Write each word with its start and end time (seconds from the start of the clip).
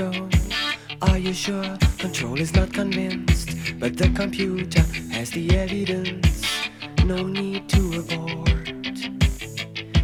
Are 0.00 1.18
you 1.18 1.34
sure? 1.34 1.76
Control 1.98 2.40
is 2.40 2.54
not 2.54 2.72
convinced, 2.72 3.78
but 3.78 3.94
the 3.94 4.08
computer 4.08 4.80
has 5.10 5.30
the 5.30 5.54
evidence. 5.54 6.46
No 7.04 7.26
need 7.26 7.68
to 7.68 8.00
abort. 8.00 8.72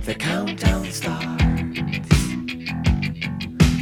The 0.04 0.14
countdown 0.14 0.90
starts. 0.90 1.42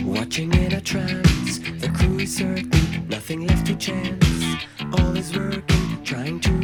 Watching 0.04 0.54
in 0.54 0.74
a 0.74 0.80
trance, 0.80 1.58
the 1.80 1.90
crew 1.92 2.20
is 2.20 2.36
certain, 2.36 3.08
nothing 3.08 3.44
left 3.48 3.66
to 3.66 3.74
chance. 3.74 4.64
All 5.00 5.16
is 5.16 5.36
working, 5.36 6.04
trying 6.04 6.38
to 6.38 6.55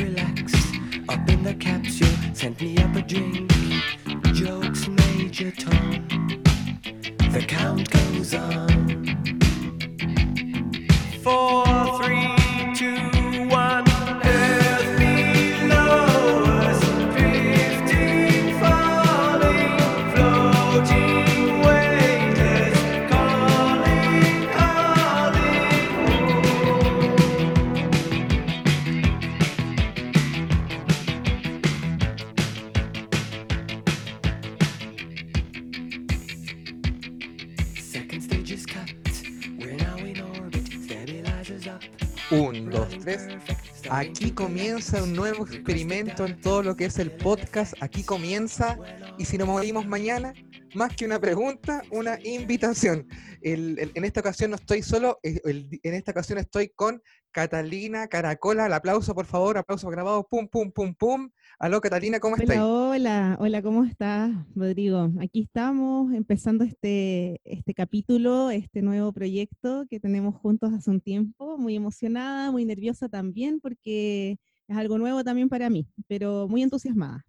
comienza 44.93 45.11
un 45.11 45.17
nuevo 45.17 45.47
experimento 45.47 46.27
en 46.27 46.39
todo 46.41 46.63
lo 46.63 46.77
que 46.77 46.85
es 46.85 46.99
el 46.99 47.13
podcast. 47.13 47.73
Aquí 47.81 48.03
comienza, 48.03 48.77
y 49.19 49.25
si 49.25 49.39
nos 49.39 49.49
morimos 49.49 49.87
mañana, 49.87 50.35
más 50.75 50.95
que 50.95 51.07
una 51.07 51.19
pregunta, 51.19 51.83
una 51.91 52.19
invitación. 52.23 53.07
El- 53.41 53.79
el- 53.79 53.91
en 53.95 54.05
esta 54.05 54.21
ocasión 54.21 54.51
no 54.51 54.57
estoy 54.57 54.83
solo, 54.83 55.19
eh, 55.23 55.41
el- 55.45 55.81
en 55.83 55.95
esta 55.95 56.11
ocasión 56.11 56.39
estoy 56.39 56.69
con 56.75 57.01
Catalina 57.31 58.07
Caracola. 58.09 58.67
El 58.67 58.73
aplauso, 58.75 59.15
por 59.15 59.25
favor, 59.25 59.57
aplauso 59.57 59.89
grabado. 59.89 60.27
Pum, 60.29 60.47
pum, 60.47 60.71
pum, 60.71 60.95
pum. 60.95 61.31
Aló, 61.59 61.81
Catalina, 61.81 62.21
¿cómo 62.21 62.37
estás? 62.37 62.59
Hola, 62.59 62.67
hola, 62.67 63.37
hola, 63.41 63.63
¿cómo 63.63 63.85
estás, 63.85 64.31
Rodrigo? 64.55 65.11
Aquí 65.23 65.41
estamos 65.43 66.13
empezando 66.13 66.65
este, 66.65 67.41
este 67.45 67.73
capítulo, 67.73 68.51
este 68.51 68.83
nuevo 68.83 69.11
proyecto 69.13 69.87
que 69.89 70.01
tenemos 70.01 70.35
juntos 70.35 70.71
hace 70.75 70.91
un 70.91 71.01
tiempo, 71.01 71.57
muy 71.57 71.77
emocionada, 71.77 72.51
muy 72.51 72.67
nerviosa 72.67 73.09
también, 73.09 73.59
porque 73.61 74.39
es 74.73 74.79
algo 74.79 74.99
nuevo 74.99 75.23
también 75.25 75.49
para 75.49 75.71
mí, 75.71 75.87
pero 76.09 76.49
muy 76.49 76.63
entusiasmada. 76.63 77.25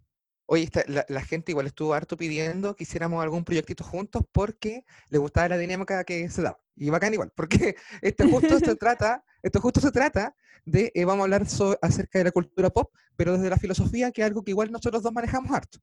Oye, 0.46 0.64
esta- 0.64 0.84
la, 0.88 1.06
la 1.08 1.22
gente 1.22 1.52
igual 1.52 1.66
estuvo 1.66 1.94
harto 1.94 2.16
pidiendo 2.16 2.76
que 2.76 2.82
hiciéramos 2.84 3.22
algún 3.22 3.44
proyectito 3.44 3.82
juntos 3.84 4.22
porque 4.30 4.84
le 5.08 5.18
gustaba 5.18 5.48
la 5.48 5.56
dinámica 5.58 6.04
que 6.04 6.28
se 6.28 6.42
daba. 6.42 6.58
Y 6.76 6.90
bacán 6.90 7.14
igual, 7.14 7.30
porque 7.34 7.76
esto 8.02 8.28
justo 8.28 8.58
se 8.58 8.74
trata, 8.76 9.24
esto 9.42 9.60
justo 9.60 9.80
se 9.80 9.90
trata 9.90 10.34
de, 10.66 10.90
eh, 10.94 11.04
vamos 11.04 11.22
a 11.22 11.24
hablar 11.24 11.46
so- 11.46 11.78
acerca 11.80 12.18
de 12.18 12.24
la 12.26 12.32
cultura 12.32 12.68
pop, 12.70 12.92
pero 13.16 13.34
desde 13.34 13.48
la 13.48 13.56
filosofía, 13.56 14.10
que 14.10 14.20
es 14.22 14.26
algo 14.26 14.42
que 14.42 14.50
igual 14.50 14.70
nosotros 14.70 15.02
dos 15.02 15.12
manejamos 15.12 15.50
harto. 15.50 15.78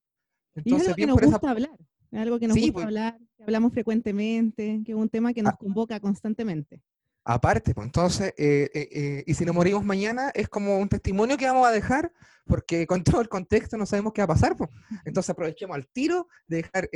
Y 0.55 0.59
es 0.59 0.65
Entonces, 0.65 0.87
algo 0.89 0.95
que 0.97 1.07
nos 1.07 1.13
por 1.15 1.23
esa... 1.23 1.31
gusta 1.31 1.49
hablar, 1.49 1.77
es 2.11 2.19
algo 2.19 2.39
que 2.39 2.47
nos 2.47 2.55
Sí, 2.55 2.61
gusta 2.61 2.73
pues. 2.73 2.85
hablar, 2.85 3.17
que 3.37 3.43
hablamos 3.43 3.71
frecuentemente, 3.73 4.81
que 4.85 4.91
es 4.91 4.97
un 4.97 5.09
tema 5.09 5.33
que 5.33 5.41
nos 5.41 5.53
Ah. 5.53 5.57
convoca 5.57 5.99
constantemente. 5.99 6.81
Aparte, 7.23 7.75
pues 7.75 7.85
entonces, 7.85 8.33
eh, 8.37 8.69
eh, 8.73 8.89
eh, 8.91 9.23
y 9.27 9.33
si 9.35 9.45
nos 9.45 9.53
morimos 9.53 9.85
mañana, 9.85 10.31
es 10.33 10.49
como 10.49 10.77
un 10.79 10.89
testimonio 10.89 11.37
que 11.37 11.45
vamos 11.45 11.67
a 11.67 11.71
dejar, 11.71 12.11
porque 12.47 12.87
con 12.87 13.03
todo 13.19 13.21
el 13.21 13.29
contexto 13.29 13.77
no 13.77 13.85
sabemos 13.85 14.13
qué 14.13 14.21
va 14.21 14.25
a 14.25 14.35
pasar. 14.35 14.55
pues. 14.55 14.69
Entonces 15.05 15.29
aprovechemos 15.29 15.75
al 15.75 15.87
tiro 15.87 16.27
de 16.47 16.57
dejar 16.57 16.89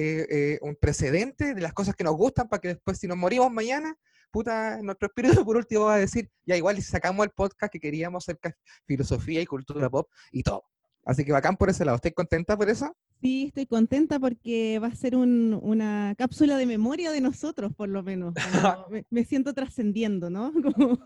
un 0.62 0.75
precedente 0.75 1.53
de 1.53 1.62
las 1.62 1.74
cosas 1.74 1.96
que 1.96 2.03
nos 2.03 2.16
gustan 2.16 2.47
para 2.47 2.59
que 2.59 2.69
después, 2.69 2.97
si 2.97 3.08
nos 3.08 3.18
morimos 3.18 3.52
mañana, 3.52 3.96
puta, 4.31 4.81
nuestro 4.81 5.08
espíritu 5.08 5.46
por 5.46 5.58
último 5.58 5.86
va 5.86 5.96
a 5.96 6.00
decir, 6.00 6.30
ya 6.46 6.57
igual 6.57 6.78
y 6.80 6.81
sacamos 6.81 7.24
el 7.25 7.31
podcast 7.31 7.72
que 7.72 7.80
queríamos 7.80 8.24
acerca 8.24 8.50
de 8.50 8.56
filosofía 8.86 9.42
y 9.42 9.46
cultura 9.46 9.90
pop 9.90 10.09
y 10.31 10.42
todo. 10.42 10.63
Así 11.06 11.24
que 11.24 11.31
bacán 11.31 11.56
por 11.56 11.69
ese 11.69 11.86
lado. 11.86 11.97
¿Estás 11.97 12.13
contenta 12.13 12.57
por 12.57 12.68
eso? 12.68 12.97
Sí, 13.22 13.46
estoy 13.48 13.66
contenta 13.66 14.20
porque 14.20 14.80
va 14.80 14.88
a 14.88 14.96
ser 14.96 15.16
un- 15.16 15.58
una 15.62 16.14
cápsula 16.18 16.58
de 16.58 16.66
memoria 16.66 17.12
de 17.12 17.22
nosotros, 17.22 17.74
por 17.74 17.90
lo 17.90 18.03
menos. 18.03 18.34
me, 18.92 19.06
me 19.09 19.24
siento 19.26 19.53
trascendiendo, 19.53 20.30
¿no? 20.30 20.52
Como, 20.76 21.00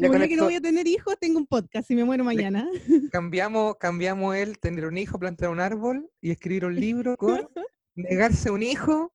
como 0.00 0.18
ya 0.18 0.28
que 0.28 0.36
no 0.36 0.44
voy 0.44 0.54
a 0.56 0.60
tener 0.60 0.86
hijos, 0.86 1.16
tengo 1.20 1.38
un 1.38 1.46
podcast 1.46 1.90
y 1.90 1.94
me 1.94 2.04
muero 2.04 2.24
mañana. 2.24 2.68
cambiamos, 3.10 3.76
cambiamos 3.76 4.36
el 4.36 4.58
tener 4.58 4.86
un 4.86 4.98
hijo, 4.98 5.18
plantar 5.18 5.50
un 5.50 5.60
árbol 5.60 6.10
y 6.20 6.30
escribir 6.30 6.64
un 6.64 6.74
libro 6.78 7.16
con 7.16 7.48
negarse 7.94 8.50
un 8.50 8.62
hijo, 8.62 9.12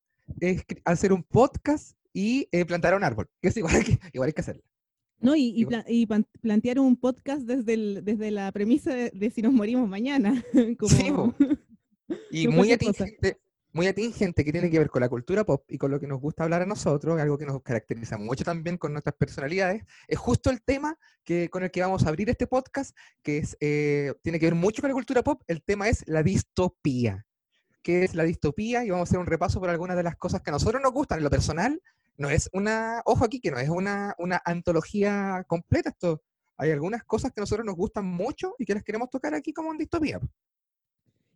hacer 0.83 1.13
un 1.13 1.23
podcast 1.23 1.97
y 2.13 2.47
eh, 2.51 2.65
plantar 2.65 2.95
un 2.95 3.03
árbol. 3.03 3.29
Es 3.41 3.57
igual 3.57 3.83
que, 3.83 3.99
igual 4.13 4.27
hay 4.27 4.33
que 4.33 4.41
hacerlo. 4.41 4.63
¿No? 5.19 5.35
Y, 5.35 5.53
y 5.55 5.65
pla- 5.65 5.85
y 5.87 6.07
plantear 6.41 6.79
un 6.79 6.97
podcast 6.97 7.43
desde, 7.43 7.73
el- 7.73 8.01
desde 8.03 8.31
la 8.31 8.51
premisa 8.51 8.93
de, 8.93 9.11
de 9.11 9.29
si 9.29 9.41
nos 9.41 9.53
morimos 9.53 9.87
mañana. 9.89 10.43
Como, 10.79 10.89
Sí. 10.95 11.11
Y 12.29 12.47
muy 12.47 12.71
atingente, 12.71 13.39
muy 13.73 13.87
atingente 13.87 14.45
que 14.45 14.51
tiene 14.51 14.69
que 14.69 14.77
ver 14.77 14.89
con 14.91 15.01
la 15.01 15.09
cultura 15.09 15.43
pop 15.43 15.63
y 15.69 15.79
con 15.79 15.89
lo 15.89 15.99
que 15.99 16.05
nos 16.05 16.21
gusta 16.21 16.43
hablar 16.43 16.61
a 16.61 16.65
nosotros, 16.67 17.19
algo 17.19 17.35
que 17.37 17.47
nos 17.47 17.61
caracteriza 17.63 18.17
mucho 18.19 18.43
también 18.43 18.77
con 18.77 18.91
nuestras 18.93 19.15
personalidades, 19.15 19.83
es 20.07 20.19
justo 20.19 20.51
el 20.51 20.61
tema 20.61 20.99
que, 21.23 21.49
con 21.49 21.63
el 21.63 21.71
que 21.71 21.81
vamos 21.81 22.05
a 22.05 22.09
abrir 22.09 22.29
este 22.29 22.45
podcast, 22.45 22.95
que 23.23 23.39
es, 23.39 23.57
eh, 23.59 24.13
tiene 24.21 24.39
que 24.39 24.45
ver 24.45 24.55
mucho 24.55 24.81
con 24.83 24.89
la 24.89 24.93
cultura 24.93 25.23
pop. 25.23 25.41
El 25.47 25.63
tema 25.63 25.89
es 25.89 26.03
la 26.07 26.21
distopía. 26.21 27.25
¿Qué 27.81 28.03
es 28.03 28.13
la 28.15 28.23
distopía? 28.23 28.85
Y 28.85 28.91
vamos 28.91 29.07
a 29.07 29.09
hacer 29.09 29.19
un 29.19 29.25
repaso 29.27 29.59
por 29.59 29.69
algunas 29.69 29.97
de 29.97 30.03
las 30.03 30.15
cosas 30.15 30.41
que 30.41 30.51
a 30.51 30.53
nosotros 30.53 30.81
nos 30.81 30.91
gustan. 30.91 31.17
En 31.19 31.23
lo 31.23 31.29
personal, 31.31 31.81
no 32.17 32.29
es 32.29 32.49
una, 32.53 33.01
ojo 33.05 33.25
aquí, 33.25 33.39
que 33.39 33.51
no 33.51 33.57
es 33.59 33.69
una, 33.69 34.15
una 34.19 34.41
antología 34.45 35.43
completa. 35.47 35.89
Esto, 35.89 36.21
hay 36.57 36.71
algunas 36.71 37.03
cosas 37.03 37.31
que 37.31 37.39
a 37.39 37.43
nosotros 37.43 37.65
nos 37.65 37.75
gustan 37.75 38.05
mucho 38.05 38.55
y 38.57 38.65
que 38.65 38.73
las 38.73 38.83
queremos 38.83 39.09
tocar 39.09 39.33
aquí 39.33 39.51
como 39.53 39.71
en 39.71 39.77
distopía. 39.77 40.19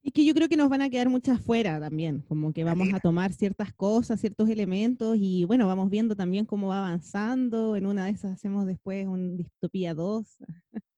Y 0.02 0.12
que 0.12 0.24
yo 0.24 0.34
creo 0.34 0.48
que 0.48 0.56
nos 0.56 0.70
van 0.70 0.82
a 0.82 0.90
quedar 0.90 1.10
muchas 1.10 1.42
fuera 1.42 1.78
también, 1.78 2.22
como 2.22 2.54
que 2.54 2.64
vamos 2.64 2.88
a 2.88 2.92
Caleta. 2.92 3.02
tomar 3.02 3.34
ciertas 3.34 3.74
cosas, 3.74 4.22
ciertos 4.22 4.48
elementos 4.50 5.18
y 5.20 5.44
bueno, 5.44 5.68
vamos 5.68 5.90
viendo 5.90 6.16
también 6.16 6.46
cómo 6.46 6.70
va 6.70 6.80
avanzando. 6.80 7.76
En 7.76 7.86
una 7.86 8.06
de 8.06 8.12
esas 8.12 8.32
hacemos 8.34 8.66
después 8.66 9.06
un 9.08 9.36
Distopía 9.36 9.94
2, 9.94 10.38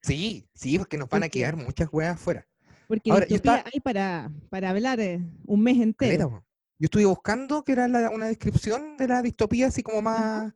Sí, 0.03 0.47
sí, 0.53 0.77
porque 0.77 0.97
nos 0.97 1.09
van 1.09 1.23
a 1.23 1.29
quedar 1.29 1.55
muchas 1.55 1.89
weas 1.91 2.13
afuera. 2.15 2.47
porque 2.87 3.11
Ahora, 3.11 3.25
distopía 3.25 3.55
estaba- 3.57 3.69
hay 3.73 3.79
para, 3.79 4.31
para 4.49 4.69
hablar 4.69 4.99
eh, 4.99 5.19
un 5.45 5.61
mes 5.63 5.77
Caleta, 5.77 6.23
entero. 6.25 6.29
po. 6.29 6.45
Yo 6.81 6.85
estuve 6.85 7.05
buscando 7.05 7.63
que 7.63 7.73
era 7.73 7.87
la- 7.87 8.09
una 8.09 8.25
descripción 8.25 8.97
de 8.97 9.07
la 9.07 9.21
distopía 9.21 9.67
así 9.67 9.83
como 9.83 10.01
más, 10.01 10.51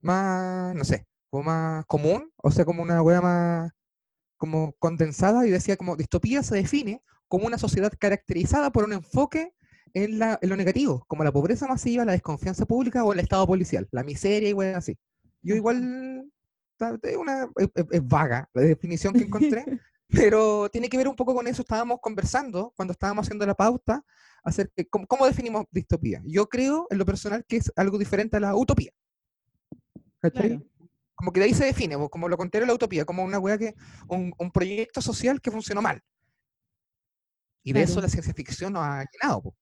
más, 0.00 0.74
no 0.74 0.82
sé, 0.84 1.06
como 1.30 1.44
más 1.44 1.86
común, 1.86 2.28
o 2.38 2.50
sea, 2.50 2.64
como 2.64 2.82
una 2.82 3.00
wea 3.02 3.20
más 3.20 3.70
como 4.36 4.72
condensada 4.80 5.46
y 5.46 5.50
decía 5.50 5.76
como 5.76 5.94
distopía 5.94 6.42
se 6.42 6.56
define 6.56 7.04
como 7.28 7.46
una 7.46 7.56
sociedad 7.56 7.92
caracterizada 7.96 8.72
por 8.72 8.82
un 8.82 8.94
enfoque 8.94 9.54
en, 9.94 10.18
la, 10.18 10.40
en 10.42 10.48
lo 10.48 10.56
negativo, 10.56 11.04
como 11.06 11.22
la 11.22 11.30
pobreza 11.30 11.68
masiva, 11.68 12.04
la 12.04 12.12
desconfianza 12.12 12.66
pública 12.66 13.04
o 13.04 13.12
el 13.12 13.20
estado 13.20 13.46
policial, 13.46 13.86
la 13.92 14.02
miseria 14.02 14.48
y 14.48 14.52
weas 14.52 14.76
así. 14.76 14.98
Yo 15.40 15.54
igual, 15.54 16.28
es, 17.02 17.16
una, 17.16 17.48
es 17.92 18.08
vaga 18.08 18.50
la 18.54 18.62
definición 18.62 19.12
que 19.14 19.22
encontré, 19.22 19.64
pero 20.10 20.68
tiene 20.70 20.88
que 20.88 20.96
ver 20.96 21.08
un 21.08 21.16
poco 21.16 21.34
con 21.34 21.46
eso. 21.46 21.62
Estábamos 21.62 21.98
conversando 22.00 22.72
cuando 22.76 22.92
estábamos 22.92 23.26
haciendo 23.26 23.46
la 23.46 23.54
pauta 23.54 24.04
acerca 24.42 24.72
de 24.76 24.88
cómo, 24.88 25.06
cómo 25.06 25.26
definimos 25.26 25.66
distopía. 25.70 26.22
Yo 26.24 26.48
creo, 26.48 26.86
en 26.90 26.98
lo 26.98 27.04
personal, 27.06 27.44
que 27.46 27.56
es 27.56 27.72
algo 27.76 27.98
diferente 27.98 28.36
a 28.36 28.40
la 28.40 28.56
utopía. 28.56 28.92
¿Cachai? 30.18 30.48
Claro. 30.48 30.66
Como 31.14 31.32
que 31.32 31.40
de 31.40 31.46
ahí 31.46 31.54
se 31.54 31.66
define, 31.66 31.96
como 32.10 32.28
lo 32.28 32.36
contrario 32.38 32.64
a 32.64 32.68
la 32.68 32.74
utopía, 32.74 33.04
como 33.04 33.22
una 33.22 33.38
wea 33.38 33.58
que, 33.58 33.74
un, 34.08 34.32
un 34.38 34.50
proyecto 34.50 35.02
social 35.02 35.40
que 35.40 35.50
funcionó 35.50 35.82
mal. 35.82 36.02
Y 37.62 37.74
de 37.74 37.82
eso 37.82 37.94
Claro. 37.94 38.06
la 38.06 38.08
ciencia 38.08 38.32
ficción 38.32 38.72
nos 38.72 38.82
ha 38.82 39.04
llenado. 39.12 39.42
po. 39.42 39.54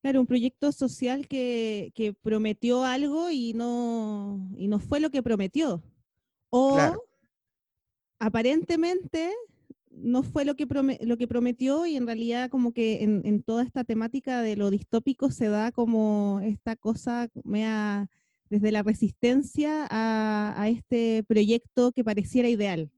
Claro, 0.00 0.20
un 0.20 0.26
proyecto 0.26 0.72
social 0.72 1.28
que, 1.28 1.92
que 1.94 2.14
prometió 2.14 2.84
algo 2.84 3.30
y 3.30 3.52
no, 3.54 4.50
y 4.56 4.68
no 4.68 4.78
fue 4.78 5.00
lo 5.00 5.10
que 5.10 5.22
prometió. 5.22 5.82
O 6.50 6.74
Claro. 6.74 7.02
Aparentemente 8.18 9.32
no 9.90 10.22
fue 10.22 10.44
lo 10.44 10.56
que, 10.56 10.66
lo 11.02 11.16
que 11.16 11.28
prometió 11.28 11.86
y 11.86 11.96
en 11.96 12.06
realidad 12.06 12.50
como 12.50 12.72
que 12.72 13.02
en, 13.04 13.22
en 13.24 13.42
toda 13.42 13.62
esta 13.62 13.84
temática 13.84 14.42
de 14.42 14.56
lo 14.56 14.70
distópico 14.70 15.30
se 15.30 15.48
da 15.48 15.70
como 15.72 16.40
esta 16.42 16.74
cosa 16.76 17.28
mea- 17.44 18.08
desde 18.50 18.72
la 18.72 18.82
resistencia 18.82 19.86
a, 19.90 20.54
a 20.60 20.68
este 20.68 21.24
proyecto 21.26 21.92
que 21.92 22.04
pareciera 22.04 22.48
ideal. 22.48 22.90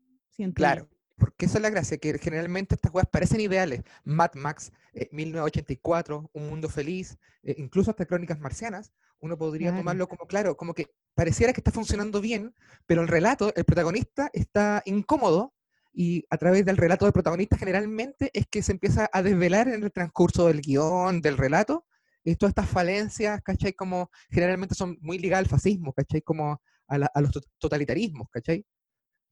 Claro. 0.55 0.89
porque 1.17 1.47
esa 1.47 1.59
es 1.59 1.63
la 1.63 1.71
gracia, 1.71 1.97
que 1.97 2.19
generalmente 2.19 2.75
estas 2.75 2.93
cosas 2.93 3.09
parecen 3.11 3.41
ideales. 3.41 3.83
Mad 4.05 4.33
Max, 4.35 4.71
1984, 5.13 6.25
eh, 6.25 6.29
Un 6.39 6.49
Mundo 6.49 6.69
Feliz, 6.69 7.17
eh, 7.43 7.55
incluso 7.59 7.91
hasta 7.91 8.05
Crónicas 8.07 8.39
Marcianas, 8.39 8.93
uno 9.21 9.39
podría 9.39 9.75
tomarlo 9.75 10.09
como 10.09 10.27
claro, 10.27 10.57
como 10.57 10.75
que 10.75 10.89
pareciera 11.17 11.53
que 11.53 11.61
está 11.61 11.73
funcionando 11.73 12.21
bien, 12.21 12.55
pero 12.87 13.03
el 13.03 13.09
relato, 13.09 13.53
el 13.57 13.65
protagonista 13.65 14.31
está 14.33 14.83
incómodo 14.85 15.55
y 15.93 16.25
a 16.31 16.37
través 16.37 16.65
del 16.65 16.77
relato 16.77 17.07
del 17.07 17.15
protagonista 17.15 17.57
generalmente 17.57 18.31
es 18.35 18.47
que 18.47 18.63
se 18.63 18.73
empieza 18.73 19.09
a 19.11 19.23
desvelar 19.23 19.67
en 19.67 19.83
el 19.83 19.91
transcurso 19.91 20.47
del 20.47 20.61
guion, 20.61 21.23
del 21.23 21.39
relato, 21.39 21.87
y 22.23 22.37
todas 22.37 22.51
estas 22.51 22.69
falencias, 22.69 23.41
¿cachai? 23.43 23.73
Como 23.73 24.11
generalmente 24.31 24.75
son 24.75 24.99
muy 25.01 25.19
ligadas 25.19 25.45
al 25.45 25.51
fascismo, 25.51 25.93
¿cachai? 25.95 26.21
Como 26.21 26.61
a, 26.89 26.97
a 26.97 27.21
los 27.21 27.31
totalitarismos, 27.59 28.29
¿cachai? 28.31 28.67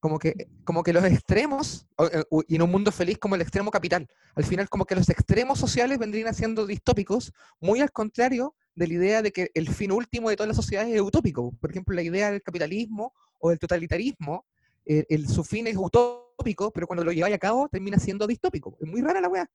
como 0.04 0.18
que, 0.18 0.50
como 0.64 0.82
que 0.82 0.92
los 0.92 1.02
extremos, 1.04 1.86
eh, 1.98 2.24
y 2.46 2.56
en 2.56 2.60
un 2.60 2.70
mundo 2.70 2.92
feliz 2.92 3.16
como 3.16 3.36
el 3.36 3.40
extremo 3.40 3.70
capital, 3.70 4.06
al 4.34 4.44
final 4.44 4.68
como 4.68 4.84
que 4.84 4.94
los 4.94 5.08
extremos 5.08 5.58
sociales 5.58 5.98
vendrían 5.98 6.34
siendo 6.34 6.66
distópicos, 6.66 7.32
muy 7.58 7.80
al 7.80 7.90
contrario 7.90 8.54
de 8.74 8.88
la 8.88 8.94
idea 8.94 9.22
de 9.22 9.32
que 9.32 9.50
el 9.54 9.68
fin 9.68 9.92
último 9.92 10.30
de 10.30 10.36
todas 10.36 10.48
las 10.48 10.56
sociedades 10.56 10.94
es 10.94 11.00
utópico. 11.00 11.52
Por 11.60 11.70
ejemplo, 11.70 11.94
la 11.94 12.02
idea 12.02 12.30
del 12.30 12.42
capitalismo 12.42 13.12
o 13.38 13.50
del 13.50 13.58
totalitarismo, 13.58 14.44
eh, 14.86 15.04
el, 15.08 15.28
su 15.28 15.44
fin 15.44 15.66
es 15.66 15.76
utópico, 15.76 16.70
pero 16.72 16.86
cuando 16.86 17.04
lo 17.04 17.12
lleváis 17.12 17.34
a 17.34 17.38
cabo 17.38 17.68
termina 17.68 17.98
siendo 17.98 18.26
distópico. 18.26 18.76
Es 18.80 18.88
muy 18.88 19.00
rara 19.00 19.20
la 19.20 19.28
weá. 19.28 19.50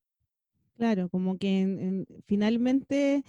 Claro, 0.77 1.09
como 1.09 1.37
que 1.37 2.05
finalmente 2.25 3.23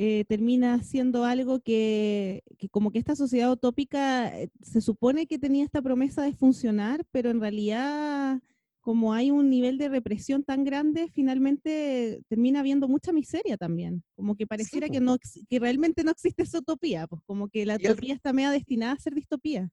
eh, 0.00 0.24
termina 0.28 0.80
siendo 0.84 1.24
algo 1.24 1.58
que, 1.58 2.44
como 2.70 2.92
que 2.92 3.00
esta 3.00 3.16
sociedad 3.16 3.50
utópica 3.50 4.28
eh, 4.28 4.48
se 4.62 4.80
supone 4.80 5.26
que 5.26 5.40
tenía 5.40 5.64
esta 5.64 5.82
promesa 5.82 6.22
de 6.22 6.34
funcionar, 6.34 7.04
pero 7.10 7.30
en 7.30 7.40
realidad 7.40 8.40
como 8.88 9.12
hay 9.12 9.30
un 9.30 9.50
nivel 9.50 9.76
de 9.76 9.90
represión 9.90 10.44
tan 10.44 10.64
grande, 10.64 11.10
finalmente 11.12 12.22
termina 12.26 12.60
habiendo 12.60 12.88
mucha 12.88 13.12
miseria 13.12 13.58
también. 13.58 14.02
Como 14.16 14.34
que 14.34 14.46
pareciera 14.46 14.88
que, 14.88 14.98
no, 14.98 15.18
que 15.46 15.58
realmente 15.58 16.04
no 16.04 16.10
existe 16.10 16.44
esa 16.44 16.60
utopía, 16.60 17.06
pues 17.06 17.20
como 17.26 17.50
que 17.50 17.66
la 17.66 17.76
utopía 17.76 18.14
está 18.14 18.32
media 18.32 18.50
destinada 18.50 18.94
a 18.94 18.98
ser 18.98 19.14
distopía. 19.14 19.68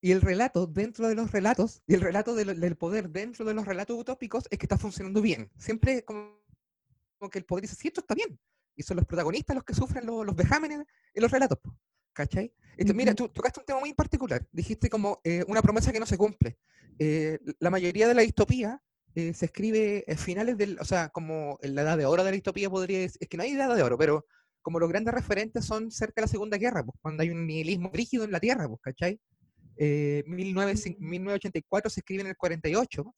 Y 0.00 0.12
el 0.12 0.20
relato 0.20 0.68
dentro 0.68 1.08
de 1.08 1.16
los 1.16 1.32
relatos, 1.32 1.82
y 1.88 1.94
el 1.94 2.00
relato 2.00 2.36
del 2.36 2.76
poder 2.76 3.10
dentro 3.10 3.44
de 3.44 3.54
los 3.54 3.66
relatos 3.66 3.98
utópicos 3.98 4.44
es 4.52 4.56
que 4.56 4.66
está 4.66 4.78
funcionando 4.78 5.20
bien. 5.20 5.50
Siempre 5.58 6.04
como, 6.04 6.40
como 7.18 7.30
que 7.30 7.40
el 7.40 7.46
poder 7.46 7.62
dice, 7.62 7.74
sí, 7.74 7.88
esto 7.88 8.02
está 8.02 8.14
bien 8.14 8.38
y 8.76 8.84
son 8.84 8.98
los 8.98 9.06
protagonistas 9.06 9.56
los 9.56 9.64
que 9.64 9.74
sufren 9.74 10.06
los, 10.06 10.24
los 10.24 10.36
vejámenes 10.36 10.86
en 11.12 11.22
los 11.22 11.30
relatos. 11.32 11.58
¿Cachai? 12.14 12.52
Mira, 12.94 13.14
tú 13.14 13.28
tocaste 13.28 13.60
un 13.60 13.66
tema 13.66 13.80
muy 13.80 13.92
particular. 13.92 14.46
Dijiste 14.52 14.88
como 14.88 15.20
eh, 15.24 15.44
una 15.48 15.62
promesa 15.62 15.92
que 15.92 16.00
no 16.00 16.06
se 16.06 16.16
cumple. 16.16 16.58
Eh, 16.98 17.38
la 17.58 17.70
mayoría 17.70 18.08
de 18.08 18.14
la 18.14 18.22
distopía 18.22 18.80
eh, 19.14 19.34
se 19.34 19.46
escribe 19.46 20.04
en 20.06 20.18
finales 20.18 20.56
del, 20.56 20.78
o 20.80 20.84
sea, 20.84 21.08
como 21.10 21.58
en 21.62 21.74
la 21.74 21.82
edad 21.82 21.98
de 21.98 22.06
oro 22.06 22.24
de 22.24 22.30
la 22.30 22.34
distopía 22.34 22.70
podría 22.70 23.00
decir, 23.00 23.18
es 23.20 23.28
que 23.28 23.36
no 23.36 23.42
hay 23.42 23.52
edad 23.52 23.74
de 23.74 23.82
oro, 23.82 23.98
pero 23.98 24.26
como 24.62 24.78
los 24.78 24.88
grandes 24.88 25.12
referentes 25.12 25.64
son 25.64 25.90
cerca 25.90 26.14
de 26.16 26.22
la 26.22 26.28
Segunda 26.28 26.56
Guerra, 26.56 26.84
pues, 26.84 26.96
cuando 27.02 27.22
hay 27.22 27.30
un 27.30 27.46
nihilismo 27.46 27.90
rígido 27.92 28.24
en 28.24 28.32
la 28.32 28.40
Tierra, 28.40 28.68
pues, 28.68 28.80
¿cachai? 28.80 29.20
1984 29.76 31.90
se 31.90 32.00
escribe 32.00 32.22
en 32.22 32.28
el 32.28 32.36
48, 32.36 33.14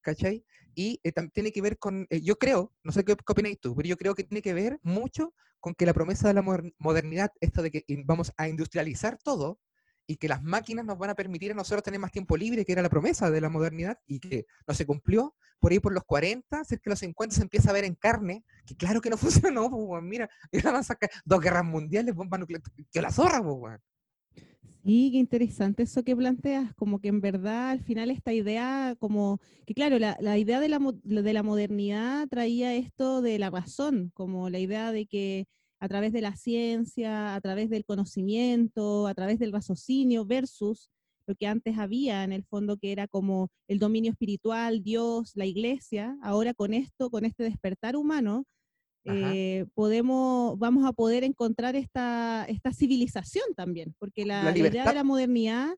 ¿cachai? 0.00 0.44
Y 0.74 1.00
eh, 1.04 1.12
tiene 1.32 1.52
que 1.52 1.62
ver 1.62 1.78
con, 1.78 2.06
eh, 2.10 2.20
yo 2.20 2.36
creo, 2.36 2.72
no 2.82 2.92
sé 2.92 3.04
qué, 3.04 3.16
qué 3.16 3.32
opináis 3.32 3.58
tú, 3.60 3.74
pero 3.74 3.88
yo 3.88 3.96
creo 3.96 4.14
que 4.14 4.24
tiene 4.24 4.42
que 4.42 4.54
ver 4.54 4.78
mucho 4.82 5.34
con 5.60 5.74
que 5.74 5.86
la 5.86 5.94
promesa 5.94 6.28
de 6.28 6.34
la 6.34 6.42
modernidad, 6.78 7.32
esto 7.40 7.62
de 7.62 7.70
que 7.70 7.84
vamos 8.04 8.32
a 8.36 8.48
industrializar 8.48 9.18
todo 9.18 9.58
y 10.06 10.16
que 10.16 10.28
las 10.28 10.42
máquinas 10.42 10.86
nos 10.86 10.98
van 10.98 11.10
a 11.10 11.14
permitir 11.14 11.52
a 11.52 11.54
nosotros 11.54 11.82
tener 11.82 12.00
más 12.00 12.12
tiempo 12.12 12.36
libre, 12.36 12.64
que 12.64 12.72
era 12.72 12.82
la 12.82 12.88
promesa 12.88 13.30
de 13.30 13.40
la 13.40 13.50
modernidad 13.50 13.98
y 14.06 14.20
que 14.20 14.46
no 14.66 14.72
se 14.72 14.86
cumplió, 14.86 15.34
por 15.60 15.72
ahí 15.72 15.80
por 15.80 15.92
los 15.92 16.04
40, 16.04 16.64
cerca 16.64 16.84
de 16.84 16.90
los 16.90 16.98
50 17.00 17.34
se 17.34 17.42
empieza 17.42 17.70
a 17.70 17.74
ver 17.74 17.84
en 17.84 17.94
carne, 17.94 18.44
que 18.64 18.74
claro 18.74 19.00
que 19.00 19.10
no 19.10 19.16
funcionó, 19.52 19.70
pues, 19.70 20.02
mira, 20.02 20.28
van 20.64 20.76
a 20.76 20.82
sacar 20.82 21.10
dos 21.24 21.40
guerras 21.40 21.64
mundiales, 21.64 22.14
bomba 22.14 22.38
nuclear, 22.38 22.62
que 22.90 23.02
la 23.02 23.10
zorra, 23.10 23.42
pues, 23.42 23.78
Sí, 24.84 25.10
qué 25.12 25.18
interesante 25.18 25.82
eso 25.82 26.02
que 26.02 26.16
planteas, 26.16 26.74
como 26.74 27.00
que 27.00 27.08
en 27.08 27.20
verdad 27.20 27.70
al 27.70 27.80
final 27.82 28.10
esta 28.10 28.32
idea, 28.32 28.96
como 28.98 29.38
que 29.66 29.74
claro, 29.74 29.98
la, 29.98 30.38
idea 30.38 30.60
de 30.60 30.68
la, 30.68 30.78
de 31.02 31.32
la 31.32 31.42
modernidad 31.42 32.26
traía 32.28 32.74
esto 32.74 33.20
de 33.20 33.38
la 33.38 33.50
razón, 33.50 34.10
como 34.14 34.48
la 34.48 34.58
idea 34.58 34.92
de 34.92 35.06
que 35.06 35.46
a 35.80 35.88
través 35.88 36.12
de 36.12 36.22
la 36.22 36.36
ciencia, 36.36 37.34
a 37.34 37.40
través 37.40 37.70
del 37.70 37.84
conocimiento, 37.84 39.06
a 39.06 39.14
través 39.14 39.38
del 39.38 39.52
raciocinio 39.52 40.24
versus 40.24 40.90
lo 41.26 41.34
que 41.34 41.46
antes 41.46 41.76
había 41.76 42.24
en 42.24 42.32
el 42.32 42.44
fondo 42.44 42.78
que 42.78 42.90
era 42.90 43.06
como 43.06 43.50
el 43.68 43.78
dominio 43.78 44.10
espiritual, 44.12 44.82
Dios, 44.82 45.32
la 45.34 45.44
iglesia, 45.44 46.16
ahora 46.22 46.54
con 46.54 46.72
esto, 46.72 47.10
con 47.10 47.24
este 47.26 47.44
despertar 47.44 47.96
humano, 47.96 48.46
eh, 49.08 49.66
podemos, 49.74 50.58
vamos 50.58 50.84
a 50.86 50.92
poder 50.92 51.24
encontrar 51.24 51.76
esta, 51.76 52.44
esta 52.48 52.72
civilización 52.72 53.44
también, 53.56 53.94
porque 53.98 54.24
la, 54.24 54.56
idea 54.56 54.84
de 54.84 54.94
la 54.94 55.04
modernidad, 55.04 55.74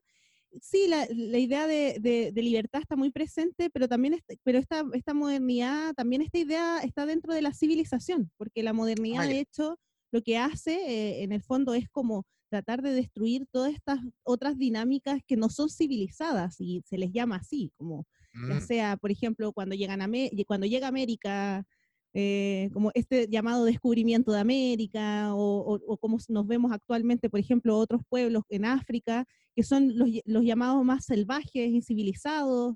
sí, 0.61 0.87
la, 0.87 1.07
la 1.09 1.37
idea 1.37 1.67
de, 1.67 1.99
de, 1.99 2.41
libertad 2.41 2.81
está 2.81 2.95
muy 2.95 3.11
presente, 3.11 3.69
pero 3.69 3.87
también 3.87 4.19
pero 4.43 4.59
esta, 4.59 4.83
esta 4.93 5.13
modernidad, 5.13 5.93
también 5.93 6.21
esta 6.21 6.39
idea 6.39 6.79
está 6.79 7.05
dentro 7.05 7.33
de 7.33 7.41
la 7.41 7.53
civilización, 7.53 8.31
porque 8.37 8.63
la 8.63 8.73
modernidad, 8.73 9.27
de 9.27 9.39
hecho, 9.39 9.79
lo 10.11 10.21
que 10.21 10.37
hace 10.37 10.73
eh, 10.73 11.23
en 11.23 11.31
el 11.31 11.41
fondo 11.41 11.73
es 11.73 11.87
como 11.89 12.25
tratar 12.49 12.81
de 12.81 12.91
destruir 12.91 13.45
todas 13.49 13.73
estas 13.73 13.99
otras 14.23 14.57
dinámicas 14.57 15.21
que 15.25 15.37
no 15.37 15.49
son 15.49 15.69
civilizadas 15.69 16.59
y 16.59 16.83
se 16.85 16.97
les 16.97 17.11
llama 17.11 17.37
así, 17.37 17.71
como 17.77 18.05
ya 18.33 18.55
mm. 18.55 18.61
sea, 18.61 18.97
por 18.97 19.11
ejemplo, 19.11 19.51
cuando 19.53 19.75
llegan 19.75 20.01
a 20.01 20.09
cuando 20.45 20.65
llega 20.65 20.87
América 20.87 21.65
eh, 22.13 22.69
como 22.73 22.91
este 22.93 23.27
llamado 23.29 23.63
descubrimiento 23.63 24.31
de 24.31 24.39
América 24.39 25.33
o, 25.33 25.79
o, 25.87 25.97
como 25.97 26.17
nos 26.27 26.45
vemos 26.45 26.71
actualmente, 26.71 27.29
por 27.29 27.39
ejemplo, 27.39 27.77
otros 27.77 28.01
pueblos 28.09 28.43
en 28.49 28.65
África, 28.65 29.25
que 29.55 29.63
son 29.63 29.97
los, 29.97 30.09
los, 30.25 30.43
llamados 30.43 30.83
más 30.83 31.05
salvajes, 31.05 31.69
incivilizados, 31.69 32.75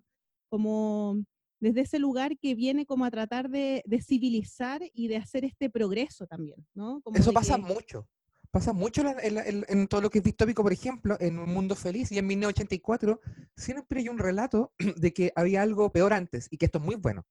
como 0.49 1.17
desde 1.59 1.81
ese 1.81 1.99
lugar 1.99 2.37
que 2.37 2.55
viene 2.55 2.85
como 2.85 3.05
a 3.05 3.11
tratar 3.11 3.49
de, 3.49 3.81
de 3.85 4.01
civilizar 4.01 4.81
y 4.93 5.07
de 5.07 5.17
hacer 5.17 5.43
este 5.43 5.69
progreso 5.69 6.27
también, 6.27 6.65
¿no? 6.73 7.01
Eso 7.13 7.33
pasa 7.33 7.57
mucho. 7.57 8.07
Pasa 8.51 8.71
mucho 8.71 9.01
en, 9.21 9.65
en, 9.67 9.87
todo 9.87 9.99
lo 9.99 10.09
que 10.09 10.19
es 10.19 10.23
distópico, 10.23 10.63
por 10.63 10.71
ejemplo, 10.71 11.17
en 11.19 11.39
Un 11.39 11.53
Mundo 11.53 11.75
Feliz 11.75 12.09
y 12.13 12.19
en 12.19 12.27
1984, 12.27 13.19
siempre 13.57 13.99
hay 13.99 14.07
un 14.07 14.17
relato 14.17 14.71
de 14.95 15.13
que 15.13 15.33
había 15.35 15.61
algo 15.61 15.91
peor 15.91 16.13
antes 16.13 16.47
y 16.49 16.57
que 16.57 16.67
esto 16.67 16.77
es 16.77 16.85
muy 16.85 16.95
bueno. 16.95 17.25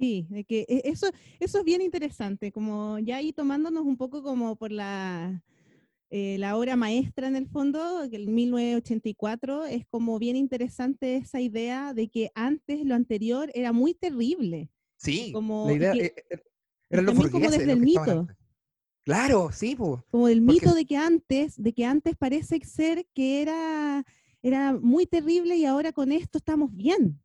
Sí, 0.00 0.26
de 0.30 0.44
que 0.44 0.64
e, 0.66 0.80
eso, 0.86 1.10
eso 1.40 1.58
es 1.58 1.64
bien 1.64 1.82
interesante, 1.82 2.50
como 2.52 2.98
ya 3.00 3.16
ahí 3.16 3.34
tomándonos 3.34 3.84
un 3.84 3.98
poco 3.98 4.22
como 4.22 4.56
por 4.56 4.72
la, 4.72 5.44
eh, 6.08 6.38
la 6.38 6.56
obra 6.56 6.74
maestra 6.74 7.28
en 7.28 7.36
el 7.36 7.46
fondo, 7.46 8.02
el 8.04 8.28
1984, 8.28 9.66
es 9.66 9.86
como 9.88 10.18
bien 10.18 10.36
interesante 10.36 11.16
esa 11.16 11.42
idea 11.42 11.92
de 11.92 12.08
que 12.08 12.30
antes 12.34 12.82
lo 12.86 12.94
anterior 12.94 13.50
era 13.52 13.72
muy 13.72 13.92
terrible. 13.92 14.70
Sí, 14.96 15.32
como, 15.32 15.66
la 15.66 15.74
idea 15.74 15.92
e, 15.92 16.06
e, 16.06 16.42
era 16.88 17.02
lo 17.02 17.14
como 17.14 17.50
desde 17.50 17.70
el 17.70 17.80
mito. 17.80 18.26
Claro, 19.04 19.50
sí, 19.52 19.76
pues. 19.76 20.00
Como 20.10 20.28
el 20.28 20.40
mito 20.40 20.74
de 20.74 20.86
que 20.86 20.96
antes, 20.96 21.62
de 21.62 21.74
que 21.74 21.84
antes 21.84 22.16
parece 22.16 22.58
ser 22.64 23.06
que 23.12 23.42
era, 23.42 24.06
era 24.42 24.72
muy 24.72 25.04
terrible 25.04 25.56
y 25.56 25.66
ahora 25.66 25.92
con 25.92 26.10
esto 26.10 26.38
estamos 26.38 26.74
bien. 26.74 27.20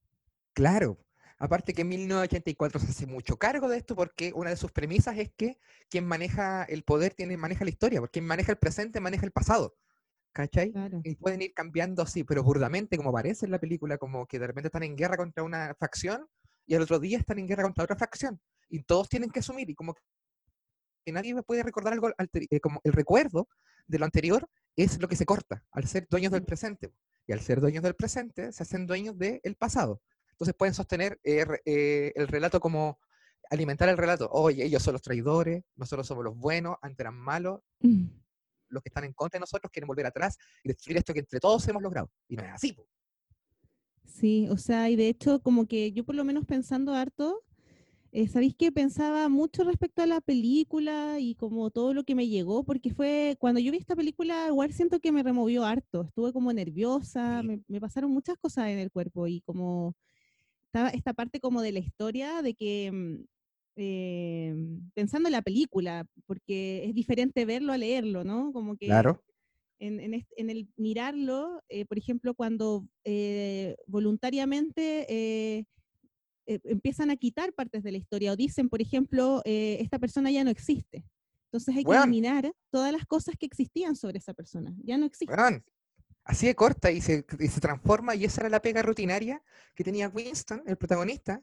Claro, 0.54 0.98
Aparte 1.46 1.76
que 1.76 1.84
en 1.84 1.90
1984 1.90 2.80
se 2.80 2.88
hace 2.88 3.06
mucho 3.06 3.38
cargo 3.38 3.70
de 3.70 3.78
esto 3.78 3.96
porque 3.96 4.34
una 4.34 4.50
de 4.50 4.56
sus 4.56 4.72
premisas 4.72 5.16
es 5.20 5.30
que 5.38 5.60
quien 5.92 6.04
maneja 6.04 6.64
el 6.64 6.84
poder 6.84 7.14
tiene, 7.14 7.38
maneja 7.38 7.64
la 7.64 7.70
historia, 7.70 8.00
porque 8.00 8.14
quien 8.14 8.26
maneja 8.26 8.52
el 8.52 8.58
presente 8.58 9.00
maneja 9.00 9.28
el 9.28 9.32
pasado. 9.32 9.76
¿Cachai? 10.34 10.74
Y 11.04 11.16
pueden 11.18 11.44
ir 11.44 11.54
cambiando 11.54 12.02
así, 12.02 12.24
pero 12.24 12.42
burdamente, 12.42 12.98
como 12.98 13.14
parece 13.14 13.46
en 13.46 13.52
la 13.52 13.60
película, 13.60 14.00
como 14.00 14.26
que 14.26 14.40
de 14.40 14.48
repente 14.48 14.70
están 14.70 14.82
en 14.82 14.96
guerra 14.96 15.18
contra 15.18 15.44
una 15.44 15.76
facción 15.80 16.28
y 16.66 16.74
al 16.74 16.82
otro 16.82 16.98
día 16.98 17.20
están 17.20 17.38
en 17.38 17.48
guerra 17.48 17.62
contra 17.62 17.84
otra 17.84 17.96
facción. 17.96 18.42
Y 18.68 18.82
todos 18.82 19.08
tienen 19.08 19.30
que 19.30 19.42
asumir, 19.42 19.70
y 19.70 19.76
como 19.76 19.94
que 19.94 21.12
nadie 21.12 21.40
puede 21.44 21.62
recordar 21.62 21.94
algo, 21.94 22.10
eh, 22.18 22.60
como 22.60 22.82
el 22.84 22.92
recuerdo 22.92 23.48
de 23.86 24.00
lo 24.00 24.06
anterior 24.06 24.50
es 24.76 25.00
lo 25.00 25.08
que 25.08 25.16
se 25.16 25.28
corta 25.28 25.64
al 25.72 25.86
ser 25.86 26.08
dueños 26.10 26.32
del 26.32 26.44
presente. 26.44 26.92
Y 27.28 27.34
al 27.34 27.42
ser 27.42 27.62
dueños 27.62 27.84
del 27.84 27.94
presente, 27.94 28.52
se 28.52 28.64
hacen 28.64 28.88
dueños 28.88 29.16
del 29.16 29.56
pasado. 29.56 30.02
Entonces 30.36 30.54
pueden 30.56 30.74
sostener 30.74 31.18
eh, 31.24 31.46
eh, 31.66 32.12
el 32.16 32.28
relato 32.28 32.60
como 32.60 33.00
alimentar 33.50 33.88
el 33.88 33.98
relato. 33.98 34.30
Oye, 34.32 34.66
ellos 34.66 34.84
son 34.84 34.94
los 34.94 35.02
traidores, 35.02 35.64
nosotros 35.76 36.06
somos 36.06 36.26
los 36.26 36.36
buenos, 36.38 36.76
antes 36.82 37.00
eran 37.00 37.16
malos. 37.16 37.62
Mm. 37.80 38.08
Los 38.68 38.84
que 38.84 38.90
están 38.90 39.06
en 39.06 39.14
contra 39.14 39.38
de 39.38 39.42
nosotros 39.42 39.72
quieren 39.72 39.88
volver 39.88 40.06
atrás 40.06 40.38
y 40.64 40.68
destruir 40.68 40.98
esto 40.98 41.14
que 41.14 41.20
entre 41.20 41.40
todos 41.40 41.66
hemos 41.70 41.82
logrado. 41.82 42.12
Y 42.28 42.36
no 42.36 42.44
es 42.44 42.52
así. 42.52 42.76
Sí, 44.04 44.48
o 44.50 44.58
sea, 44.58 44.90
y 44.90 44.96
de 44.98 45.08
hecho, 45.08 45.40
como 45.42 45.68
que 45.68 45.94
yo 45.94 46.04
por 46.04 46.16
lo 46.16 46.26
menos 46.26 46.46
pensando 46.46 46.94
harto, 46.94 47.44
eh, 48.12 48.28
¿sabéis 48.28 48.56
que 48.56 48.72
pensaba 48.72 49.30
mucho 49.30 49.64
respecto 49.64 50.02
a 50.02 50.06
la 50.06 50.20
película 50.22 51.20
y 51.20 51.36
como 51.36 51.70
todo 51.70 51.94
lo 51.94 52.04
que 52.04 52.16
me 52.16 52.28
llegó? 52.28 52.64
Porque 52.66 52.94
fue, 52.94 53.38
cuando 53.40 53.60
yo 53.62 53.72
vi 53.72 53.78
esta 53.78 53.96
película, 53.96 54.48
igual 54.48 54.74
siento 54.74 55.00
que 55.00 55.12
me 55.14 55.24
removió 55.24 55.64
harto, 55.66 56.04
estuve 56.04 56.34
como 56.34 56.52
nerviosa, 56.52 57.42
Sí. 57.42 57.48
me, 57.48 57.62
me 57.68 57.80
pasaron 57.80 58.12
muchas 58.12 58.38
cosas 58.38 58.68
en 58.70 58.80
el 58.80 58.92
cuerpo 58.92 59.28
y 59.28 59.42
como 59.42 59.96
estaba 60.76 60.90
esta 60.90 61.14
parte 61.14 61.40
como 61.40 61.62
de 61.62 61.72
la 61.72 61.80
historia 61.80 62.42
de 62.42 62.54
que, 62.54 62.92
mm, 62.92 63.24
eh, 63.78 64.56
pensando 64.94 65.30
en 65.30 65.34
la 65.34 65.42
película, 65.42 66.06
porque 66.26 66.84
es 66.86 66.94
diferente 66.94 67.46
verlo 67.46 67.72
a 67.72 67.78
leerlo, 67.78 68.24
¿no? 68.26 68.52
Como 68.52 68.76
que 68.76 68.88
Claro. 68.88 69.24
en, 69.80 70.00
en 70.02 70.50
el 70.50 70.68
mirarlo, 70.76 71.62
eh, 71.70 71.86
por 71.86 71.98
ejemplo, 71.98 72.34
cuando 72.34 72.88
eh, 73.06 73.76
voluntariamente 73.88 75.06
eh, 75.10 75.66
empiezan 76.46 77.10
a 77.10 77.16
quitar 77.16 77.54
partes 77.54 77.82
de 77.84 77.92
la 77.92 77.98
historia 77.98 78.34
o 78.34 78.36
dicen, 78.36 78.70
por 78.70 78.82
ejemplo, 78.82 79.42
esta 79.46 79.98
persona 79.98 80.30
ya 80.30 80.44
no 80.44 80.50
existe. 80.50 81.06
Entonces 81.46 81.76
hay 81.76 81.84
que 81.86 81.92
eliminar 81.96 82.52
todas 82.70 82.92
las 82.92 83.06
cosas 83.06 83.36
que 83.40 83.46
existían 83.46 83.96
sobre 83.96 84.18
esa 84.18 84.34
persona. 84.34 84.76
Ya 84.84 84.98
no 84.98 85.06
existe. 85.06 85.34
Así 86.26 86.48
de 86.48 86.56
corta 86.56 86.92
y 86.92 87.02
se, 87.02 87.26
y 87.40 87.48
se 87.48 87.62
transforma 87.62 88.16
y 88.16 88.26
esa 88.26 88.42
era 88.42 88.50
la 88.50 88.62
pega 88.62 88.82
rutinaria 88.84 89.44
que 89.76 89.84
tenía 89.86 90.10
Winston, 90.10 90.64
el 90.68 90.78
protagonista, 90.78 91.42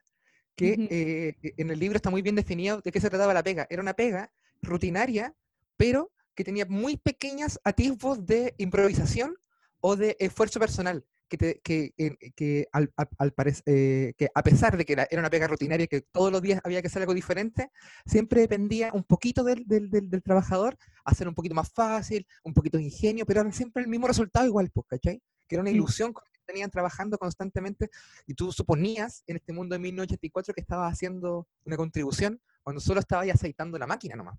que 0.56 0.80
eh, 0.90 1.36
e- 1.42 1.54
en 1.58 1.70
el 1.70 1.78
libro 1.78 1.96
está 1.96 2.10
muy 2.10 2.22
bien 2.22 2.34
definido 2.36 2.80
de 2.82 2.92
qué 2.92 3.00
se 3.00 3.10
trataba 3.10 3.34
la 3.34 3.42
pega. 3.42 3.66
Era 3.70 3.82
una 3.82 3.94
pega 3.94 4.32
rutinaria, 4.62 5.34
pero 5.76 6.12
que 6.34 6.44
tenía 6.44 6.66
muy 6.66 6.96
pequeños 6.96 7.60
atisbos 7.64 8.26
de 8.26 8.54
improvisación 8.58 9.36
o 9.80 9.96
de 9.96 10.16
esfuerzo 10.20 10.60
personal. 10.60 11.04
Que, 11.32 11.38
te- 11.38 11.60
que, 11.64 11.94
eh, 11.96 12.14
que 12.36 12.68
al, 12.72 12.92
a- 12.94 13.08
al 13.16 13.34
parec- 13.34 13.62
eh, 13.64 14.12
que 14.18 14.28
a 14.34 14.42
pesar 14.42 14.76
de 14.76 14.84
que 14.84 14.92
era, 14.92 15.06
era 15.10 15.18
una 15.22 15.30
pega 15.30 15.46
rutinaria, 15.46 15.86
que 15.86 16.02
todos 16.02 16.30
los 16.30 16.42
días 16.42 16.60
había 16.62 16.82
que 16.82 16.88
hacer 16.88 17.00
algo 17.00 17.14
diferente, 17.14 17.70
siempre 18.04 18.42
dependía 18.42 18.90
un 18.92 19.02
poquito 19.02 19.42
del, 19.42 19.64
del- 19.66 19.88
del- 19.88 20.10
del 20.10 20.22
trabajador, 20.22 20.76
hacer 21.06 21.26
un 21.26 21.34
poquito 21.34 21.54
más 21.54 21.72
fácil, 21.72 22.26
un 22.44 22.52
poquito 22.52 22.76
de 22.76 22.82
ingenio, 22.84 23.24
pero 23.24 23.40
era 23.40 23.50
siempre 23.50 23.82
el 23.82 23.88
mismo 23.88 24.06
resultado 24.08 24.44
igual, 24.46 24.70
pues, 24.74 24.86
¿cachai? 24.88 25.22
Que 25.48 25.54
era 25.54 25.62
una 25.62 25.70
Mm. 25.70 25.74
ilusión 25.76 26.12
con 26.12 26.22
la 26.22 26.30
que 26.32 26.44
tenían 26.52 26.70
trabajando 26.70 27.16
constantemente 27.16 27.88
y 28.26 28.34
tú 28.34 28.52
suponías 28.52 29.22
en 29.26 29.36
este 29.36 29.54
mundo 29.54 29.74
de 29.74 29.78
1984 29.78 30.52
que 30.52 30.60
estabas 30.60 30.92
haciendo 30.92 31.48
una 31.64 31.78
contribución 31.78 32.42
cuando 32.62 32.78
solo 32.80 33.00
estabas 33.00 33.26
aceitando 33.30 33.78
la 33.78 33.86
máquina 33.86 34.16
nomás. 34.16 34.38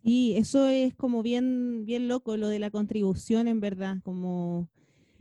Y 0.00 0.36
eso 0.36 0.68
es 0.68 0.94
como 0.94 1.24
bien, 1.24 1.84
bien 1.86 2.06
loco, 2.06 2.36
lo 2.36 2.46
de 2.46 2.60
la 2.60 2.70
contribución, 2.70 3.48
en 3.48 3.58
verdad, 3.58 3.96
como 4.04 4.68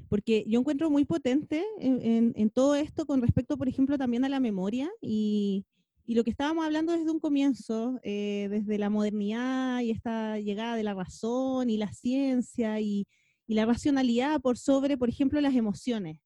porque 0.09 0.43
yo 0.47 0.59
encuentro 0.59 0.89
muy 0.89 1.05
potente 1.05 1.63
en, 1.79 2.01
en- 2.01 2.33
en 2.35 2.49
todo 2.49 2.75
esto 2.75 3.05
con 3.05 3.21
respecto, 3.21 3.57
por 3.57 3.67
ejemplo, 3.67 3.97
también 3.97 4.25
a 4.25 4.29
la 4.29 4.39
memoria 4.39 4.89
y, 5.01 5.65
y 6.05 6.15
lo 6.15 6.23
que 6.23 6.29
estábamos 6.31 6.65
hablando 6.65 6.93
desde 6.93 7.11
un 7.11 7.19
comienzo, 7.19 7.99
eh, 8.03 8.47
desde 8.49 8.77
la 8.77 8.89
modernidad 8.89 9.81
y 9.81 9.91
esta 9.91 10.39
llegada 10.39 10.75
de 10.75 10.83
la 10.83 10.93
razón 10.93 11.69
y 11.69 11.77
la 11.77 11.91
ciencia 11.91 12.79
y, 12.79 13.05
y 13.47 13.53
la 13.55 13.65
racionalidad 13.65 14.39
por 14.41 14.57
sobre, 14.57 14.97
por 14.97 15.09
ejemplo, 15.09 15.41
las 15.41 15.55
emociones. 15.55 16.17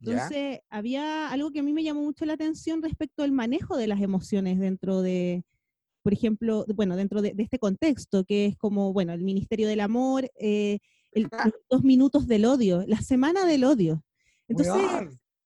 ¿Ya? 0.00 0.12
Entonces, 0.12 0.60
había 0.70 1.30
algo 1.30 1.50
que 1.50 1.60
a 1.60 1.62
mí 1.62 1.72
me 1.74 1.82
llamó 1.82 2.02
mucho 2.02 2.24
la 2.24 2.32
atención 2.32 2.82
respecto 2.82 3.22
al 3.22 3.32
manejo 3.32 3.76
de 3.76 3.86
las 3.86 4.00
emociones 4.00 4.58
dentro 4.58 5.02
de, 5.02 5.42
por 6.02 6.12
ejemplo, 6.14 6.64
bueno, 6.74 6.96
dentro 6.96 7.20
de, 7.22 7.34
de 7.34 7.42
este 7.42 7.58
contexto, 7.58 8.24
que 8.24 8.46
es 8.46 8.56
como, 8.56 8.92
bueno, 8.94 9.12
el 9.12 9.22
Ministerio 9.22 9.68
del 9.68 9.80
Amor, 9.80 10.30
eh, 10.40 10.78
el- 11.12 11.28
Ah. 11.32 11.46
los 11.46 11.62
dos 11.68 11.82
minutos 11.84 12.26
del 12.26 12.44
odio, 12.44 12.84
la 12.86 13.00
semana 13.02 13.44
del 13.46 13.64
odio. 13.64 14.04
Entonces, 14.48 14.74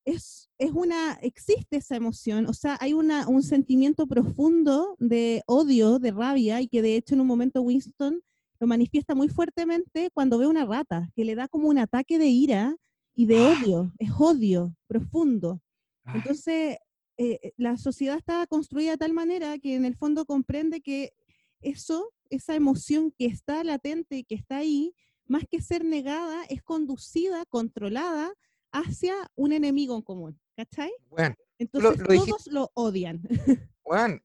es, 0.05 0.51
es 0.59 0.71
una, 0.73 1.15
existe 1.23 1.77
esa 1.79 1.97
emoción, 1.97 2.47
o 2.47 2.53
sea, 2.53 2.77
hay 2.81 2.93
una, 2.93 3.27
un 3.29 3.43
sentimiento 3.43 4.07
profundo 4.07 4.97
de 4.99 5.43
odio, 5.47 5.99
de 5.99 6.11
rabia, 6.11 6.61
y 6.61 6.69
que 6.69 6.83
de 6.83 6.97
hecho 6.97 7.15
en 7.15 7.21
un 7.23 7.27
momento 7.27 7.63
Winston 7.63 8.21
lo 8.61 8.67
manifiesta 8.67 9.15
muy 9.15 9.29
fuertemente 9.29 10.11
cuando 10.13 10.39
ve 10.39 10.47
una 10.47 10.65
rata, 10.67 11.11
que 11.15 11.25
le 11.25 11.35
da 11.35 11.49
como 11.49 11.69
un 11.69 11.79
ataque 11.79 12.19
de 12.19 12.29
ira 12.29 12.77
y 13.15 13.27
de 13.27 13.39
Ah. 13.39 13.57
odio, 13.63 13.93
es 13.99 14.11
odio 14.19 14.77
profundo. 14.87 15.61
ah, 16.05 16.13
Entonces, 16.17 16.77
eh, 17.17 17.39
eh, 17.43 17.53
la 17.57 17.77
sociedad 17.79 18.17
está 18.19 18.47
construida 18.47 18.93
de 18.93 18.99
tal 18.99 19.13
manera 19.13 19.57
que 19.59 19.75
en 19.75 19.85
el 19.85 19.97
fondo 19.97 20.27
comprende 20.27 20.81
que 20.83 21.13
eso, 21.61 22.11
esa 22.29 22.55
emoción 22.57 23.11
que 23.17 23.27
está 23.27 23.65
latente 23.65 24.19
y 24.19 24.25
que 24.25 24.35
está 24.35 24.59
ahí, 24.59 24.93
más 25.27 25.45
que 25.51 25.61
ser 25.63 25.85
negada, 25.85 26.45
es 26.49 26.63
conducida, 26.63 27.45
controlada 27.47 28.33
hacia 28.73 29.15
un 29.35 29.53
enemigo 29.53 29.97
en 29.97 30.03
común. 30.03 30.41
¿Cachai? 30.57 30.93
weón, 31.11 31.35
Entonces 31.59 31.99
lo 32.01 32.07
dijiste- 32.07 32.31
todos 32.31 32.47
lo 32.49 32.71
odian. 32.75 33.21
weón, 33.85 34.23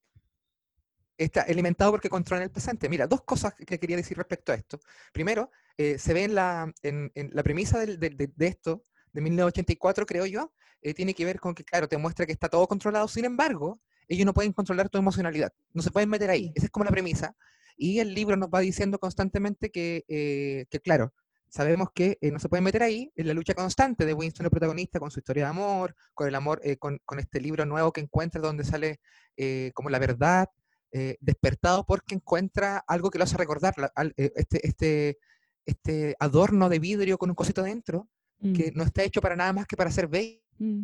está 1.18 1.42
alimentado 1.42 1.92
porque 1.92 2.10
controla 2.10 2.44
el 2.44 2.52
presente. 2.52 2.88
Mira, 2.90 3.08
dos 3.08 3.24
cosas 3.24 3.54
que 3.56 3.80
quería 3.80 3.98
decir 3.98 4.18
respecto 4.18 4.52
a 4.52 4.56
esto. 4.56 4.80
Primero, 5.12 5.52
eh, 5.78 5.98
se 5.98 6.14
ve 6.14 6.24
en 6.24 6.36
la, 6.36 6.72
en, 6.82 7.12
en 7.16 7.30
la 7.34 7.44
premisa 7.44 7.80
del- 7.80 8.00
del- 8.00 8.16
de, 8.16 8.32
de 8.36 8.48
esto, 8.48 8.86
de 9.12 9.22
1984, 9.22 10.06
creo 10.06 10.26
yo, 10.26 10.54
eh, 10.82 10.94
tiene 10.94 11.14
que 11.14 11.26
ver 11.26 11.40
con 11.40 11.54
que, 11.56 11.64
claro, 11.66 11.88
te 11.90 11.98
muestra 11.98 12.26
que 12.26 12.32
está 12.32 12.48
todo 12.48 12.68
controlado, 12.68 13.08
sin 13.08 13.26
embargo, 13.26 13.82
ellos 14.08 14.26
no 14.26 14.34
pueden 14.34 14.54
controlar 14.54 14.90
tu 14.90 14.98
emocionalidad, 14.98 15.52
no 15.74 15.82
se 15.82 15.92
pueden 15.92 16.10
meter 16.10 16.30
ahí. 16.30 16.52
Esa 16.56 16.66
es 16.68 16.72
como 16.72 16.86
la 16.86 16.92
premisa. 16.92 17.36
Y 17.80 18.00
el 18.00 18.14
libro 18.14 18.36
nos 18.36 18.50
va 18.50 18.60
diciendo 18.60 19.00
constantemente 19.00 19.72
que, 19.72 20.04
eh, 20.10 20.66
que 20.70 20.82
claro, 20.82 21.14
sabemos 21.48 21.90
que 21.96 22.18
eh, 22.20 22.30
no 22.30 22.38
se 22.38 22.50
pueden 22.50 22.66
meter 22.66 22.84
ahí, 22.84 23.10
en 23.16 23.26
la 23.28 23.34
lucha 23.34 23.54
constante 23.56 24.06
de 24.06 24.14
Winston, 24.14 24.46
el 24.46 24.52
protagonista, 24.52 25.00
con 25.00 25.10
su 25.10 25.20
historia 25.20 25.46
de 25.46 25.50
amor, 25.52 25.96
con 26.14 26.28
el 26.28 26.36
amor, 26.36 26.60
eh, 26.64 26.76
con, 26.76 27.00
con 27.06 27.20
este 27.20 27.40
libro 27.40 27.66
nuevo 27.66 27.94
que 27.94 28.02
encuentra 28.02 28.42
donde 28.42 28.66
sale 28.66 29.00
eh, 29.38 29.72
como 29.74 29.90
la 29.90 29.98
verdad, 30.00 30.50
despertado 31.22 31.86
porque 31.86 32.16
encuentra 32.16 32.84
algo 32.88 33.10
que 33.12 33.20
lo 33.20 33.24
hace 33.24 33.38
recordar, 33.38 33.76
la- 33.78 33.92
al- 33.96 34.14
este, 34.18 34.68
este, 34.68 35.18
este 35.66 36.16
adorno 36.20 36.68
de 36.68 36.80
vidrio 36.80 37.18
con 37.18 37.30
un 37.30 37.36
cosito 37.36 37.64
dentro, 37.64 38.10
que 38.42 38.72
Mm, 38.72 38.78
no 38.78 38.84
está 38.84 39.04
hecho 39.04 39.22
para 39.22 39.36
nada 39.36 39.54
más 39.54 39.68
que 39.68 39.78
para 39.78 39.92
ser 39.92 40.08
bello, 40.08 40.40
mm, 40.58 40.84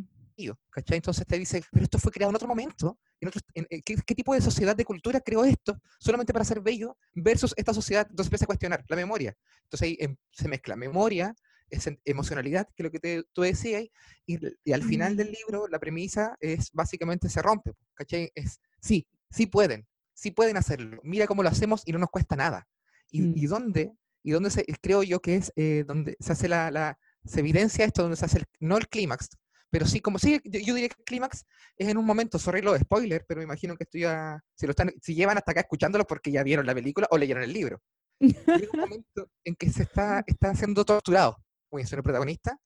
¿cachai? 0.69 0.97
Entonces 0.97 1.25
te 1.25 1.37
dice, 1.37 1.63
pero 1.71 1.83
esto 1.83 1.97
fue 1.97 2.11
creado 2.11 2.29
en 2.31 2.35
otro 2.35 2.47
momento, 2.47 2.99
en 3.19 3.27
otro- 3.29 3.41
en- 3.53 3.67
en- 3.69 3.81
¿qué, 3.81 3.95
qué 4.05 4.15
tipo 4.15 4.33
de 4.33 4.41
sociedad, 4.41 4.75
de 4.75 4.83
cultura 4.85 5.19
creó 5.21 5.45
esto 5.45 5.79
solamente 5.99 6.33
para 6.33 6.45
ser 6.45 6.61
bello 6.61 6.97
versus 7.13 7.53
esta 7.57 7.73
sociedad? 7.73 8.05
Entonces 8.09 8.27
empieza 8.27 8.45
a 8.45 8.47
cuestionar 8.47 8.83
la 8.87 8.95
memoria. 8.95 9.35
Entonces 9.63 9.87
ahí 9.87 9.97
em- 9.99 10.17
se 10.31 10.47
mezcla 10.47 10.75
memoria, 10.75 11.33
es 11.69 11.87
en- 11.87 11.99
emocionalidad, 12.05 12.67
que 12.75 12.83
es 12.83 12.85
lo 12.85 12.91
que 12.91 12.99
te- 12.99 13.23
tú 13.33 13.41
decías, 13.43 13.83
y, 14.25 14.39
y 14.63 14.73
al 14.73 14.83
final 14.83 15.15
del 15.17 15.31
libro 15.31 15.67
la 15.67 15.79
premisa 15.79 16.35
es 16.39 16.71
básicamente 16.71 17.29
se 17.29 17.41
rompe, 17.41 17.71
¿cachai? 17.93 18.31
Es, 18.35 18.59
sí, 18.81 19.07
sí 19.31 19.45
pueden, 19.47 19.87
sí 20.13 20.31
pueden 20.31 20.57
hacerlo, 20.57 20.99
mira 21.03 21.27
cómo 21.27 21.43
lo 21.43 21.49
hacemos 21.49 21.81
y 21.85 21.91
no 21.91 21.99
nos 21.99 22.09
cuesta 22.09 22.35
nada. 22.35 22.67
¿Y, 23.09 23.21
Mm. 23.21 23.33
y 23.37 23.45
dónde? 23.47 23.91
Y 24.23 24.31
dónde 24.31 24.49
se, 24.49 24.65
creo 24.81 25.03
yo 25.03 25.21
que 25.21 25.35
es 25.35 25.53
eh, 25.55 25.83
donde 25.87 26.17
se 26.19 26.33
hace 26.33 26.47
la, 26.49 26.69
la- 26.71 26.97
se 27.23 27.39
evidencia 27.39 27.85
esto, 27.85 28.01
donde 28.03 28.17
se 28.17 28.25
hace 28.25 28.39
el- 28.39 28.45
no 28.59 28.77
el 28.77 28.87
clímax, 28.87 29.29
pero 29.75 29.87
sí, 29.87 29.99
como 29.99 30.19
sí, 30.19 30.39
yo, 30.45 30.61
yo 30.61 30.73
diría 30.73 30.87
que 30.87 30.95
el 30.99 31.03
clímax 31.03 31.45
es 31.75 31.89
en 31.89 31.97
un 31.97 32.05
momento, 32.05 32.39
sorry 32.39 32.61
lo 32.61 32.71
de 32.71 32.79
spoiler, 32.79 33.25
pero 33.27 33.39
me 33.39 33.43
imagino 33.43 33.75
que 33.75 33.83
esto 33.83 33.97
ya, 33.97 34.41
si 34.53 34.65
lo 34.65 34.69
están, 34.69 34.93
si 35.01 35.13
llevan 35.13 35.37
hasta 35.37 35.51
acá 35.51 35.59
escuchándolo 35.59 36.07
porque 36.07 36.31
ya 36.31 36.43
vieron 36.43 36.65
la 36.65 36.73
película 36.73 37.09
o 37.11 37.17
leyeron 37.17 37.43
el 37.43 37.51
libro. 37.51 37.81
Llega 38.21 38.69
un 38.71 38.79
momento 38.79 39.29
en 39.43 39.53
que 39.53 39.69
se 39.69 39.83
está, 39.83 40.23
está 40.25 40.55
siendo 40.55 40.85
torturado, 40.85 41.43
Winston, 41.71 41.99
el 41.99 42.03
protagonista, 42.03 42.57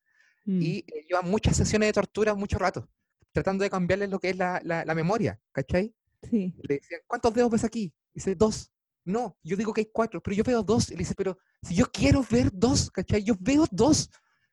mm, 0.45 0.61
y 0.61 0.77
eh, 0.85 1.07
lleva 1.09 1.23
muchas 1.23 1.57
sesiones 1.57 1.89
de 1.89 1.93
tortura 1.93 2.35
mucho 2.35 2.59
rato, 2.59 2.87
tratando 3.31 3.63
de 3.63 3.71
cambiarle 3.71 4.07
lo 4.07 4.19
que 4.19 4.29
es 4.29 4.37
la, 4.37 4.61
la, 4.63 4.85
la 4.85 4.93
memoria, 4.93 5.39
¿cachai? 5.51 5.91
sí. 6.29 6.53
Le 6.61 6.75
decían, 6.75 7.01
¿cuántos 7.07 7.33
dedos 7.33 7.49
ves 7.49 7.63
aquí? 7.63 7.91
Dice, 8.13 8.35
dos. 8.35 8.71
No, 9.03 9.35
yo 9.41 9.57
digo 9.57 9.73
que 9.73 9.81
hay 9.81 9.89
cuatro, 9.91 10.21
pero 10.21 10.35
yo 10.35 10.43
veo 10.43 10.61
dos. 10.61 10.91
Y 10.91 10.93
le 10.93 10.99
dice, 10.99 11.15
pero 11.15 11.39
si 11.63 11.73
yo 11.73 11.89
quiero 11.91 12.23
ver 12.29 12.51
dos, 12.53 12.91
¿cachai? 12.91 13.23
Yo 13.23 13.33
veo 13.39 13.65
dos, 13.71 14.11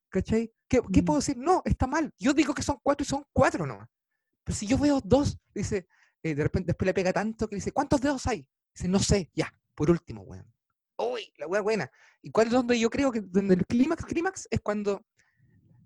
¿cachai? 0.08 0.52
¿Qué, 0.68 0.80
qué 0.92 1.02
Mm. 1.02 1.04
puedo 1.04 1.18
decir? 1.20 1.36
No, 1.36 1.62
está 1.64 1.86
mal. 1.86 2.12
Yo 2.18 2.32
digo 2.34 2.54
que 2.54 2.62
son 2.62 2.78
cuatro 2.82 3.02
y 3.02 3.06
son 3.06 3.24
cuatro 3.32 3.66
nomás. 3.66 3.88
Pero 4.44 4.56
si 4.56 4.66
yo 4.66 4.78
veo 4.78 5.00
dos, 5.04 5.38
dice, 5.54 5.86
eh, 6.22 6.34
de 6.34 6.42
repente 6.42 6.68
después 6.68 6.86
le 6.86 6.94
pega 6.94 7.12
tanto 7.12 7.48
que 7.48 7.56
dice, 7.56 7.72
¿cuántos 7.72 8.00
dedos 8.00 8.26
hay? 8.26 8.46
Dice, 8.74 8.88
no 8.88 8.98
sé, 8.98 9.30
ya, 9.34 9.52
por 9.74 9.90
último, 9.90 10.22
weón. 10.22 10.46
Uy, 10.98 11.32
la 11.36 11.46
wea 11.46 11.60
buena. 11.60 11.90
¿Y 12.22 12.30
cuál 12.30 12.46
es 12.46 12.52
donde 12.52 12.78
yo 12.78 12.88
creo 12.90 13.12
que 13.12 13.20
donde 13.20 13.54
el 13.54 13.66
clímax, 13.66 14.04
clímax 14.04 14.48
es 14.50 14.60
cuando 14.60 15.04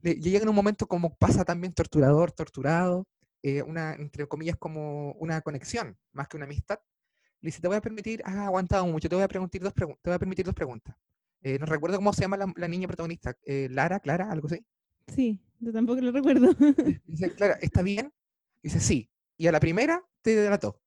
le- 0.02 0.14
llega 0.14 0.42
en 0.42 0.48
un 0.48 0.54
momento 0.54 0.86
como 0.86 1.14
pasa 1.16 1.44
también 1.44 1.72
torturador, 1.74 2.32
torturado, 2.32 3.06
eh, 3.42 3.62
una, 3.62 3.94
entre 3.94 4.26
comillas, 4.28 4.56
como 4.58 5.12
una 5.12 5.40
conexión, 5.40 5.98
más 6.12 6.28
que 6.28 6.36
una 6.36 6.46
amistad. 6.46 6.78
Le 7.40 7.48
dice, 7.48 7.60
te 7.60 7.68
voy 7.68 7.76
a 7.76 7.80
permitir, 7.80 8.22
has 8.24 8.36
aguantado 8.36 8.86
mucho, 8.86 9.08
te 9.08 9.14
voy 9.14 9.24
a, 9.24 9.28
preguntar 9.28 9.60
dos 9.62 9.74
te 9.74 9.84
voy 9.84 10.14
a 10.14 10.18
permitir 10.18 10.44
dos 10.44 10.54
preguntas. 10.54 10.94
Eh, 11.42 11.59
no 11.59 11.66
recuerdo 11.66 11.97
cómo 11.97 12.12
se 12.12 12.23
llama 12.23 12.37
la, 12.37 12.52
la 12.56 12.68
niña 12.68 12.87
protagonista, 12.87 13.37
eh, 13.44 13.68
Lara, 13.70 14.00
Clara, 14.00 14.30
algo 14.30 14.47
así. 14.47 14.64
Sí, 15.06 15.40
yo 15.59 15.73
tampoco 15.73 16.00
lo 16.00 16.12
recuerdo. 16.12 16.54
Dice, 17.06 17.35
Clara, 17.35 17.59
¿está 17.61 17.82
bien? 17.82 18.12
Dice, 18.62 18.80
sí. 18.80 19.11
Y 19.37 19.47
a 19.47 19.52
la 19.52 19.61
primera 19.61 20.04
te 20.23 20.37
delató. 20.37 20.80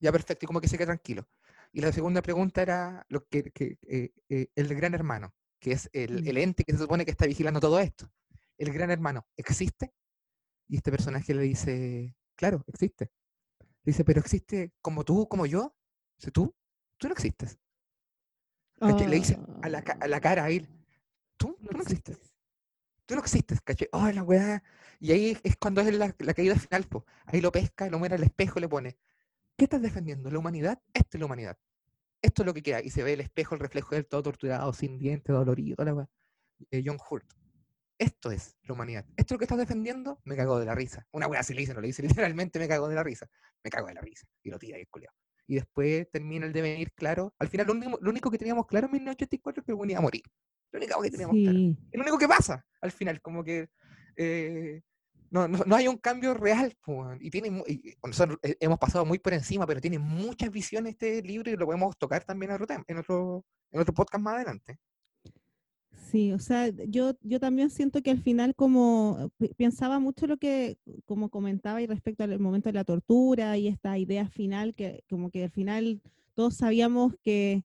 Ya 0.00 0.10
perfecto, 0.10 0.44
y 0.44 0.48
como 0.48 0.60
que 0.60 0.68
se 0.68 0.76
queda 0.76 0.86
tranquilo. 0.86 1.28
Y 1.72 1.80
la 1.80 1.92
segunda 1.92 2.22
pregunta 2.22 2.62
era 2.62 3.06
lo 3.08 3.26
que, 3.28 3.50
que, 3.52 3.78
eh, 3.86 4.12
eh, 4.28 4.48
el 4.56 4.74
gran 4.74 4.94
hermano, 4.94 5.34
que 5.60 5.72
es 5.72 5.88
el, 5.92 6.26
el 6.26 6.38
ente 6.38 6.64
que 6.64 6.72
se 6.72 6.78
supone 6.78 7.04
que 7.04 7.12
está 7.12 7.26
vigilando 7.26 7.60
todo 7.60 7.78
esto. 7.78 8.10
El 8.58 8.72
gran 8.72 8.90
hermano, 8.90 9.26
¿existe? 9.36 9.92
Y 10.66 10.76
este 10.76 10.90
personaje 10.90 11.34
le 11.34 11.42
dice, 11.42 12.16
claro, 12.34 12.64
existe. 12.66 13.10
Dice, 13.84 14.04
pero 14.04 14.20
existe 14.20 14.72
como 14.82 15.04
tú, 15.04 15.28
como 15.28 15.46
yo. 15.46 15.76
Dice, 16.16 16.30
tú, 16.30 16.54
tú 16.96 17.08
no 17.08 17.12
existes. 17.12 17.58
¿Cachai? 18.88 19.08
Le 19.08 19.16
dice 19.16 19.38
a 19.62 19.68
la, 19.68 19.82
ca- 19.82 19.98
a 20.00 20.06
la 20.08 20.20
cara 20.20 20.44
a 20.44 20.50
él, 20.50 20.68
tú, 21.36 21.56
tú 21.62 21.72
no 21.76 21.82
existes. 21.82 22.18
Tú 23.06 23.14
no 23.14 23.20
existes, 23.20 23.60
¿cachai? 23.60 23.88
Oh, 23.92 24.08
la 24.10 24.22
weá. 24.22 24.62
Y 25.00 25.12
ahí 25.12 25.36
es 25.42 25.56
cuando 25.56 25.80
es 25.80 25.92
la, 25.94 26.14
la 26.18 26.34
caída 26.34 26.54
final, 26.56 26.84
po. 26.84 27.04
Ahí 27.26 27.40
lo 27.40 27.50
pesca, 27.52 27.88
lo 27.90 27.98
mira 27.98 28.16
al 28.16 28.22
espejo 28.22 28.58
y 28.58 28.62
le 28.62 28.68
pone, 28.68 28.96
¿qué 29.56 29.64
estás 29.64 29.82
defendiendo? 29.82 30.30
¿La 30.30 30.38
humanidad? 30.38 30.80
Esta 30.94 31.16
es 31.16 31.20
la 31.20 31.26
humanidad. 31.26 31.58
Esto 32.22 32.42
es 32.42 32.46
lo 32.46 32.54
que 32.54 32.62
queda. 32.62 32.80
Y 32.82 32.90
se 32.90 33.02
ve 33.02 33.14
el 33.14 33.20
espejo, 33.20 33.54
el 33.54 33.60
reflejo 33.60 33.90
de 33.90 33.98
él 33.98 34.06
todo 34.06 34.22
torturado, 34.22 34.72
sin 34.72 34.98
dientes, 34.98 35.34
dolorido, 35.34 35.84
la 35.84 35.94
weá. 35.94 36.08
Eh, 36.70 36.82
John 36.84 36.98
Hurt. 37.10 37.26
Esto 37.98 38.30
es 38.30 38.56
la 38.62 38.74
humanidad. 38.74 39.04
Esto 39.16 39.22
es 39.24 39.30
lo 39.32 39.38
que 39.38 39.44
estás 39.44 39.58
defendiendo, 39.58 40.20
me 40.24 40.36
cago 40.36 40.58
de 40.58 40.64
la 40.66 40.74
risa. 40.74 41.06
Una 41.12 41.26
weá 41.26 41.40
así 41.40 41.52
le 41.52 41.60
dice, 41.60 41.74
no 41.74 41.80
le 41.80 41.88
dice 41.88 42.02
literalmente 42.32 42.58
me 42.58 42.68
cago 42.68 42.88
de 42.88 42.94
la 42.94 43.02
risa. 43.02 43.28
Me 43.62 43.70
cago 43.70 43.88
de 43.88 43.94
la 43.94 44.00
risa. 44.00 44.26
Y 44.42 44.50
lo 44.50 44.58
tira 44.58 44.76
ahí 44.76 44.82
el 44.82 44.88
culiao. 44.88 45.12
Y 45.50 45.56
después 45.56 46.08
termina 46.12 46.46
el 46.46 46.52
devenir 46.52 46.92
claro. 46.92 47.34
Al 47.40 47.48
final, 47.48 47.66
lo 47.66 47.72
único, 47.72 47.98
lo 48.00 48.10
único 48.10 48.30
que 48.30 48.38
teníamos 48.38 48.68
claro 48.68 48.86
en 48.86 48.92
1984 48.92 49.62
es 49.62 49.66
que 49.66 49.72
el 49.72 49.90
iba 49.90 49.98
a 49.98 50.02
morir. 50.02 50.22
Lo 50.70 50.78
único 50.78 51.02
que 51.02 51.10
teníamos 51.10 51.34
claro. 51.34 51.58
Es 51.58 51.98
lo 51.98 52.02
único 52.02 52.18
que 52.18 52.28
pasa 52.28 52.64
al 52.80 52.92
final, 52.92 53.20
como 53.20 53.42
que 53.42 53.68
eh, 54.14 54.80
no, 55.28 55.48
no, 55.48 55.58
no 55.66 55.74
hay 55.74 55.88
un 55.88 55.96
cambio 55.96 56.34
real. 56.34 56.76
po, 56.84 57.04
y 57.18 57.30
tiene, 57.30 57.64
y 57.66 57.96
nosotros 58.06 58.38
eh, 58.44 58.58
hemos 58.60 58.78
pasado 58.78 59.04
muy 59.04 59.18
por 59.18 59.32
encima, 59.32 59.66
pero 59.66 59.80
tiene 59.80 59.98
muchas 59.98 60.52
visiones 60.52 60.92
este 60.92 61.20
libro 61.20 61.50
y 61.50 61.56
lo 61.56 61.66
podemos 61.66 61.98
tocar 61.98 62.22
también 62.22 62.52
en 62.52 62.62
otro, 62.62 62.84
en 62.86 62.98
otro, 62.98 63.44
en 63.72 63.80
otro 63.80 63.92
podcast 63.92 64.22
más 64.22 64.34
adelante. 64.36 64.78
Sí, 66.10 66.32
o 66.32 66.38
sea, 66.38 66.68
yo, 66.88 67.12
yo 67.22 67.38
también 67.40 67.70
siento 67.70 68.02
que 68.02 68.10
al 68.10 68.20
final 68.22 68.54
como 68.54 69.30
pensaba 69.56 69.98
mucho 69.98 70.26
lo 70.26 70.36
que, 70.36 70.78
como 71.04 71.28
comentaba 71.30 71.80
y 71.82 71.86
respecto 71.86 72.24
al 72.24 72.38
momento 72.40 72.68
de 72.68 72.72
la 72.74 72.84
tortura 72.84 73.56
y 73.56 73.68
esta 73.68 73.96
idea 73.98 74.28
final, 74.28 74.74
que 74.74 75.04
como 75.08 75.30
que 75.30 75.44
al 75.44 75.50
final 75.50 76.00
todos 76.34 76.56
sabíamos 76.56 77.14
que, 77.22 77.64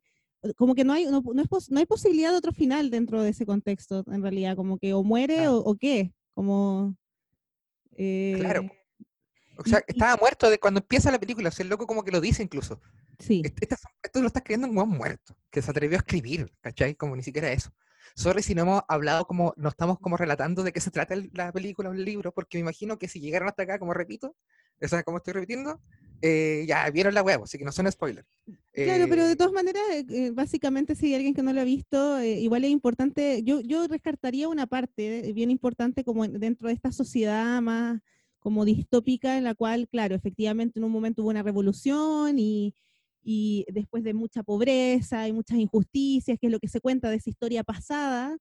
como 0.57 0.75
que 0.75 0.83
no 0.83 0.93
hay, 0.93 1.05
no, 1.05 1.21
no 1.21 1.41
es 1.41 1.47
pos- 1.47 1.71
no 1.71 1.79
hay 1.79 1.85
posibilidad 1.85 2.31
de 2.31 2.37
otro 2.37 2.51
final 2.51 2.89
dentro 2.89 3.21
de 3.21 3.29
ese 3.29 3.45
contexto, 3.45 4.03
en 4.07 4.21
realidad, 4.21 4.55
como 4.55 4.77
que 4.77 4.93
o 4.93 5.03
muere 5.03 5.35
Claro. 5.37 5.57
o, 5.57 5.71
o 5.71 5.75
qué, 5.75 6.13
como... 6.33 6.95
Claro. 8.33 8.61
eh, 8.61 8.69
O 9.57 9.63
y- 9.65 9.69
sea, 9.69 9.79
y- 9.87 9.91
estaba 9.91 10.17
muerto 10.17 10.49
de 10.49 10.59
cuando 10.59 10.79
empieza 10.81 11.11
la 11.11 11.19
película, 11.19 11.49
o 11.49 11.51
sea, 11.51 11.63
el 11.63 11.69
loco 11.69 11.87
como 11.87 12.03
que 12.03 12.11
lo 12.11 12.21
dice 12.21 12.43
incluso. 12.43 12.81
sí, 13.19 13.41
esto 13.45 14.21
lo 14.21 14.27
está 14.27 14.39
escribiendo 14.39 14.67
un 14.83 14.89
muerto, 14.89 15.35
que 15.49 15.61
se 15.61 15.71
atrevió 15.71 15.97
a 15.97 15.99
escribir, 16.01 16.51
¿cachai? 16.61 16.95
Como 16.95 17.15
ni 17.15 17.23
siquiera 17.23 17.51
eso. 17.51 17.71
Sorry 18.15 18.43
si 18.43 18.55
no 18.55 18.63
hemos 18.63 18.81
hablado 18.87 19.25
como, 19.25 19.53
no 19.57 19.69
estamos 19.69 19.99
como 19.99 20.17
relatando 20.17 20.63
de 20.63 20.71
qué 20.71 20.79
se 20.81 20.91
trata 20.91 21.13
el- 21.13 21.29
la 21.33 21.51
película 21.51 21.89
o 21.89 21.93
el 21.93 22.05
libro, 22.05 22.31
porque 22.33 22.57
me 22.57 22.61
imagino 22.61 22.97
que 22.97 23.07
si 23.07 23.19
llegaron 23.19 23.47
hasta 23.47 23.63
acá, 23.63 23.79
como 23.79 23.93
repito, 23.93 24.35
o 24.81 24.87
sea, 24.87 25.03
como 25.03 25.17
estoy 25.17 25.33
repitiendo, 25.33 25.81
eh, 26.21 26.65
ya 26.67 26.89
vieron 26.91 27.13
la 27.13 27.23
huevo, 27.23 27.45
así 27.45 27.57
que 27.57 27.65
no 27.65 27.71
son 27.71 27.91
spoilers. 27.91 28.27
Claro, 28.83 29.07
pero 29.09 29.25
de 29.25 29.33
Eh, 29.33 29.35
todas 29.35 29.53
maneras, 29.53 29.81
eh, 29.91 30.05
eh, 30.09 30.31
básicamente 30.31 30.95
si 30.95 31.07
hay 31.07 31.15
alguien 31.15 31.33
que 31.33 31.41
no 31.41 31.53
lo 31.53 31.61
ha 31.61 31.63
visto, 31.63 32.19
eh, 32.19 32.39
igual 32.41 32.63
es 32.65 32.69
importante, 32.71 33.41
yo, 33.43 33.59
yo 33.61 33.87
rescataría 33.87 34.47
una 34.47 34.67
parte 34.67 35.31
bien 35.33 35.49
importante 35.49 36.03
como 36.03 36.23
en- 36.25 36.39
dentro 36.39 36.67
de 36.67 36.73
esta 36.75 36.91
sociedad 36.91 37.61
más 37.61 37.99
como 38.39 38.63
distópica 38.63 39.37
en 39.37 39.43
la 39.43 39.55
cual, 39.55 39.87
claro, 39.87 40.13
efectivamente 40.13 40.77
en 40.79 40.83
un 40.85 40.91
momento 40.91 41.23
hubo 41.23 41.29
una 41.31 41.41
revolución 41.41 42.37
y, 42.37 42.75
y 43.27 43.65
después 43.73 44.03
de 44.03 44.13
mucha 44.13 44.43
pobreza 44.43 45.27
y 45.27 45.33
muchas 45.33 45.57
injusticias, 45.57 46.37
que 46.39 46.45
es 46.47 46.51
lo 46.53 46.59
que 46.59 46.67
se 46.67 46.79
cuenta 46.79 47.09
de 47.09 47.17
esa 47.17 47.29
historia 47.31 47.63
pasada, 47.63 48.37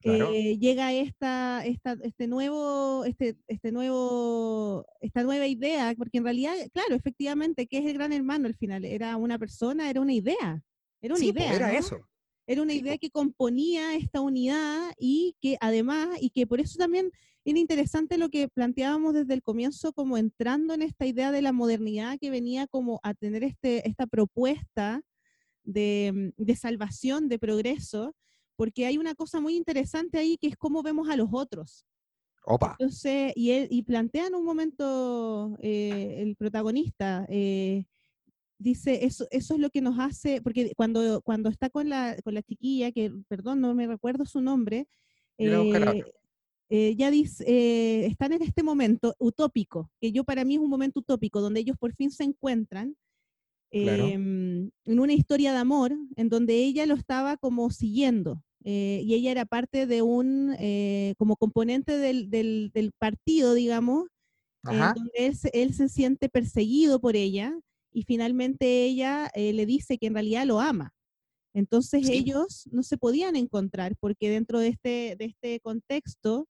Claro. 0.00 0.30
eh, 0.32 0.58
llega 0.58 0.92
esta, 0.92 1.64
esta, 1.66 1.96
este 2.02 2.28
nuevo, 2.28 3.04
este, 3.04 3.36
este 3.48 3.72
nuevo, 3.72 4.86
esta 5.00 5.22
nueva 5.24 5.46
idea, 5.48 5.92
porque 5.96 6.18
en 6.18 6.24
realidad, 6.24 6.54
claro, 6.72 6.94
efectivamente, 6.94 7.66
¿qué 7.66 7.78
es 7.78 7.86
el 7.86 7.94
gran 7.94 8.12
hermano 8.12 8.46
al 8.46 8.54
final? 8.54 8.84
Era 8.84 9.16
una 9.16 9.38
persona, 9.38 9.90
era 9.90 10.00
una 10.00 10.12
idea, 10.12 10.62
era 11.00 11.14
una 11.14 11.24
sí, 11.24 11.30
idea, 11.30 11.54
era 11.56 11.72
¿no? 11.72 11.78
eso. 11.78 11.98
Era 12.46 12.62
una 12.62 12.72
Sí, 12.72 12.78
idea 12.80 12.96
que 12.98 13.10
componía 13.10 13.94
esta 13.96 14.20
unidad 14.20 14.92
y 14.98 15.34
que 15.40 15.56
además, 15.60 16.16
y 16.20 16.30
que 16.30 16.46
por 16.46 16.60
eso 16.60 16.78
también 16.78 17.10
era 17.50 17.58
interesante 17.58 18.18
lo 18.18 18.28
que 18.28 18.48
planteábamos 18.48 19.14
desde 19.14 19.34
el 19.34 19.42
comienzo, 19.42 19.92
como 19.92 20.18
entrando 20.18 20.74
en 20.74 20.82
esta 20.82 21.06
idea 21.06 21.32
de 21.32 21.42
la 21.42 21.52
modernidad 21.52 22.18
que 22.20 22.30
venía 22.30 22.66
como 22.66 23.00
a 23.02 23.14
tener 23.14 23.42
este, 23.42 23.88
esta 23.88 24.06
propuesta 24.06 25.02
de, 25.64 26.32
de 26.36 26.56
salvación, 26.56 27.28
de 27.28 27.38
progreso, 27.38 28.14
porque 28.56 28.86
hay 28.86 28.98
una 28.98 29.14
cosa 29.14 29.40
muy 29.40 29.56
interesante 29.56 30.18
ahí 30.18 30.36
que 30.36 30.48
es 30.48 30.56
cómo 30.56 30.82
vemos 30.82 31.08
a 31.08 31.16
los 31.16 31.28
otros. 31.32 31.86
Opa. 32.44 32.76
Entonces, 32.78 33.32
y, 33.34 33.50
él, 33.50 33.68
y 33.70 33.82
plantea 33.82 34.26
en 34.26 34.34
un 34.34 34.44
momento 34.44 35.56
eh, 35.60 36.16
el 36.18 36.36
protagonista, 36.36 37.26
eh, 37.28 37.84
dice, 38.58 39.04
eso, 39.04 39.26
eso 39.30 39.54
es 39.54 39.60
lo 39.60 39.70
que 39.70 39.80
nos 39.80 39.98
hace, 39.98 40.42
porque 40.42 40.72
cuando, 40.76 41.22
cuando 41.22 41.48
está 41.48 41.70
con 41.70 41.88
la, 41.88 42.16
con 42.24 42.34
la 42.34 42.42
chiquilla, 42.42 42.92
que 42.92 43.12
perdón, 43.28 43.60
no 43.60 43.74
me 43.74 43.86
recuerdo 43.86 44.24
su 44.24 44.40
nombre, 44.40 44.88
eh, 45.38 46.02
eh, 46.70 46.94
ya 46.96 47.10
dice, 47.10 47.44
eh, 47.46 48.06
están 48.06 48.32
en 48.32 48.42
este 48.42 48.62
momento 48.62 49.14
utópico, 49.18 49.90
que 50.00 50.12
yo 50.12 50.24
para 50.24 50.44
mí 50.44 50.54
es 50.56 50.60
un 50.60 50.70
momento 50.70 51.00
utópico, 51.00 51.40
donde 51.40 51.60
ellos 51.60 51.76
por 51.78 51.94
fin 51.94 52.10
se 52.10 52.24
encuentran 52.24 52.96
Claro. 53.80 54.14
em, 54.14 54.70
en 54.86 55.00
una 55.00 55.12
historia 55.14 55.52
de 55.52 55.58
amor, 55.58 55.92
en 56.16 56.28
donde 56.30 56.54
ella 56.64 56.86
lo 56.86 56.94
estaba 56.94 57.36
como 57.36 57.70
siguiendo, 57.70 58.42
eh, 58.64 59.02
y 59.04 59.14
ella 59.14 59.30
era 59.32 59.44
parte 59.46 59.86
de 59.86 60.02
un, 60.02 60.54
eh, 60.58 61.14
como 61.18 61.36
componente 61.36 61.98
del, 61.98 62.30
del- 62.30 62.70
del 62.74 62.92
partido, 62.98 63.54
digamos, 63.54 64.06
donde 64.70 65.10
él 65.14 65.36
se, 65.36 65.50
él 65.54 65.74
se 65.74 65.88
siente 65.88 66.28
perseguido 66.28 67.00
por 67.00 67.16
ella 67.16 67.58
y 67.92 68.02
finalmente 68.04 68.84
ella 68.84 69.30
le 69.36 69.66
dice 69.66 69.98
que 69.98 70.08
en 70.08 70.14
realidad 70.14 70.46
lo 70.46 70.60
ama. 70.60 70.94
Entonces 71.54 72.02
Sí. 72.02 72.10
ellos 72.12 72.68
no 72.72 72.82
se 72.82 72.98
podían 72.98 73.36
encontrar 73.36 73.96
porque 74.00 74.30
dentro 74.30 74.60
de 74.60 74.68
este, 74.68 75.16
de 75.18 75.24
este 75.26 75.60
contexto, 75.60 76.48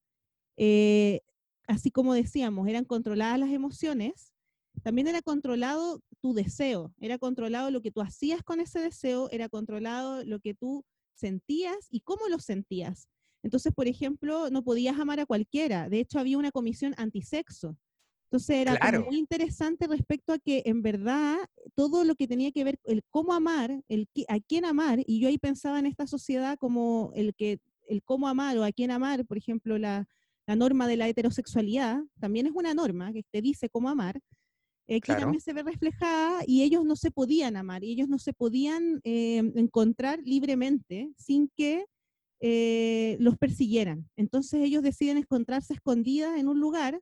eh, 0.58 1.20
así 1.66 1.90
como 1.90 2.14
decíamos, 2.14 2.68
eran 2.68 2.84
controladas 2.84 3.38
las 3.38 3.50
emociones, 3.50 4.34
también 4.82 5.08
era 5.08 5.22
controlado 5.22 6.02
tu 6.20 6.34
deseo, 6.34 6.94
era 7.00 7.18
controlado 7.18 7.70
lo 7.70 7.80
que 7.80 7.90
tú 7.90 8.00
hacías 8.00 8.42
con 8.42 8.60
ese 8.60 8.80
deseo, 8.80 9.28
era 9.30 9.48
controlado 9.48 10.24
lo 10.24 10.40
que 10.40 10.54
tú 10.54 10.84
sentías 11.14 11.76
y 11.90 12.00
cómo 12.00 12.28
lo 12.28 12.38
sentías. 12.38 13.08
Entonces, 13.42 13.72
por 13.72 13.86
ejemplo, 13.88 14.50
no 14.50 14.62
podías 14.64 14.98
amar 14.98 15.20
a 15.20 15.26
cualquiera. 15.26 15.88
De 15.88 16.00
hecho, 16.00 16.18
había 16.18 16.38
una 16.38 16.50
comisión 16.50 16.94
antisexo. 16.96 17.76
Entonces 18.30 18.56
era 18.56 18.76
Claro. 18.76 19.04
muy 19.04 19.16
interesante 19.16 19.86
respecto 19.86 20.32
a 20.34 20.38
que 20.38 20.62
en 20.66 20.82
verdad 20.82 21.38
todo 21.74 22.04
lo 22.04 22.14
que 22.14 22.28
tenía 22.28 22.52
que 22.52 22.62
ver, 22.64 22.78
el 22.84 23.02
cómo 23.10 23.32
amar, 23.32 23.82
el 23.88 24.06
a 24.28 24.38
quién 24.40 24.64
amar, 24.66 25.00
y 25.06 25.20
yo 25.20 25.28
ahí 25.28 25.38
pensaba 25.38 25.78
en 25.78 25.86
esta 25.86 26.06
sociedad 26.06 26.58
como 26.58 27.10
el 27.14 27.34
que 27.34 27.58
el 27.88 28.02
cómo 28.02 28.28
amar 28.28 28.58
o 28.58 28.64
a 28.64 28.72
quién 28.72 28.90
amar, 28.90 29.24
por 29.24 29.38
ejemplo, 29.38 29.78
la, 29.78 30.06
la 30.48 30.56
norma 30.56 30.88
de 30.88 30.96
la 30.96 31.06
heterosexualidad, 31.08 32.00
también 32.20 32.46
es 32.46 32.52
una 32.54 32.72
norma 32.74 33.12
que 33.12 33.22
te 33.30 33.42
dice 33.42 33.68
cómo 33.68 33.90
amar, 33.90 34.18
eh, 34.88 35.00
Claro. 35.00 35.26
también 35.26 35.42
se 35.42 35.52
ve 35.52 35.62
reflejada 35.62 36.42
y 36.46 36.62
ellos 36.62 36.84
no 36.86 36.96
se 36.96 37.10
podían 37.10 37.56
amar, 37.56 37.84
y 37.84 37.92
ellos 37.92 38.08
no 38.08 38.18
se 38.18 38.32
podían 38.32 39.00
eh, 39.04 39.38
encontrar 39.56 40.20
libremente 40.24 41.12
sin 41.18 41.50
que 41.56 41.86
eh, 42.40 43.16
los 43.20 43.36
persiguieran. 43.38 44.08
Entonces 44.16 44.62
ellos 44.62 44.82
deciden 44.82 45.18
encontrarse 45.18 45.74
escondidas 45.74 46.38
en 46.38 46.48
un 46.48 46.60
lugar 46.60 47.00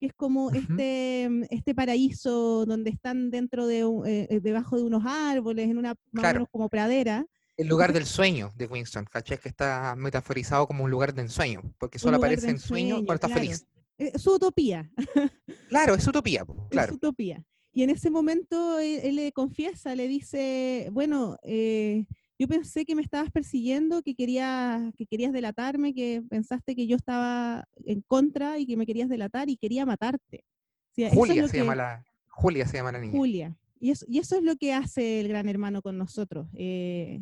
que 0.00 0.06
es 0.08 0.14
como 0.14 0.50
este, 0.52 1.28
mm, 1.30 1.44
este 1.50 1.74
paraíso 1.74 2.66
donde 2.66 2.90
están 2.90 3.30
dentro 3.30 3.66
de, 3.68 4.40
debajo 4.42 4.76
de 4.78 4.84
unos 4.84 5.04
árboles, 5.06 5.68
en 5.70 5.78
una 5.78 5.94
más 6.12 6.26
o 6.26 6.30
Claro. 6.30 6.32
menos 6.32 6.48
como 6.50 6.68
pradera. 6.68 7.26
El 7.58 7.66
lugar 7.68 7.92
del 7.92 8.06
sueño 8.06 8.52
de 8.56 8.66
Winston, 8.66 9.04
¿cachai? 9.04 9.38
Que 9.38 9.48
está 9.50 9.94
metaforizado 9.96 10.66
como 10.66 10.84
un 10.84 10.90
lugar 10.90 11.12
de 11.12 11.22
ensueño, 11.22 11.60
porque 11.78 11.98
solo 11.98 12.16
aparece 12.16 12.48
en 12.48 12.58
sueño 12.58 12.96
cuando 13.04 13.14
está 13.14 13.26
claro. 13.26 13.42
feliz. 13.42 13.66
Eh, 13.98 14.16
su 14.18 14.34
utopía, 14.34 14.90
Claro, 15.68 15.94
es 15.96 16.06
utopía, 16.06 16.44
po, 16.44 16.54
es 16.62 16.68
claro. 16.70 16.94
utopía. 16.94 17.44
Y 17.72 17.82
en 17.82 17.90
ese 17.90 18.10
momento 18.10 18.78
él, 18.78 19.00
él 19.02 19.16
le 19.16 19.32
confiesa, 19.32 19.94
le 19.94 20.08
dice, 20.08 20.88
bueno, 20.92 21.36
eh, 21.42 22.06
yo 22.38 22.46
pensé 22.48 22.84
que 22.84 22.94
me 22.94 23.02
estabas 23.02 23.30
persiguiendo, 23.32 24.02
que, 24.02 24.14
quería, 24.14 24.92
que 24.96 25.06
querías 25.06 25.32
delatarme, 25.32 25.92
que 25.94 26.22
pensaste 26.30 26.76
que 26.76 26.86
yo 26.86 26.94
estaba 26.96 27.64
en 27.84 28.00
contra 28.02 28.58
y 28.58 28.66
que 28.66 28.76
me 28.76 28.86
querías 28.86 29.08
delatar 29.08 29.50
y 29.50 29.56
quería 29.56 29.84
matarte. 29.84 30.44
O 30.92 30.94
sea, 30.94 31.08
eso 31.08 31.14
es 31.14 31.18
Julia 31.28 31.46
se 31.46 31.52
que- 31.52 31.58
llama 31.58 31.74
la 31.74 32.04
Julia 32.28 32.66
se 32.66 32.76
llama 32.76 32.92
la 32.92 33.00
niña. 33.00 33.12
Julia. 33.18 33.56
Y 33.80 33.90
eso, 33.90 34.06
y 34.08 34.18
eso 34.18 34.36
es 34.36 34.42
lo 34.44 34.54
que 34.56 34.72
hace 34.72 35.20
el 35.20 35.26
gran 35.28 35.48
hermano 35.48 35.82
con 35.82 35.98
nosotros. 35.98 36.46
eh, 36.54 37.20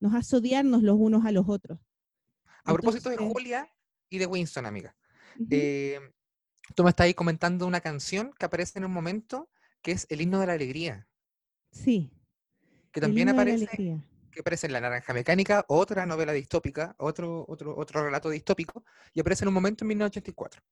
nos 0.00 0.14
hace 0.14 0.36
odiarnos 0.36 0.82
los 0.82 0.96
unos 0.98 1.24
a 1.24 1.32
los 1.32 1.48
otros. 1.48 1.78
A 2.64 2.72
propósito 2.72 3.10
de 3.10 3.16
Julia 3.16 3.68
y 4.08 4.18
de 4.18 4.26
Winston, 4.26 4.66
amiga. 4.66 4.94
eh, 5.50 5.98
tú 6.74 6.84
me 6.84 6.90
estás 6.90 7.06
ahí 7.06 7.14
comentando 7.14 7.66
una 7.66 7.80
canción 7.80 8.32
que 8.38 8.46
aparece 8.46 8.78
en 8.78 8.84
un 8.84 8.92
momento 8.92 9.50
que 9.82 9.92
es 9.92 10.06
el 10.10 10.20
himno 10.20 10.40
de 10.40 10.46
la 10.46 10.52
alegría, 10.54 11.08
sí. 11.70 12.12
que 12.92 13.00
también 13.00 13.28
aparece, 13.28 13.66
que 14.30 14.40
aparece 14.40 14.66
en 14.66 14.72
La 14.72 14.80
Naranja 14.80 15.12
Mecánica, 15.12 15.64
otra 15.68 16.04
novela 16.04 16.32
distópica, 16.32 16.94
otro, 16.98 17.44
otro, 17.48 17.76
otro 17.76 18.04
relato 18.04 18.28
distópico, 18.28 18.84
y 19.14 19.20
aparece 19.20 19.44
en 19.44 19.48
un 19.48 19.54
momento 19.54 19.84
en 19.84 19.88
1984. 19.88 20.62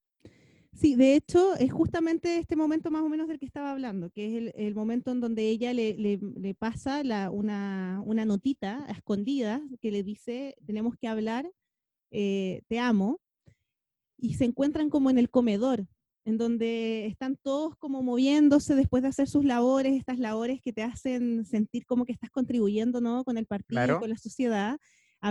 Sí, 0.77 0.95
de 0.95 1.17
hecho, 1.17 1.55
es 1.57 1.73
justamente 1.73 2.37
este 2.39 2.55
momento 2.55 2.91
más 2.91 3.03
o 3.03 3.09
menos 3.09 3.29
del 3.29 3.39
que 3.39 3.47
estaba 3.47 3.73
hablando, 3.73 4.11
que 4.11 4.27
es 4.27 4.35
el, 4.35 4.53
el 4.57 4.75
momento 4.75 5.11
en 5.11 5.21
donde 5.21 5.49
ella 5.49 5.73
le, 5.73 5.95
le- 5.97 6.19
le 6.37 6.55
pasa 6.55 7.03
la- 7.03 7.31
una, 7.31 8.03
una 8.05 8.25
notita 8.27 8.85
a 8.87 8.93
escondida 8.93 9.63
que 9.81 9.91
le 9.91 10.03
dice, 10.03 10.55
tenemos 10.67 10.95
que 10.97 11.09
hablar, 11.09 11.51
eh, 12.11 12.63
te 12.69 12.79
amo, 12.79 13.21
y 14.19 14.35
se 14.35 14.45
encuentran 14.45 14.91
como 14.91 15.09
en 15.11 15.19
el 15.19 15.31
comedor, 15.31 15.87
en 16.25 16.39
donde 16.39 17.07
están 17.07 17.37
todos 17.37 17.77
como 17.77 18.03
moviéndose 18.03 18.75
después 18.75 19.03
de 19.03 19.09
hacer 19.11 19.29
sus 19.29 19.45
labores, 19.45 19.95
estas 19.97 20.19
labores 20.19 20.61
que 20.61 20.73
te 20.73 20.83
hacen 20.83 21.45
sentir 21.47 21.87
como 21.87 22.05
que 22.05 22.13
estás 22.13 22.31
contribuyendo 22.31 23.01
¿no? 23.01 23.25
con 23.25 23.39
el 23.39 23.47
partido, 23.47 23.79
Claro. 23.79 24.01
con 24.01 24.11
la 24.11 24.19
sociedad. 24.19 24.79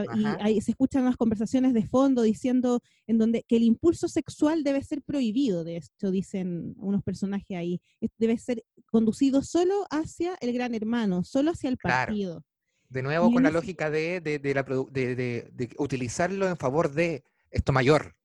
Y 0.04 0.26
ahí 0.42 0.62
se 0.62 0.72
escuchan 0.72 1.04
unas 1.04 1.18
conversaciones 1.18 1.74
de 1.74 1.88
fondo 1.88 2.22
diciendo 2.24 2.82
en 3.08 3.18
donde 3.18 3.44
que 3.48 3.56
el 3.58 3.64
impulso 3.64 4.08
sexual 4.08 4.64
debe 4.64 4.84
ser 4.84 5.02
prohibido, 5.02 5.64
de 5.64 5.78
hecho, 5.78 6.12
dicen 6.12 6.74
unos 6.78 7.04
personajes 7.04 7.58
ahí. 7.58 7.82
Debe 8.18 8.38
ser 8.38 8.64
conducido 8.92 9.42
solo 9.42 9.86
hacia 9.90 10.36
el 10.42 10.54
gran 10.54 10.74
hermano, 10.76 11.24
solo 11.24 11.52
hacia 11.52 11.70
el 11.70 11.78
Claro. 11.78 12.08
partido. 12.12 12.44
De 12.90 13.02
nuevo 13.02 13.30
Y 13.30 13.34
con 13.34 13.44
la 13.44 13.50
se- 13.50 13.54
lógica 13.54 13.90
de, 13.90 14.22
de, 14.22 14.40
de 14.40 14.54
la 14.54 14.66
produ- 14.66 14.90
de- 14.92 15.16
de- 15.16 15.50
de 15.54 15.70
utilizarlo 15.80 16.48
en 16.48 16.58
favor 16.58 16.92
de 16.94 17.24
esto 17.50 17.72
mayor. 17.74 18.16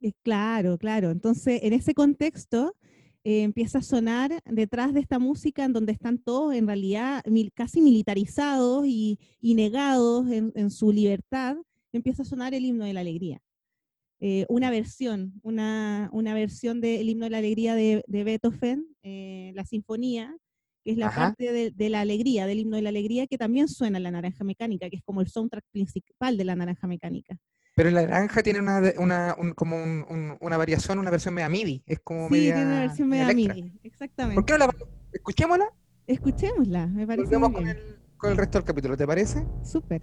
Eh, 0.00 0.12
Claro, 0.22 0.78
claro. 0.78 1.10
Entonces, 1.10 1.60
en 1.62 1.72
ese 1.72 1.94
contexto, 1.94 2.76
eh, 3.24 3.42
empieza 3.42 3.78
a 3.78 3.82
sonar 3.82 4.40
detrás 4.44 4.92
de 4.92 5.00
esta 5.00 5.18
música 5.18 5.64
en 5.64 5.72
donde 5.72 5.92
están 5.92 6.18
todos 6.18 6.54
en 6.54 6.66
realidad 6.66 7.22
mil- 7.26 7.52
casi 7.54 7.80
militarizados 7.80 8.86
y, 8.86 9.18
y 9.40 9.54
negados 9.54 10.30
en, 10.30 10.52
en 10.54 10.70
su 10.70 10.92
libertad, 10.92 11.56
empieza 11.92 12.22
a 12.22 12.26
sonar 12.26 12.54
el 12.54 12.64
himno 12.64 12.84
de 12.84 12.92
la 12.92 13.00
alegría. 13.00 13.40
Eh, 14.20 14.46
una 14.48 14.70
versión, 14.70 15.32
una, 15.42 16.08
una 16.12 16.32
versión 16.34 16.80
del 16.80 17.08
himno 17.08 17.24
de 17.26 17.30
la 17.30 17.38
alegría 17.38 17.74
de, 17.74 18.04
de 18.06 18.24
Beethoven, 18.24 18.86
eh, 19.02 19.50
la 19.54 19.64
sinfonía, 19.64 20.36
que 20.84 20.92
es 20.92 20.96
la 20.96 21.06
Ajá. 21.06 21.28
parte 21.28 21.52
de, 21.52 21.70
de 21.70 21.88
la 21.90 22.00
alegría, 22.00 22.46
del 22.46 22.60
himno 22.60 22.76
de 22.76 22.82
la 22.82 22.88
alegría, 22.90 23.26
que 23.26 23.38
también 23.38 23.68
suena 23.68 23.98
en 23.98 24.04
la 24.04 24.10
naranja 24.10 24.44
mecánica, 24.44 24.88
que 24.90 24.96
es 24.96 25.02
como 25.02 25.20
el 25.20 25.28
soundtrack 25.28 25.64
principal 25.72 26.36
de 26.36 26.44
la 26.44 26.56
naranja 26.56 26.86
mecánica. 26.86 27.36
Pero 27.74 27.90
la 27.90 28.02
naranja 28.02 28.42
tiene 28.42 28.58
una, 28.60 28.82
una 28.98 29.34
un- 29.38 29.52
como 29.54 29.76
un- 29.82 30.04
un- 30.10 30.36
una 30.40 30.56
variación, 30.58 30.98
una 30.98 31.10
versión 31.10 31.32
media 31.34 31.48
MIDI. 31.48 31.82
Es 31.86 32.00
como 32.00 32.28
Sí, 32.28 32.32
media, 32.34 32.54
tiene 32.54 32.70
una 32.70 32.80
versión 32.80 33.08
media 33.08 33.30
electra. 33.30 33.54
MIDI, 33.54 33.72
exactamente. 33.82 34.34
¿Por 34.34 34.44
qué 34.44 34.52
no 34.52 34.58
la 34.58 34.70
escuchémosla? 35.12 35.70
Escuchémosla, 36.06 36.86
me 36.88 37.06
parece 37.06 37.24
Volvemos 37.24 37.50
muy 37.50 37.60
con 37.60 37.68
el, 37.70 37.98
con 38.18 38.30
el 38.32 38.36
resto 38.36 38.58
del 38.58 38.64
capítulo, 38.66 38.96
¿te 38.96 39.06
parece? 39.06 39.46
Súper. 39.64 40.02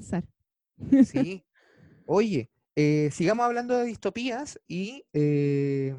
Para. 0.00 0.24
Sí. 1.04 1.44
Oye, 2.06 2.50
eh, 2.80 3.10
sigamos 3.10 3.44
hablando 3.44 3.76
de 3.76 3.86
distopías 3.86 4.60
y 4.68 5.04
eh, 5.12 5.96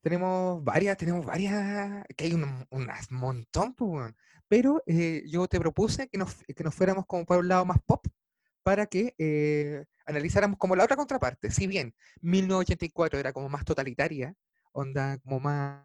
tenemos 0.00 0.62
varias, 0.62 0.96
tenemos 0.96 1.26
varias, 1.26 2.04
que 2.16 2.26
hay 2.26 2.34
un, 2.34 2.44
un 2.70 2.88
montón, 3.10 3.74
weón. 3.80 4.16
Pero 4.46 4.80
eh, 4.86 5.24
yo 5.26 5.48
te 5.48 5.58
propuse 5.58 6.08
que 6.08 6.16
nos, 6.16 6.36
que 6.44 6.62
nos 6.62 6.72
fuéramos 6.72 7.04
como 7.04 7.26
por 7.26 7.38
un 7.38 7.48
lado 7.48 7.64
más 7.64 7.78
pop 7.84 8.06
para 8.62 8.86
que 8.86 9.84
analizáramos 10.06 10.56
como 10.56 10.76
la 10.76 10.84
otra 10.84 10.96
contraparte. 10.96 11.50
Si 11.50 11.66
bien 11.66 11.94
1984 12.20 13.18
era 13.18 13.32
como 13.32 13.48
más 13.48 13.64
totalitaria, 13.64 14.34
onda 14.70 15.18
como 15.18 15.40
más 15.40 15.84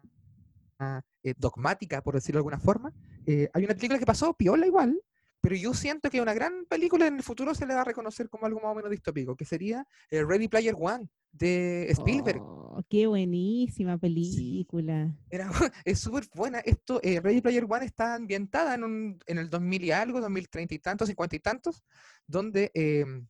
dogmática, 1.38 2.02
por 2.02 2.14
decirlo 2.14 2.38
de 2.38 2.40
alguna 2.40 2.60
forma, 2.60 2.92
hay 3.26 3.64
una 3.64 3.74
película 3.74 3.98
que 3.98 4.06
pasó 4.06 4.32
piola 4.34 4.64
igual, 4.64 5.02
pero 5.44 5.56
yo 5.56 5.74
siento 5.74 6.08
que 6.08 6.22
una 6.22 6.32
gran 6.32 6.64
película 6.64 7.06
en 7.06 7.16
el 7.16 7.22
futuro 7.22 7.54
se 7.54 7.66
le 7.66 7.74
va 7.74 7.82
a 7.82 7.84
reconocer 7.84 8.30
como 8.30 8.46
algo 8.46 8.60
más 8.60 8.72
o 8.72 8.74
menos 8.76 8.90
distópico, 8.90 9.36
que 9.36 9.44
sería 9.44 9.86
eh, 10.08 10.24
Ready 10.24 10.48
Player 10.48 10.74
One 10.74 11.06
de 11.32 11.86
Spielberg. 11.90 12.40
Oh, 12.40 12.82
qué 12.88 13.06
buenísima 13.06 13.98
película. 13.98 15.14
Era, 15.28 15.50
es 15.84 16.00
súper 16.00 16.24
buena. 16.34 16.60
Esto, 16.60 16.98
eh, 17.02 17.20
Ready 17.20 17.42
Player 17.42 17.66
One 17.68 17.84
está 17.84 18.14
ambientada 18.14 18.74
en, 18.74 18.84
un, 18.84 19.18
en 19.26 19.36
el 19.36 19.50
2000 19.50 19.84
y 19.84 19.90
algo, 19.90 20.22
2030 20.22 20.74
y 20.76 20.78
tantos, 20.78 21.08
50 21.08 21.36
y 21.36 21.40
tantos, 21.40 21.84
donde 22.26 22.70
em, 22.72 23.26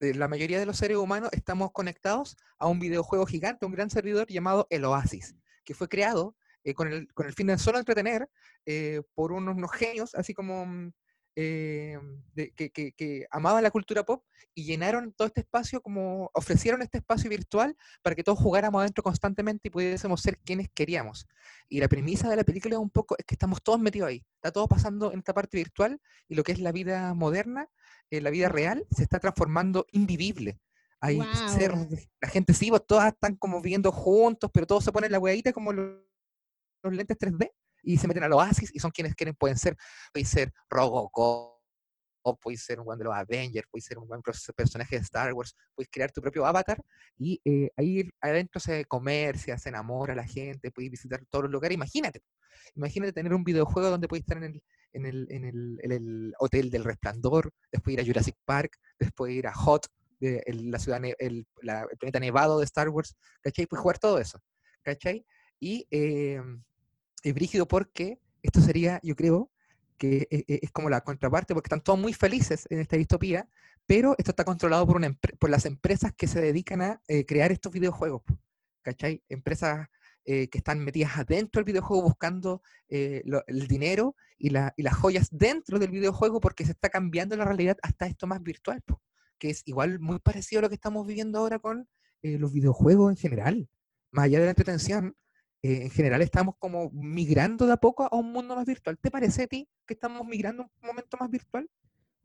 eh, 0.00 0.12
la 0.12 0.26
mayoría 0.26 0.58
de 0.58 0.66
los 0.66 0.76
seres 0.76 0.96
humanos 0.96 1.28
estamos 1.30 1.70
conectados 1.70 2.36
a 2.58 2.66
un 2.66 2.80
videojuego 2.80 3.26
gigante, 3.26 3.64
un 3.64 3.70
gran 3.70 3.90
servidor 3.90 4.26
llamado 4.26 4.66
El 4.70 4.84
Oasis, 4.86 5.36
que 5.64 5.74
fue 5.74 5.88
creado 5.88 6.34
eh, 6.64 6.74
con, 6.74 6.92
el, 6.92 7.06
con 7.14 7.26
el 7.26 7.32
fin 7.32 7.46
de 7.46 7.58
solo 7.58 7.78
entretener 7.78 8.28
por 9.14 9.30
unos, 9.30 9.56
unos 9.56 9.70
genios, 9.70 10.16
así 10.16 10.34
como 10.34 10.66
mm, 10.66 10.90
eh, 11.36 11.98
de- 12.34 12.52
que, 12.52 12.70
que- 12.70 12.92
que 12.92 13.26
amaban 13.30 13.62
la 13.62 13.70
cultura 13.70 14.04
pop 14.04 14.24
y 14.54 14.64
llenaron 14.64 15.12
todo 15.12 15.26
este 15.26 15.40
espacio, 15.40 15.80
como 15.80 16.30
ofrecieron 16.32 16.80
este 16.82 16.98
espacio 16.98 17.28
virtual 17.28 17.76
para 18.02 18.14
que 18.14 18.22
todos 18.22 18.38
jugáramos 18.38 18.80
adentro 18.80 19.02
constantemente 19.02 19.66
y 19.68 19.70
pudiésemos 19.70 20.20
ser 20.20 20.38
quienes 20.38 20.68
queríamos. 20.70 21.26
Y 21.68 21.80
la 21.80 21.88
premisa 21.88 22.28
de 22.28 22.36
la 22.36 22.44
película 22.44 22.74
es 22.76 22.80
un 22.80 22.90
poco, 22.90 23.16
es 23.18 23.24
que 23.24 23.34
estamos 23.34 23.62
todos 23.62 23.80
metidos 23.80 24.08
ahí, 24.10 24.24
está 24.36 24.52
todo 24.52 24.68
pasando 24.68 25.12
en 25.12 25.18
esta 25.18 25.34
parte 25.34 25.56
virtual 25.58 26.00
y 26.28 26.34
lo 26.36 26.44
que 26.44 26.52
es 26.52 26.60
la 26.60 26.70
vida 26.72 27.14
moderna, 27.14 27.68
eh, 28.10 28.20
la 28.20 28.30
vida 28.30 28.48
real, 28.48 28.86
se 28.90 29.02
está 29.02 29.18
transformando 29.18 29.86
invivible. 29.90 30.60
Hay 31.00 31.18
cerros, 31.58 31.90
de- 31.90 32.08
la 32.20 32.28
gente 32.28 32.54
sí, 32.54 32.70
pues, 32.70 32.86
todas 32.86 33.12
están 33.12 33.34
como 33.36 33.60
viviendo 33.60 33.90
juntos, 33.92 34.50
pero 34.52 34.66
todos 34.66 34.84
se 34.84 34.92
ponen 34.92 35.10
la 35.12 35.18
hueadita 35.18 35.52
como 35.52 35.72
los, 35.72 35.98
los 36.82 36.94
lentes 36.94 37.18
3D 37.18 37.50
y 37.84 37.96
se 37.98 38.08
meten 38.08 38.24
al 38.24 38.32
oasis 38.32 38.70
y 38.74 38.78
son 38.78 38.90
quienes 38.90 39.14
quieren, 39.14 39.34
pueden 39.34 39.58
ser, 39.58 39.76
puede 40.12 40.26
ser 40.26 40.52
Robocop, 40.70 41.54
puede 42.40 42.56
ser 42.56 42.80
un 42.80 42.86
buen 42.86 42.98
de 42.98 43.04
los 43.04 43.14
Avengers, 43.14 43.68
puede 43.70 43.82
ser 43.82 43.98
un 43.98 44.08
buen 44.08 44.22
pers- 44.22 44.52
personaje 44.54 44.96
de 44.96 45.02
Star 45.02 45.32
Wars, 45.34 45.54
puedes 45.74 45.90
crear 45.90 46.10
tu 46.10 46.22
propio 46.22 46.46
avatar 46.46 46.82
y 47.18 47.40
eh, 47.44 47.70
ahí 47.76 48.08
adentro 48.20 48.60
se 48.60 48.86
comercia, 48.86 49.58
se 49.58 49.68
enamora 49.68 50.14
la 50.14 50.26
gente, 50.26 50.70
puedes 50.70 50.90
visitar 50.90 51.22
todos 51.28 51.44
los 51.44 51.52
lugares. 51.52 51.74
Imagínate, 51.74 52.22
imagínate 52.74 53.12
tener 53.12 53.34
un 53.34 53.44
videojuego 53.44 53.90
donde 53.90 54.08
puedes 54.08 54.22
estar 54.22 54.38
en 54.38 54.44
el, 54.44 54.62
en 54.94 55.06
el, 55.06 55.26
en 55.30 55.44
el, 55.44 55.78
en 55.82 55.92
el 55.92 56.34
hotel 56.38 56.70
del 56.70 56.84
resplandor, 56.84 57.52
después 57.70 57.94
ir 57.94 58.00
a 58.00 58.04
Jurassic 58.06 58.36
Park, 58.44 58.78
después 58.98 59.32
ir 59.32 59.46
a 59.46 59.52
Hot, 59.52 59.86
de 60.20 60.42
la 60.46 60.78
ciudad, 60.78 61.02
el, 61.04 61.14
el 61.18 61.46
planeta 61.98 62.20
nevado 62.20 62.58
de 62.58 62.64
Star 62.64 62.88
Wars, 62.88 63.14
¿cachai? 63.42 63.66
Puedes 63.66 63.82
jugar 63.82 63.98
todo 63.98 64.18
eso, 64.18 64.40
¿cachai? 64.82 65.26
Y 65.60 65.86
eh, 65.90 66.40
es 67.24 67.34
brígido 67.34 67.66
porque 67.66 68.20
esto 68.42 68.60
sería, 68.60 69.00
yo 69.02 69.16
creo, 69.16 69.50
que 69.98 70.28
e- 70.30 70.44
e- 70.48 70.60
es 70.62 70.70
como 70.72 70.90
la 70.90 71.00
contraparte, 71.02 71.54
porque 71.54 71.66
están 71.68 71.80
todos 71.82 71.98
muy 71.98 72.12
felices 72.12 72.66
en 72.70 72.80
esta 72.80 72.96
distopía, 72.96 73.48
pero 73.86 74.14
esto 74.18 74.30
está 74.32 74.44
controlado 74.44 74.86
por, 74.86 74.96
una 74.96 75.16
por 75.38 75.50
las 75.50 75.66
empresas 75.66 76.12
que 76.14 76.26
se 76.26 76.40
dedican 76.40 76.82
a 76.82 77.00
eh, 77.08 77.24
crear 77.26 77.52
estos 77.52 77.72
videojuegos, 77.72 78.22
¿cachai? 78.82 79.22
Empresas 79.28 79.88
eh, 80.26 80.48
que 80.48 80.58
están 80.58 80.80
metidas 80.82 81.16
adentro 81.18 81.60
del 81.60 81.66
videojuego 81.66 82.02
buscando 82.02 82.62
eh, 82.88 83.22
el 83.46 83.68
dinero 83.68 84.16
y, 84.38 84.50
la- 84.50 84.72
y 84.76 84.82
las 84.82 84.94
joyas 84.96 85.28
dentro 85.30 85.78
del 85.78 85.90
videojuego 85.90 86.40
porque 86.40 86.64
se 86.64 86.72
está 86.72 86.88
cambiando 86.88 87.36
la 87.36 87.44
realidad 87.44 87.76
hasta 87.82 88.06
esto 88.06 88.26
más 88.26 88.42
virtual, 88.42 88.80
po, 88.82 89.00
que 89.38 89.50
es 89.50 89.62
igual 89.66 90.00
muy 90.00 90.18
parecido 90.18 90.60
a 90.60 90.62
lo 90.62 90.68
que 90.68 90.76
estamos 90.76 91.06
viviendo 91.06 91.38
ahora 91.38 91.58
con 91.58 91.88
los 92.22 92.52
videojuegos 92.54 93.10
en 93.10 93.16
general. 93.18 93.68
Más 94.10 94.24
allá 94.24 94.38
de 94.38 94.46
la 94.46 94.50
entretención, 94.52 95.14
eh, 95.64 95.84
en 95.84 95.90
general 95.90 96.20
estamos 96.20 96.56
como 96.58 96.90
migrando 96.90 97.66
de 97.66 97.72
a 97.72 97.78
poco 97.78 98.04
a 98.04 98.14
un 98.14 98.30
mundo 98.32 98.54
más 98.54 98.66
virtual. 98.66 98.98
¿Te 98.98 99.10
parece 99.10 99.44
a 99.44 99.46
ti 99.46 99.66
que 99.86 99.94
estamos 99.94 100.26
migrando 100.26 100.64
a 100.64 100.66
un 100.66 100.86
momento 100.88 101.16
más 101.18 101.30
virtual? 101.30 101.66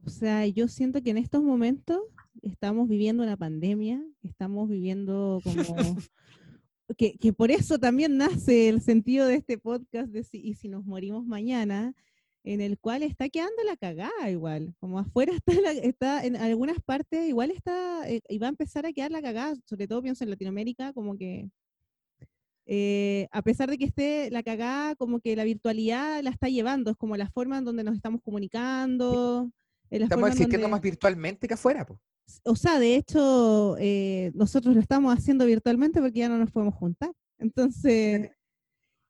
O 0.06 0.10
sea, 0.10 0.46
yo 0.46 0.68
siento 0.68 1.02
que 1.02 1.12
en 1.12 1.18
estos 1.18 1.42
momentos 1.42 2.02
estamos 2.42 2.90
viviendo 2.90 3.24
una 3.24 3.38
pandemia, 3.38 4.04
estamos 4.24 4.68
viviendo 4.68 5.40
como... 5.42 5.64
que, 6.98 7.18
que 7.18 7.32
por 7.32 7.50
eso 7.50 7.80
también 7.80 8.18
nace 8.18 8.68
el 8.68 8.82
sentido 8.82 9.26
de 9.26 9.36
este 9.36 9.58
podcast 9.58 10.10
de 10.12 10.26
si, 10.26 10.40
y 10.40 10.56
si 10.56 10.68
nos 10.68 10.84
morimos 10.86 11.26
mañana, 11.26 11.94
en 12.44 12.60
el 12.60 12.78
cual 12.78 13.04
está 13.04 13.30
quedando 13.30 13.64
la 13.66 13.78
cagada 13.78 14.30
igual, 14.30 14.76
como 14.80 15.00
afuera 15.00 15.32
está, 15.46 15.62
la- 15.62 15.72
está 15.72 16.26
en 16.26 16.36
algunas 16.36 16.82
partes 16.82 17.26
igual 17.30 17.52
está, 17.52 18.10
eh, 18.10 18.20
y 18.28 18.38
va 18.38 18.48
a 18.48 18.50
empezar 18.50 18.86
a 18.86 18.92
quedar 18.92 19.12
la 19.12 19.22
cagada, 19.22 19.56
sobre 19.64 19.88
todo 19.88 20.02
pienso 20.02 20.26
en 20.26 20.30
Latinoamérica, 20.32 20.92
como 20.92 21.18
que 21.18 21.50
eh, 22.72 23.28
a 23.32 23.42
pesar 23.42 23.68
de 23.70 23.80
que 23.80 23.86
esté 23.86 24.30
la 24.30 24.44
cagada, 24.44 24.96
como 24.96 25.20
que 25.22 25.36
la 25.36 25.44
virtualidad 25.44 26.22
la 26.22 26.30
está 26.30 26.50
llevando, 26.50 26.92
es 26.92 26.98
como 26.98 27.18
la 27.18 27.28
forma 27.32 27.58
en 27.58 27.66
donde 27.66 27.84
nos 27.84 27.96
estamos 27.96 28.22
comunicando. 28.22 29.50
la 29.90 30.04
Estamos 30.04 30.30
existiendo 30.30 30.64
donde- 30.66 30.72
más 30.72 30.82
virtualmente 30.82 31.48
que 31.48 31.56
afuera. 31.56 31.84
po. 31.86 32.00
o 32.44 32.56
sea, 32.56 32.78
de 32.78 32.96
hecho, 32.96 33.76
eh, 33.80 34.32
nosotros 34.36 34.76
lo 34.76 34.82
estamos 34.82 35.18
haciendo 35.18 35.46
virtualmente 35.48 36.00
porque 36.00 36.20
ya 36.20 36.30
no 36.30 36.38
nos 36.38 36.52
podemos 36.52 36.76
juntar. 36.76 37.12
Entonces, 37.40 38.30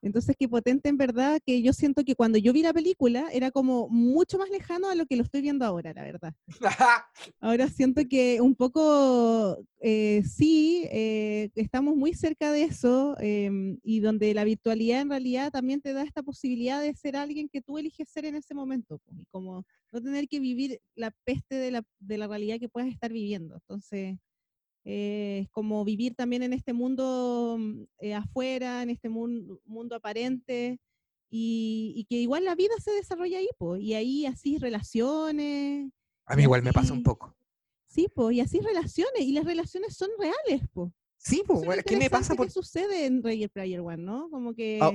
entonces 0.02 0.36
qué 0.38 0.48
potente 0.48 0.88
en 0.88 0.96
verdad 0.96 1.40
que 1.44 1.62
yo 1.62 1.72
siento 1.72 2.04
que 2.04 2.14
cuando 2.14 2.38
yo 2.38 2.52
vi 2.52 2.62
la 2.62 2.72
película 2.72 3.28
era 3.32 3.50
como 3.50 3.88
mucho 3.88 4.38
más 4.38 4.50
lejano 4.50 4.88
a 4.88 4.94
lo 4.94 5.06
que 5.06 5.16
lo 5.16 5.22
estoy 5.22 5.42
viendo 5.42 5.64
ahora, 5.64 5.92
la 5.92 6.02
verdad. 6.02 6.34
Ahora 7.40 7.68
siento 7.68 8.02
que 8.08 8.40
un 8.40 8.54
poco 8.54 9.58
eh, 9.80 10.22
sí, 10.24 10.86
eh, 10.90 11.50
estamos 11.54 11.96
muy 11.96 12.14
cerca 12.14 12.52
de 12.52 12.64
eso 12.64 13.16
em, 13.20 13.78
y 13.82 14.00
donde 14.00 14.32
la 14.34 14.44
virtualidad 14.44 15.00
en 15.02 15.10
realidad 15.10 15.50
también 15.50 15.80
te 15.80 15.92
da 15.92 16.02
esta 16.02 16.22
posibilidad 16.22 16.80
de 16.80 16.94
ser 16.94 17.16
alguien 17.16 17.48
que 17.48 17.62
tú 17.62 17.78
eliges 17.78 18.08
ser 18.08 18.24
en 18.24 18.36
ese 18.36 18.54
momento 18.54 19.00
y 19.10 19.24
como 19.30 19.64
no 19.92 20.00
tener 20.00 20.28
que 20.28 20.40
vivir 20.40 20.80
la 20.94 21.10
peste 21.24 21.56
de 21.56 21.70
la, 21.70 21.82
de 21.98 22.18
la 22.18 22.28
realidad 22.28 22.58
que 22.58 22.68
puedas 22.68 22.90
estar 22.90 23.12
viviendo. 23.12 23.56
Entonces, 23.56 24.18
eh, 24.84 25.40
es 25.42 25.48
como 25.50 25.84
vivir 25.84 26.14
también 26.14 26.42
en 26.42 26.52
este 26.52 26.72
mundo 26.72 27.56
mm, 27.58 27.82
eh, 28.00 28.14
afuera, 28.14 28.82
en 28.82 28.90
este 28.90 29.08
mundo, 29.08 29.60
mundo 29.64 29.94
aparente. 29.96 30.78
Y, 31.32 31.92
y 31.96 32.04
que 32.06 32.16
igual 32.16 32.44
la 32.44 32.54
vida 32.56 32.74
se 32.82 32.90
desarrolla 32.90 33.38
ahí, 33.38 33.48
po, 33.56 33.76
y 33.76 33.94
ahí 33.94 34.26
así 34.26 34.58
relaciones, 34.58 35.90
A 36.26 36.34
mí 36.36 36.42
igual 36.42 36.62
me 36.62 36.72
pasa 36.72 36.92
un 36.92 36.98
así- 36.98 37.04
poco. 37.04 37.36
Sí, 37.88 38.06
pues, 38.14 38.36
y 38.36 38.40
así 38.40 38.60
relaciones, 38.60 39.20
y 39.22 39.32
las 39.32 39.44
relaciones 39.44 39.96
son 39.96 40.10
reales, 40.18 40.68
pues. 40.72 40.92
Sí, 41.16 41.42
pues, 41.46 41.64
bueno, 41.64 41.82
¿qué 41.84 41.96
me 41.96 42.08
pasa? 42.08 42.34
Por... 42.34 42.46
¿Qué 42.46 42.52
sucede 42.52 43.04
en 43.06 43.22
Ready 43.22 43.48
Player 43.48 43.80
One, 43.80 43.98
no? 44.02 44.28
Como 44.30 44.54
que... 44.54 44.78
Ah, 44.80 44.92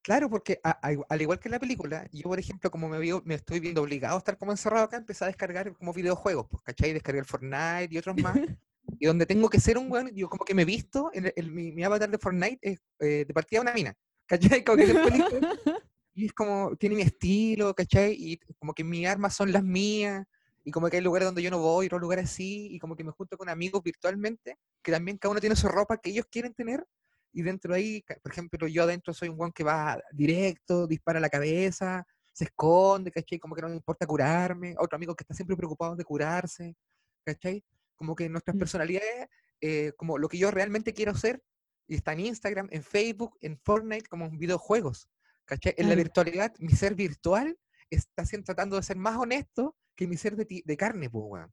Claro, 0.00 0.30
porque 0.30 0.58
a- 0.64 0.78
a 0.88 0.94
al 1.10 1.20
igual 1.22 1.38
que 1.38 1.48
en 1.48 1.52
la 1.52 1.58
película, 1.60 2.08
yo, 2.12 2.22
por 2.22 2.38
ejemplo, 2.38 2.70
como 2.70 2.88
me, 2.88 2.98
veo, 2.98 3.20
me 3.26 3.34
estoy 3.34 3.60
viendo 3.60 3.82
obligado 3.82 4.14
a 4.14 4.18
estar 4.18 4.38
como 4.38 4.52
encerrado 4.52 4.84
acá, 4.86 4.96
empecé 4.96 5.24
a 5.24 5.26
descargar 5.26 5.74
como 5.76 5.92
videojuegos, 5.92 6.46
pues, 6.48 6.62
¿cachai? 6.62 6.94
Descargué 6.94 7.18
el 7.20 7.26
Fortnite 7.26 7.88
y 7.90 7.98
otros 7.98 8.16
más. 8.16 8.34
y 8.98 9.06
donde 9.06 9.26
tengo 9.26 9.48
que 9.48 9.60
ser 9.60 9.78
un 9.78 9.90
weón, 9.90 10.10
yo 10.14 10.28
como 10.28 10.44
que 10.44 10.54
me 10.54 10.62
he 10.62 10.64
visto, 10.64 11.10
en 11.12 11.32
el- 11.34 11.52
mi, 11.52 11.82
avatar 11.84 12.10
de 12.10 12.18
Fortnite 12.18 12.58
es 12.62 12.80
eh, 13.00 13.24
de 13.26 13.34
partida 13.34 13.60
una 13.60 13.72
mina, 13.72 13.94
¿cachai? 14.26 14.64
Como 14.64 14.76
que 14.76 15.40
y 16.14 16.26
es 16.26 16.32
como, 16.32 16.74
tiene 16.76 16.96
mi 16.96 17.02
estilo, 17.02 17.72
¿cachai? 17.74 18.12
Y 18.18 18.38
como 18.58 18.74
que 18.74 18.82
mis 18.82 19.06
armas 19.06 19.36
son 19.36 19.52
las 19.52 19.62
mías, 19.62 20.26
y 20.64 20.72
como 20.72 20.90
que 20.90 20.96
hay 20.96 21.02
lugares 21.02 21.26
donde 21.26 21.42
yo 21.44 21.50
no 21.50 21.60
voy, 21.60 21.86
otros 21.86 22.00
lugares 22.00 22.28
sí, 22.28 22.66
y 22.72 22.80
como 22.80 22.96
que 22.96 23.04
me 23.04 23.12
junto 23.12 23.38
con 23.38 23.48
amigos 23.48 23.82
virtualmente, 23.84 24.56
que 24.82 24.90
también 24.90 25.16
cada 25.16 25.30
uno 25.30 25.40
tiene 25.40 25.54
su 25.54 25.68
ropa 25.68 25.96
que 25.96 26.10
ellos 26.10 26.26
quieren 26.28 26.52
tener, 26.54 26.84
y 27.32 27.42
dentro 27.42 27.72
de 27.72 27.78
ahí, 27.78 28.04
por 28.20 28.32
ejemplo, 28.32 28.66
yo 28.66 28.82
adentro 28.82 29.14
soy 29.14 29.28
un 29.28 29.38
weón 29.38 29.52
que 29.52 29.62
va 29.62 29.96
directo, 30.12 30.88
dispara 30.88 31.20
la 31.20 31.28
cabeza, 31.28 32.04
se 32.32 32.44
esconde, 32.44 33.12
¿cachai? 33.12 33.38
Como 33.38 33.54
que 33.54 33.62
no 33.62 33.68
me 33.68 33.76
importa 33.76 34.04
curarme, 34.04 34.74
otro 34.76 34.96
amigo 34.96 35.14
que 35.14 35.22
está 35.22 35.34
siempre 35.34 35.56
preocupado 35.56 35.94
de 35.94 36.04
curarse, 36.04 36.74
¿cachai? 37.24 37.62
Como 37.98 38.14
que 38.14 38.28
nuestras 38.28 38.54
Mm. 38.56 38.58
personalidades, 38.60 39.28
eh, 39.60 39.92
como 39.96 40.18
lo 40.18 40.28
que 40.28 40.38
yo 40.38 40.50
realmente 40.50 40.94
quiero 40.94 41.14
ser, 41.14 41.42
y 41.88 41.96
está 41.96 42.12
en 42.12 42.20
Instagram, 42.20 42.68
en 42.70 42.82
Facebook, 42.82 43.36
en 43.40 43.58
Fortnite, 43.58 44.08
como 44.08 44.26
en 44.26 44.38
videojuegos, 44.38 45.08
¿cachai? 45.44 45.74
En 45.76 45.88
la 45.88 45.94
virtualidad, 45.96 46.54
mi 46.58 46.72
ser 46.72 46.94
virtual 46.94 47.58
está 47.90 48.24
siendo, 48.24 48.44
tratando 48.44 48.76
de 48.76 48.82
ser 48.82 48.96
más 48.96 49.16
honesto 49.16 49.74
que 49.96 50.06
mi 50.06 50.16
ser 50.16 50.36
de, 50.36 50.44
ti- 50.44 50.62
de 50.64 50.76
carne, 50.76 51.10
pues. 51.10 51.46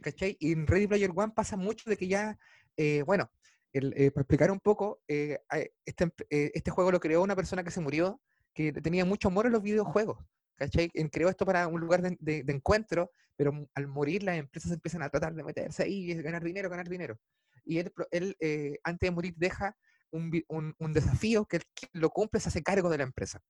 ¿Cachai? 0.00 0.36
Y 0.40 0.52
en 0.52 0.66
Ready 0.66 0.86
Player 0.88 1.10
One 1.14 1.32
pasa 1.34 1.56
mucho 1.56 1.88
de 1.88 1.96
que 1.96 2.08
ya, 2.08 2.38
eh, 2.76 3.02
bueno, 3.06 3.30
el, 3.72 3.92
eh, 3.96 4.10
para 4.10 4.22
explicar 4.22 4.50
un 4.50 4.60
poco, 4.60 5.00
eh, 5.06 5.38
este, 5.84 6.10
este 6.28 6.70
juego 6.70 6.90
lo 6.90 6.98
creó 6.98 7.22
una 7.22 7.36
persona 7.36 7.62
que 7.62 7.70
se 7.70 7.80
murió, 7.80 8.20
que 8.54 8.72
tenía 8.72 9.04
mucho 9.04 9.28
amor 9.28 9.46
a 9.46 9.50
los 9.50 9.62
videojuegos. 9.62 10.18
¿Cachai? 10.56 10.90
Creó 11.10 11.28
esto 11.28 11.44
para 11.46 11.66
un 11.66 11.80
lugar 11.80 12.02
de, 12.02 12.16
de- 12.20 12.42
de 12.44 12.52
encuentro, 12.52 13.10
pero 13.36 13.52
al 13.74 13.86
morir 13.88 14.22
las 14.22 14.36
empresas 14.38 14.70
empiezan 14.72 15.02
a 15.02 15.08
tratar 15.08 15.34
de 15.34 15.42
meterse 15.42 15.82
ahí 15.82 16.14
ganar 16.22 16.42
dinero, 16.44 16.68
ganar 16.70 16.88
dinero. 16.88 17.18
Y 17.64 17.78
él, 17.78 17.92
él 18.10 18.36
eh, 18.40 18.78
antes 18.84 19.06
de 19.08 19.10
morir, 19.10 19.34
deja 19.36 19.76
un, 20.10 20.30
un- 20.48 20.74
un 20.78 20.92
desafío 20.92 21.46
que 21.46 21.60
lo 21.92 22.10
cumple 22.10 22.40
se 22.40 22.48
hace 22.48 22.62
cargo 22.62 22.90
de 22.90 22.98
la 22.98 23.04
empresa. 23.04 23.40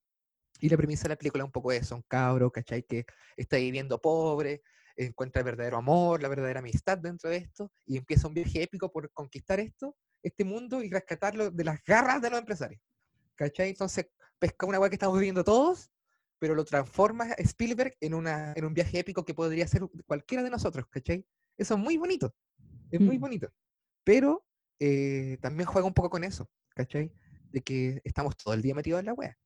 Y 0.61 0.69
la 0.69 0.77
premisa 0.77 1.05
de 1.05 1.09
la 1.11 1.17
película 1.17 1.43
es 1.43 1.47
un 1.47 1.53
poco 1.53 1.73
eso, 1.73 1.97
un 1.97 2.03
cabro, 2.07 2.51
¿cachai? 2.53 2.85
Que 2.85 3.05
está 3.37 3.57
viviendo 3.57 4.01
pobre, 4.01 4.63
encuentra 4.97 5.41
el 5.41 5.45
verdadero 5.47 5.79
amor, 5.79 6.23
la 6.23 6.29
verdadera 6.29 6.61
amistad 6.61 6.99
dentro 6.99 7.31
de 7.31 7.39
esto, 7.39 7.73
y 7.87 7.97
empieza 7.97 8.29
un 8.29 8.35
viaje 8.35 8.63
épico 8.63 8.93
por 8.93 9.11
conquistar 9.13 9.59
esto, 9.59 9.97
este 10.23 10.45
mundo, 10.45 10.83
y 10.83 10.89
rescatarlo 10.91 11.51
de 11.51 11.65
las 11.65 11.83
garras 11.83 12.23
de 12.23 12.31
los 12.31 12.39
empresarios. 12.39 12.81
¿Cachai? 13.35 13.71
Entonces 13.71 14.07
pesca 14.39 14.67
una 14.67 14.79
weá 14.79 14.89
que 14.91 14.97
estamos 14.97 15.19
viviendo 15.19 15.43
todos, 15.43 15.91
pero 16.43 16.57
lo 16.57 16.65
transforma 16.65 17.27
Spielberg 17.39 17.95
en, 18.01 18.15
una, 18.15 18.53
en 18.57 18.65
un 18.65 18.75
viaje 18.75 18.99
épico 18.99 19.25
que 19.25 19.33
podría 19.33 19.65
ser 19.69 19.83
cualquiera 20.07 20.43
de 20.43 20.51
nosotros, 20.51 20.87
¿cachai? 20.91 21.25
Eso 21.57 21.75
es 21.75 21.81
muy 21.81 21.97
bonito, 21.99 22.35
es 22.91 23.01
muy 23.01 23.17
Mm. 23.17 23.21
bonito. 23.21 23.49
Pero 24.03 24.45
eh, 24.81 25.39
también 25.41 25.69
juega 25.69 25.87
un 25.87 25.95
poco 25.95 26.11
con 26.11 26.25
eso, 26.25 26.51
¿cachai? 26.75 27.13
De 27.53 27.61
que 27.61 28.01
estamos 28.03 28.37
todo 28.37 28.55
el 28.55 28.61
día 28.63 28.75
metidos 28.75 28.99
en 28.99 29.07
la 29.07 29.13
wea, 29.15 29.39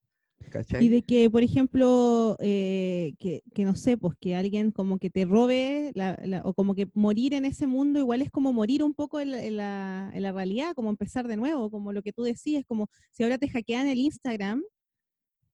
¿cachai? 0.50 0.86
Y 0.86 0.88
de 0.88 1.02
que, 1.02 1.28
por 1.28 1.42
ejemplo, 1.42 2.38
eh, 2.40 3.12
que, 3.18 3.42
que 3.54 3.64
no 3.66 3.76
sé, 3.76 3.98
pues 3.98 4.14
que 4.18 4.34
alguien 4.34 4.70
como 4.70 4.98
que 4.98 5.10
te 5.10 5.26
robe, 5.26 5.92
la- 5.94 6.18
la- 6.24 6.40
o 6.44 6.54
como 6.54 6.74
que 6.74 6.88
morir 6.94 7.34
en 7.34 7.44
ese 7.44 7.66
mundo 7.66 7.98
igual 8.00 8.22
es 8.22 8.30
como 8.30 8.54
morir 8.54 8.82
un 8.82 8.94
poco 8.94 9.20
en 9.20 9.34
en 9.34 9.58
la- 9.58 10.10
en 10.14 10.22
la 10.22 10.32
realidad, 10.32 10.72
como 10.74 10.88
empezar 10.88 11.28
de 11.28 11.36
nuevo, 11.36 11.70
como 11.70 11.92
lo 11.92 12.02
que 12.02 12.14
tú 12.14 12.22
decías, 12.22 12.64
como 12.66 12.88
si 13.12 13.22
ahora 13.22 13.36
te 13.36 13.50
hackean 13.50 13.86
el 13.86 13.98
Instagram, 13.98 14.62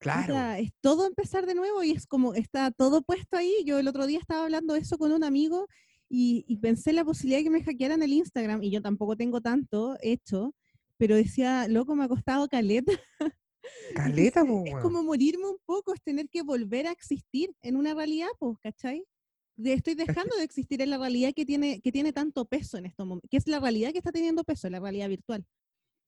claro, 0.03 0.61
es 0.61 0.71
todo 0.81 1.07
empezar 1.07 1.45
de 1.45 1.55
nuevo 1.55 1.83
y 1.83 1.91
es 1.91 2.05
como 2.05 2.33
está 2.33 2.71
todo 2.71 3.01
puesto 3.01 3.37
ahí. 3.37 3.53
Yo 3.65 3.79
el 3.79 3.87
otro 3.87 4.05
día 4.05 4.19
estaba 4.19 4.43
hablando 4.43 4.73
de 4.73 4.81
eso 4.81 4.97
con 4.97 5.11
un 5.11 5.23
amigo 5.23 5.67
y, 6.09 6.43
y 6.47 6.57
pensé 6.57 6.91
en 6.91 6.97
la 6.97 7.05
posibilidad 7.05 7.39
de 7.39 7.43
que 7.45 7.49
me 7.49 7.63
hackearan 7.63 8.03
el 8.03 8.13
Instagram 8.13 8.61
y 8.63 8.71
yo 8.71 8.81
tampoco 8.81 9.15
tengo 9.15 9.41
tanto 9.41 9.95
hecho, 10.01 10.53
pero 10.97 11.15
decía, 11.15 11.67
loco, 11.67 11.95
me 11.95 12.03
ha 12.03 12.07
costado 12.07 12.47
caleta. 12.47 12.91
caleta, 13.95 14.41
es 14.41 14.49
weón. 14.49 14.81
como 14.81 15.03
morirme 15.03 15.47
un 15.47 15.57
poco, 15.65 15.93
es 15.93 16.01
tener 16.01 16.29
que 16.29 16.41
volver 16.43 16.87
a 16.87 16.91
existir 16.91 17.53
en 17.61 17.75
una 17.77 17.93
realidad, 17.93 18.27
pues, 18.39 18.57
¿cachai? 18.61 19.05
De- 19.55 19.73
estoy 19.73 19.95
dejando 19.95 20.35
de 20.35 20.43
existir 20.43 20.81
en 20.81 20.89
la 20.89 20.97
realidad 20.97 21.31
que 21.35 21.45
tiene, 21.45 21.79
que 21.81 21.91
tiene 21.91 22.11
tanto 22.13 22.45
peso 22.45 22.77
en 22.77 22.85
estos 22.85 23.05
momentos, 23.07 23.29
que 23.29 23.37
es 23.37 23.47
la 23.47 23.59
realidad 23.59 23.91
que 23.91 23.99
está 23.99 24.11
teniendo 24.11 24.43
peso, 24.43 24.69
la 24.69 24.79
realidad 24.79 25.09
virtual. 25.09 25.45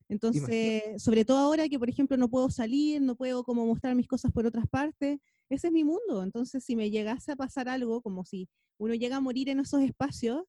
Entonces, 0.08 1.02
sobre 1.02 1.26
todo 1.26 1.38
ahora 1.40 1.68
que, 1.68 1.80
por 1.80 1.90
ejemplo, 1.90 2.16
no 2.18 2.30
puedo 2.30 2.50
salir, 2.50 3.02
no 3.02 3.16
puedo 3.16 3.44
como 3.44 3.66
mostrar 3.66 3.96
mis 3.96 4.08
cosas 4.08 4.32
por 4.32 4.46
otras 4.46 4.68
partes, 4.68 5.20
ese 5.50 5.68
es 5.68 5.74
mi 5.74 5.84
mundo. 5.84 6.24
Entonces, 6.24 6.64
si 6.64 6.76
me 6.76 6.90
llegase 6.92 7.32
a 7.32 7.36
pasar 7.36 7.68
algo, 7.70 8.02
como 8.02 8.24
si 8.26 8.48
uno 8.78 8.94
llega 8.94 9.18
a 9.18 9.22
morir 9.22 9.50
en 9.50 9.60
esos 9.60 9.82
espacios, 9.82 10.44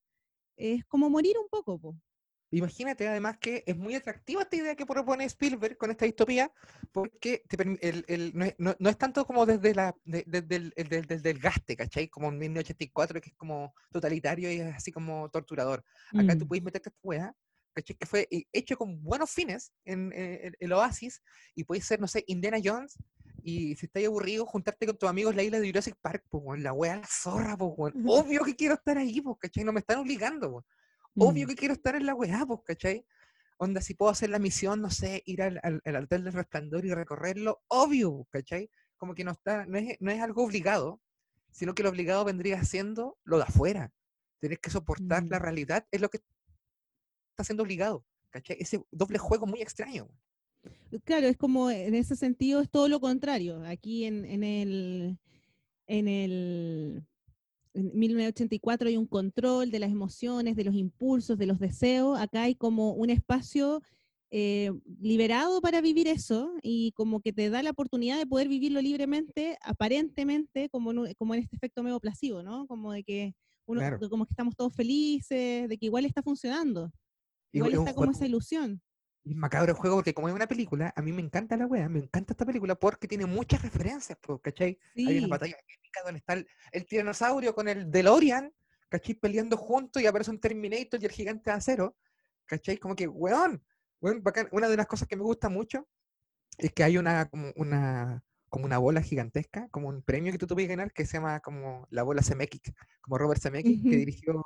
es 0.56 0.84
como 0.86 1.08
morir 1.10 1.36
un 1.38 1.48
poco, 1.48 1.78
po. 1.78 1.96
Imagínate 2.52 3.08
además 3.08 3.38
que 3.38 3.64
es 3.66 3.76
muy 3.76 3.96
atractiva 3.96 4.42
esta 4.42 4.54
idea 4.56 4.76
que 4.76 4.86
propone 4.86 5.24
Spielberg 5.24 5.76
con 5.76 5.90
esta 5.90 6.04
distopía, 6.04 6.52
porque 6.92 7.42
te 7.48 7.60
el- 7.82 8.04
el- 8.06 8.32
no, 8.36 8.44
es, 8.44 8.54
no- 8.58 8.76
no 8.78 8.88
es 8.88 8.96
tanto 8.96 9.26
como 9.26 9.44
desde, 9.46 9.74
la, 9.74 9.96
de- 10.04 10.22
desde 10.26 10.56
el, 10.56 10.72
el- 10.76 10.88
del, 10.88 11.06
del 11.06 11.22
desgaste, 11.22 11.76
¿cachai? 11.76 12.08
Como 12.08 12.28
en 12.28 12.38
1984, 12.38 13.20
que 13.20 13.30
es 13.30 13.36
como 13.36 13.74
totalitario 13.90 14.50
y 14.52 14.60
es 14.60 14.74
así 14.76 14.92
como 14.92 15.28
torturador. 15.28 15.84
Acá 16.14 16.38
tú 16.38 16.44
Mm. 16.44 16.48
puedes 16.48 16.64
meterte 16.64 16.90
esta 16.90 17.00
weá, 17.02 17.36
¿cachai? 17.76 17.96
Que 17.96 18.06
fue 18.06 18.26
eh, 18.30 18.44
hecho 18.52 18.76
con 18.76 19.02
buenos 19.02 19.30
fines 19.30 19.72
en, 19.84 20.10
eh, 20.14 20.40
el- 20.48 20.56
el 20.58 20.72
Oasis, 20.72 21.22
y 21.54 21.64
puedes 21.64 21.84
ser, 21.84 22.00
no 22.00 22.08
sé, 22.08 22.24
Indiana 22.26 22.58
Jones, 22.64 22.96
y 23.42 23.76
si 23.76 23.86
estás 23.86 24.04
aburrido, 24.04 24.46
juntarte 24.46 24.86
con 24.86 24.96
tus 24.98 25.08
amigos 25.08 25.32
en 25.32 25.36
la 25.36 25.42
isla 25.44 25.60
de 25.60 25.68
Jurassic 25.68 25.96
Park, 26.00 26.24
pues, 26.30 26.42
weón, 26.44 26.62
la 26.62 26.72
weá 26.72 26.96
la 26.96 27.06
zorra, 27.06 27.56
pues, 27.56 27.72
weón. 27.76 28.04
Obvio 28.08 28.42
que 28.44 28.56
quiero 28.56 28.74
estar 28.74 28.96
ahí, 28.98 29.20
pues, 29.20 29.36
¿cachai? 29.38 29.62
No 29.64 29.72
me 29.72 29.80
están 29.80 29.98
obligando, 29.98 30.48
weón. 30.48 30.64
Obvio 31.18 31.46
Mm. 31.46 31.48
que 31.50 31.54
quiero 31.56 31.74
estar 31.74 31.94
en 31.94 32.06
la 32.06 32.14
weá, 32.14 32.44
pues, 32.46 32.60
¿cachai? 32.64 33.04
Onda, 33.58 33.80
si 33.80 33.94
puedo 33.94 34.10
hacer 34.10 34.30
la 34.30 34.38
misión, 34.38 34.80
no 34.82 34.90
sé, 34.90 35.22
ir 35.26 35.42
al, 35.42 35.60
al, 35.62 35.80
al 35.84 35.96
Hotel 36.04 36.24
del 36.24 36.32
Resplandor 36.32 36.84
y 36.84 36.92
recorrerlo, 36.92 37.62
obvio, 37.68 38.26
¿cachai? 38.30 38.68
Como 38.96 39.14
que 39.14 39.24
no 39.24 39.32
está, 39.32 39.64
no 39.66 39.78
es, 39.78 39.96
no 40.00 40.10
es 40.10 40.20
algo 40.20 40.42
obligado, 40.44 41.00
sino 41.52 41.74
que 41.74 41.82
lo 41.82 41.88
obligado 41.90 42.24
vendría 42.24 42.62
siendo 42.64 43.16
lo 43.24 43.36
de 43.38 43.44
afuera. 43.44 43.92
Tener 44.40 44.58
que 44.60 44.68
soportar 44.70 45.24
la 45.24 45.38
Mm. 45.38 45.42
realidad 45.42 45.86
es 45.90 46.00
lo 46.02 46.10
que 46.10 46.20
está 47.36 47.44
siendo 47.44 47.62
obligado, 47.64 48.02
¿cachai? 48.30 48.56
Ese 48.58 48.82
doble 48.90 49.18
juego 49.18 49.46
muy 49.46 49.60
extraño. 49.60 50.08
Claro, 51.04 51.26
es 51.28 51.36
como 51.36 51.70
en 51.70 51.94
ese 51.94 52.16
sentido 52.16 52.62
es 52.62 52.70
todo 52.70 52.88
lo 52.88 52.98
contrario. 52.98 53.62
Aquí 53.66 54.04
en, 54.04 54.24
en 54.24 54.42
el 54.42 55.18
en 55.86 56.08
el 56.08 57.04
en 57.74 57.90
1984 57.94 58.88
hay 58.88 58.96
un 58.96 59.06
control 59.06 59.70
de 59.70 59.78
las 59.78 59.90
emociones, 59.90 60.56
de 60.56 60.64
los 60.64 60.74
impulsos, 60.74 61.36
de 61.36 61.44
los 61.46 61.58
deseos. 61.58 62.18
Acá 62.18 62.44
hay 62.44 62.54
como 62.54 62.92
un 62.94 63.10
espacio 63.10 63.82
eh, 64.30 64.72
liberado 64.98 65.60
para 65.60 65.82
vivir 65.82 66.08
eso 66.08 66.54
y 66.62 66.92
como 66.92 67.20
que 67.20 67.34
te 67.34 67.50
da 67.50 67.62
la 67.62 67.70
oportunidad 67.70 68.16
de 68.18 68.26
poder 68.26 68.48
vivirlo 68.48 68.80
libremente, 68.80 69.58
aparentemente, 69.60 70.70
como 70.70 70.90
en, 70.90 70.98
un- 70.98 71.14
como 71.18 71.34
en 71.34 71.42
este 71.42 71.54
efecto 71.56 71.82
medio 71.82 72.00
placebo, 72.00 72.42
¿no? 72.42 72.66
Como 72.66 72.92
de 72.92 73.04
que 73.04 73.34
uno, 73.66 73.80
Claro. 73.80 74.00
como 74.08 74.24
que 74.24 74.32
estamos 74.32 74.56
todos 74.56 74.74
felices, 74.74 75.68
de 75.68 75.76
que 75.78 75.86
igual 75.86 76.06
está 76.06 76.22
funcionando, 76.22 76.90
igual 77.52 77.72
es 77.72 77.78
está 77.78 77.94
como 77.94 78.10
esa 78.10 78.26
ilusión. 78.26 78.82
Y 79.24 79.32
es 79.32 79.36
macabro 79.36 79.72
el 79.72 79.76
juego 79.78 79.96
porque 79.96 80.14
como 80.14 80.28
es 80.28 80.34
una 80.34 80.46
película, 80.46 80.92
a 80.94 81.02
mí 81.02 81.12
me 81.12 81.20
encanta 81.20 81.56
la 81.56 81.66
wea, 81.66 81.88
me 81.88 81.98
encanta 81.98 82.32
esta 82.32 82.46
película 82.46 82.76
porque 82.76 83.08
tiene 83.08 83.26
muchas 83.26 83.60
referencias, 83.62 84.16
po, 84.18 84.38
¿cachai? 84.38 84.78
Hay 84.96 85.18
una 85.18 85.28
batalla 85.28 85.56
épica 85.56 86.00
donde 86.04 86.18
está 86.18 86.34
el, 86.34 86.46
el 86.70 86.86
tiranosaurio 86.86 87.54
con 87.54 87.66
el 87.68 87.90
DeLorean, 87.90 88.52
¿cachai? 88.88 89.14
Peleando 89.16 89.56
juntos 89.56 90.00
y 90.00 90.06
aparece 90.06 90.30
un 90.30 90.38
Terminator 90.38 91.02
y 91.02 91.06
el 91.06 91.10
gigante 91.10 91.50
de 91.50 91.56
acero, 91.56 91.96
¿cachai? 92.44 92.78
Como 92.78 92.94
que, 92.94 93.08
weón, 93.08 93.64
weón, 94.00 94.22
bacán. 94.22 94.48
Una 94.52 94.68
de 94.68 94.76
las 94.76 94.86
cosas 94.86 95.08
que 95.08 95.16
me 95.16 95.24
gusta 95.24 95.48
mucho 95.48 95.88
es 96.58 96.72
que 96.72 96.84
hay 96.84 96.96
una, 96.96 97.28
como 97.28 97.52
una, 97.56 98.22
como 98.48 98.64
una 98.64 98.78
bola 98.78 99.02
gigantesca, 99.02 99.68
como 99.70 99.88
un 99.88 100.02
premio 100.02 100.32
que 100.32 100.38
tú 100.38 100.46
te 100.46 100.54
puedes 100.54 100.68
ganar 100.68 100.92
que 100.92 101.04
se 101.04 101.14
llama 101.18 101.40
como 101.40 101.86
la 101.90 102.02
bola 102.02 102.22
Zemeckis, 102.22 102.72
como 103.00 103.18
Robert 103.18 103.42
Zemeckis, 103.42 103.82
que 103.82 103.96
dirigió 103.96 104.42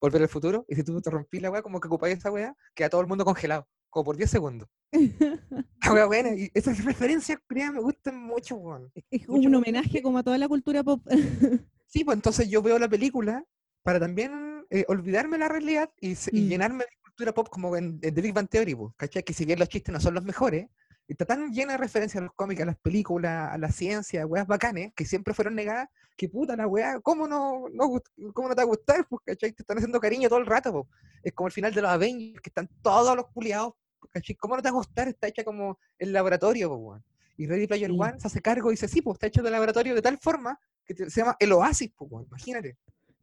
Volver 0.00 0.22
al 0.22 0.28
Futuro, 0.28 0.64
y 0.68 0.74
si 0.74 0.82
tú 0.84 1.00
te 1.00 1.10
rompís 1.10 1.40
la 1.42 1.50
weá, 1.50 1.62
como 1.62 1.80
que 1.80 1.88
ocupáis 1.88 2.18
esa 2.18 2.30
weá, 2.30 2.54
queda 2.74 2.90
todo 2.90 3.00
el 3.00 3.06
mundo 3.06 3.24
congelado, 3.24 3.66
como 3.90 4.04
por 4.04 4.16
10 4.16 4.30
segundos. 4.30 4.68
La 5.82 5.92
weá 5.92 6.06
buena, 6.06 6.34
y 6.34 6.50
esas 6.54 6.82
referencias, 6.84 7.38
créanme, 7.46 7.78
me 7.78 7.82
gustan 7.84 8.18
mucho, 8.20 8.56
weón. 8.56 8.90
Es 9.10 9.28
Mucho, 9.28 9.48
un 9.48 9.54
homenaje 9.54 10.02
como 10.02 10.18
a 10.18 10.22
toda 10.22 10.36
la 10.38 10.48
cultura 10.48 10.82
pop. 10.82 11.02
Sí, 11.88 12.04
pues 12.04 12.16
entonces 12.16 12.48
yo 12.48 12.60
veo 12.62 12.78
la 12.80 12.88
película 12.88 13.44
para 13.82 14.00
también 14.00 14.66
eh, 14.70 14.84
olvidarme 14.88 15.38
la 15.38 15.48
realidad 15.48 15.88
y 16.00 16.10
Mm. 16.14 16.48
llenarme 16.48 16.84
de 16.84 16.90
cultura 17.02 17.32
pop 17.32 17.48
como 17.48 17.76
en, 17.76 18.00
en 18.02 18.14
The 18.14 18.20
Big 18.20 18.34
Bang 18.34 18.48
Theory, 18.48 18.74
pues, 18.74 18.92
¿cachai? 18.96 19.22
Que 19.22 19.32
si 19.32 19.44
bien 19.44 19.58
los 19.60 19.68
chistes 19.68 19.92
no 19.92 20.00
son 20.00 20.14
los 20.14 20.24
mejores, 20.24 20.66
está 21.08 21.24
tan 21.24 21.52
llena 21.52 21.72
de 21.72 21.78
referencias 21.78 22.20
a 22.20 22.24
los 22.24 22.34
cómics, 22.34 22.60
a 22.62 22.66
las 22.66 22.76
películas, 22.76 23.52
a 23.52 23.58
la 23.58 23.70
ciencia, 23.70 24.22
a 24.22 24.26
weas 24.26 24.46
bacanes, 24.46 24.92
que 24.94 25.04
siempre 25.04 25.34
fueron 25.34 25.54
negadas, 25.54 25.88
que 26.16 26.28
puta 26.28 26.56
la 26.56 26.66
wea, 26.66 27.00
¿cómo 27.00 27.28
no, 27.28 27.66
no, 27.72 28.02
cómo 28.32 28.48
no 28.48 28.54
te 28.54 28.60
va 28.60 28.62
a 28.62 28.66
gustar? 28.66 29.06
Pues, 29.08 29.22
¿cachai? 29.24 29.52
Te 29.52 29.62
están 29.62 29.76
haciendo 29.78 30.00
cariño 30.00 30.28
todo 30.28 30.38
el 30.38 30.46
rato, 30.46 30.72
pues. 30.72 30.86
Es 31.22 31.32
como 31.32 31.46
el 31.48 31.52
final 31.52 31.72
de 31.74 31.82
los 31.82 31.90
Avengers, 31.90 32.40
que 32.40 32.50
están 32.50 32.68
todos 32.82 33.14
los 33.16 33.26
culiados, 33.28 33.74
¿cachai? 34.10 34.34
¿Cómo 34.36 34.56
no 34.56 34.62
te 34.62 34.68
va 34.68 34.74
a 34.74 34.78
gustar? 34.78 35.08
Está 35.08 35.28
hecha 35.28 35.44
como 35.44 35.78
el 35.98 36.12
laboratorio, 36.12 36.68
pues, 36.68 36.80
weón. 36.80 37.04
Y 37.36 37.46
Ready 37.46 37.66
Player 37.66 37.90
Sí. 37.90 37.96
One 38.00 38.18
se 38.18 38.26
hace 38.28 38.40
cargo 38.40 38.70
y 38.70 38.74
dice, 38.74 38.88
sí, 38.88 39.02
pues 39.02 39.16
está 39.16 39.26
hecho 39.26 39.42
de 39.42 39.50
laboratorio 39.50 39.94
de 39.94 40.00
tal 40.02 40.16
forma 40.18 40.58
que 40.86 40.94
te- 40.94 41.10
se 41.10 41.20
llama 41.20 41.36
el 41.38 41.52
Oasis, 41.52 41.92
weón, 42.00 42.24
imagínate. 42.26 42.76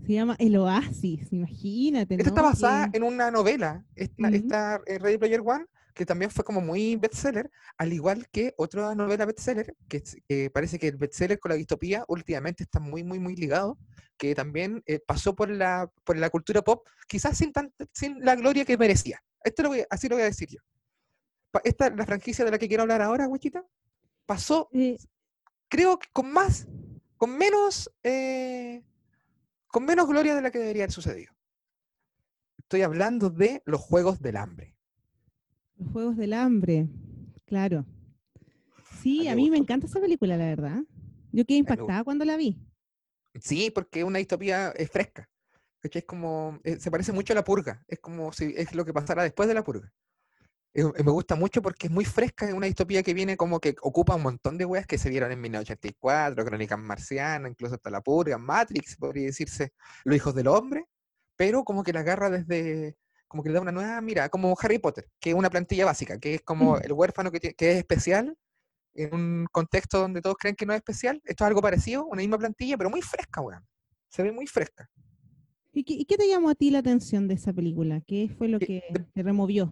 Se 0.05 0.11
llama 0.13 0.35
El 0.37 0.55
Oasis, 0.57 1.31
imagínate. 1.31 2.15
Esta 2.15 2.29
está 2.29 2.41
basada 2.41 2.89
en 2.93 3.03
una 3.03 3.31
novela, 3.31 3.83
esta, 3.95 4.27
Ujú. 4.27 4.35
esta, 4.35 4.81
eh, 4.85 4.99
Ready 4.99 5.17
Player 5.17 5.41
One, 5.43 5.65
que 5.93 6.05
también 6.05 6.31
fue 6.31 6.43
como 6.43 6.61
muy 6.61 6.95
bestseller, 6.95 7.49
al 7.77 7.93
igual 7.93 8.27
que 8.29 8.53
otra 8.57 8.95
novela 8.95 9.25
bestseller, 9.25 9.75
que, 9.87 10.03
que 10.27 10.49
parece 10.49 10.79
que 10.79 10.87
el 10.87 10.97
bestseller 10.97 11.39
con 11.39 11.49
la 11.49 11.55
distopía 11.55 12.03
últimamente 12.07 12.63
está 12.63 12.79
muy, 12.79 13.03
muy, 13.03 13.19
muy 13.19 13.35
ligado, 13.35 13.77
que 14.17 14.33
también 14.35 14.81
eh, 14.85 14.99
pasó 14.99 15.35
por 15.35 15.49
la, 15.49 15.91
por 16.03 16.17
la 16.17 16.29
cultura 16.29 16.61
pop, 16.61 16.87
quizás 17.07 17.37
sin, 17.37 17.51
tan- 17.53 17.73
sin 17.93 18.19
la 18.23 18.35
gloria 18.35 18.65
que 18.65 18.77
merecía. 18.77 19.23
Esto 19.43 19.63
lo 19.63 19.69
voy, 19.69 19.83
así 19.89 20.07
lo 20.09 20.15
voy 20.15 20.23
a 20.23 20.25
decir 20.25 20.49
yo. 20.49 20.59
Esta, 21.63 21.89
la 21.89 22.05
franquicia 22.05 22.43
de 22.43 22.51
la 22.51 22.57
que 22.57 22.67
quiero 22.67 22.83
hablar 22.83 23.01
ahora, 23.01 23.27
Wichita, 23.27 23.63
pasó, 24.25 24.69
eh, 24.73 24.97
creo 25.67 25.99
que 25.99 26.07
con 26.11 26.31
más, 26.31 26.67
con 27.17 27.37
menos, 27.37 27.91
eh, 28.01 28.83
con 29.67 29.85
menos 29.85 30.07
gloria 30.07 30.35
de 30.35 30.41
la 30.41 30.49
que 30.49 30.59
debería 30.59 30.83
haber 30.83 30.91
sucedido. 30.91 31.33
Estoy 32.57 32.81
hablando 32.81 33.29
de 33.29 33.61
los 33.65 33.81
Juegos 33.81 34.19
del 34.19 34.37
Hambre. 34.37 34.72
Los 35.77 35.91
Juegos 35.91 36.17
del 36.17 36.33
Hambre, 36.33 36.87
claro. 37.45 37.85
Sí, 39.01 39.27
a 39.27 39.35
mí 39.35 39.49
me 39.49 39.57
encanta 39.57 39.87
esa 39.87 39.99
película, 39.99 40.37
la 40.37 40.45
verdad. 40.45 40.83
Yo 41.31 41.45
quedé 41.45 41.57
impactada 41.57 42.03
cuando 42.03 42.25
la 42.25 42.37
vi. 42.37 42.57
Sí, 43.41 43.71
porque 43.71 43.99
es 43.99 44.05
una 44.05 44.19
distopía 44.19 44.69
es 44.69 44.89
fresca. 44.89 45.29
Es 45.81 46.05
como, 46.05 46.59
eh, 46.63 46.79
se 46.79 46.89
parece 46.89 47.11
mucho 47.11 47.33
a 47.33 47.35
la 47.35 47.43
purga. 47.43 47.83
Es 47.87 47.99
como 47.99 48.31
si 48.31 48.53
es 48.55 48.73
lo 48.73 48.85
que 48.85 48.93
pasara 48.93 49.23
después 49.23 49.49
de 49.49 49.55
la 49.55 49.63
purga. 49.63 49.91
eh, 50.73 50.83
me 51.03 51.11
gusta 51.11 51.35
mucho 51.35 51.61
porque 51.61 51.87
es 51.87 51.93
muy 51.93 52.05
fresca, 52.05 52.47
es 52.47 52.53
una 52.53 52.67
distopía 52.67 53.03
que 53.03 53.13
viene 53.13 53.37
como 53.37 53.59
que 53.59 53.75
ocupa 53.81 54.15
un 54.15 54.23
montón 54.23 54.57
de 54.57 54.65
weas 54.65 54.87
que 54.87 54.97
se 54.97 55.09
vieron 55.09 55.31
en 55.31 55.41
1984, 55.41 56.45
Crónicas 56.45 56.79
Marcianas, 56.79 57.51
incluso 57.51 57.75
hasta 57.75 57.91
La 57.91 58.01
Purga, 58.01 58.37
Matrix, 58.37 58.95
podría 58.97 59.25
decirse, 59.25 59.73
Los 60.05 60.15
Hijos 60.15 60.33
del 60.35 60.47
Hombre, 60.47 60.85
pero 61.35 61.63
como 61.63 61.83
que 61.83 61.93
la 61.93 61.99
agarra 62.01 62.29
desde, 62.29 62.97
como 63.33 63.41
que 63.41 63.49
le 63.49 63.55
da 63.55 63.61
una 63.61 63.71
nueva 63.71 63.99
mira, 63.99 64.29
como 64.29 64.55
Harry 64.61 64.77
Potter, 64.77 65.09
que 65.19 65.31
es 65.31 65.35
una 65.35 65.49
plantilla 65.49 65.85
básica, 65.85 66.19
que 66.19 66.35
es 66.35 66.41
como 66.43 66.77
el 66.77 66.93
huérfano 66.93 67.31
que, 67.31 67.39
que 67.39 67.71
es 67.71 67.77
especial 67.77 68.37
en 68.93 69.11
un 69.11 69.47
contexto 69.51 69.99
donde 70.01 70.21
todos 70.21 70.37
creen 70.37 70.55
que 70.55 70.67
no 70.67 70.73
es 70.73 70.77
especial. 70.77 71.19
Esto 71.25 71.43
es 71.43 71.47
algo 71.47 71.59
parecido, 71.59 72.05
una 72.05 72.21
misma 72.21 72.37
plantilla, 72.37 72.77
pero 72.77 72.91
muy 72.91 73.01
fresca, 73.01 73.41
weón. 73.41 73.65
Se 74.07 74.21
ve 74.21 74.31
muy 74.31 74.45
fresca. 74.45 74.87
¿Y 75.71 76.05
qué, 76.05 76.15
te 76.15 76.27
llamó 76.27 76.51
a 76.51 76.53
ti 76.53 76.69
la 76.69 76.77
atención 76.77 77.27
de 77.27 77.33
esa 77.33 77.51
película? 77.53 78.01
¿Qué 78.05 78.29
fue 78.37 78.49
lo 78.49 78.59
que 78.59 78.83
te 79.15 79.23
removió? 79.23 79.67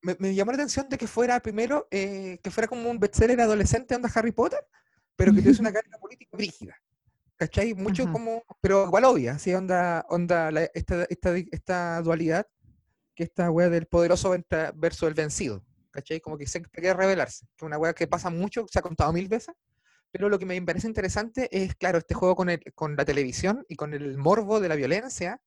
Me, 0.00 0.34
llamó 0.34 0.52
la 0.52 0.56
atención 0.56 0.88
de 0.88 0.96
que 0.96 1.06
fuera 1.06 1.38
primero, 1.40 1.88
eh, 1.90 2.40
que 2.42 2.50
fuera 2.50 2.68
como 2.68 2.88
un 2.88 2.98
bestseller 2.98 3.38
adolescente 3.38 3.94
onda 3.94 4.10
Harry 4.14 4.32
Potter, 4.32 4.66
pero 5.14 5.34
que 5.34 5.42
tuviese 5.42 5.60
una 5.60 5.72
carga 5.74 5.98
política 5.98 6.34
rígida. 6.38 6.74
¿Cachai? 7.36 7.74
Mucho 7.74 8.10
como, 8.10 8.44
pero 8.62 8.86
igual 8.86 9.04
obvia, 9.04 9.32
así 9.32 9.52
onda, 9.52 10.06
onda 10.08 10.48
esta, 10.72 11.04
esta, 11.04 11.36
esta 11.36 12.00
dualidad, 12.00 12.46
que 13.14 13.24
esta 13.24 13.50
wea 13.50 13.68
del 13.68 13.86
poderoso 13.86 14.34
versus 14.74 15.08
el 15.08 15.14
vencido. 15.14 15.64
¿Cachai? 15.90 16.20
Como 16.20 16.36
que 16.36 16.46
siempre 16.46 16.70
quiere 16.72 16.94
revelarse. 16.94 17.46
Que 17.56 17.64
es 17.64 17.66
una 17.66 17.78
wea 17.78 17.92
que 17.94 18.06
pasa 18.06 18.28
mucho, 18.30 18.66
se 18.68 18.78
ha 18.78 18.82
contado 18.82 19.12
mil 19.12 19.28
veces, 19.28 19.54
pero 20.14 20.28
lo 20.28 20.38
que 20.38 20.46
me 20.46 20.62
parece 20.62 20.86
interesante 20.86 21.48
es, 21.50 21.74
claro, 21.74 21.98
este 21.98 22.14
juego 22.14 22.36
con, 22.36 22.48
el, 22.48 22.60
con 22.76 22.94
la 22.94 23.04
televisión 23.04 23.64
y 23.68 23.74
con 23.74 23.94
el 23.94 24.16
morbo 24.16 24.60
de 24.60 24.68
la 24.68 24.76
violencia, 24.76 25.40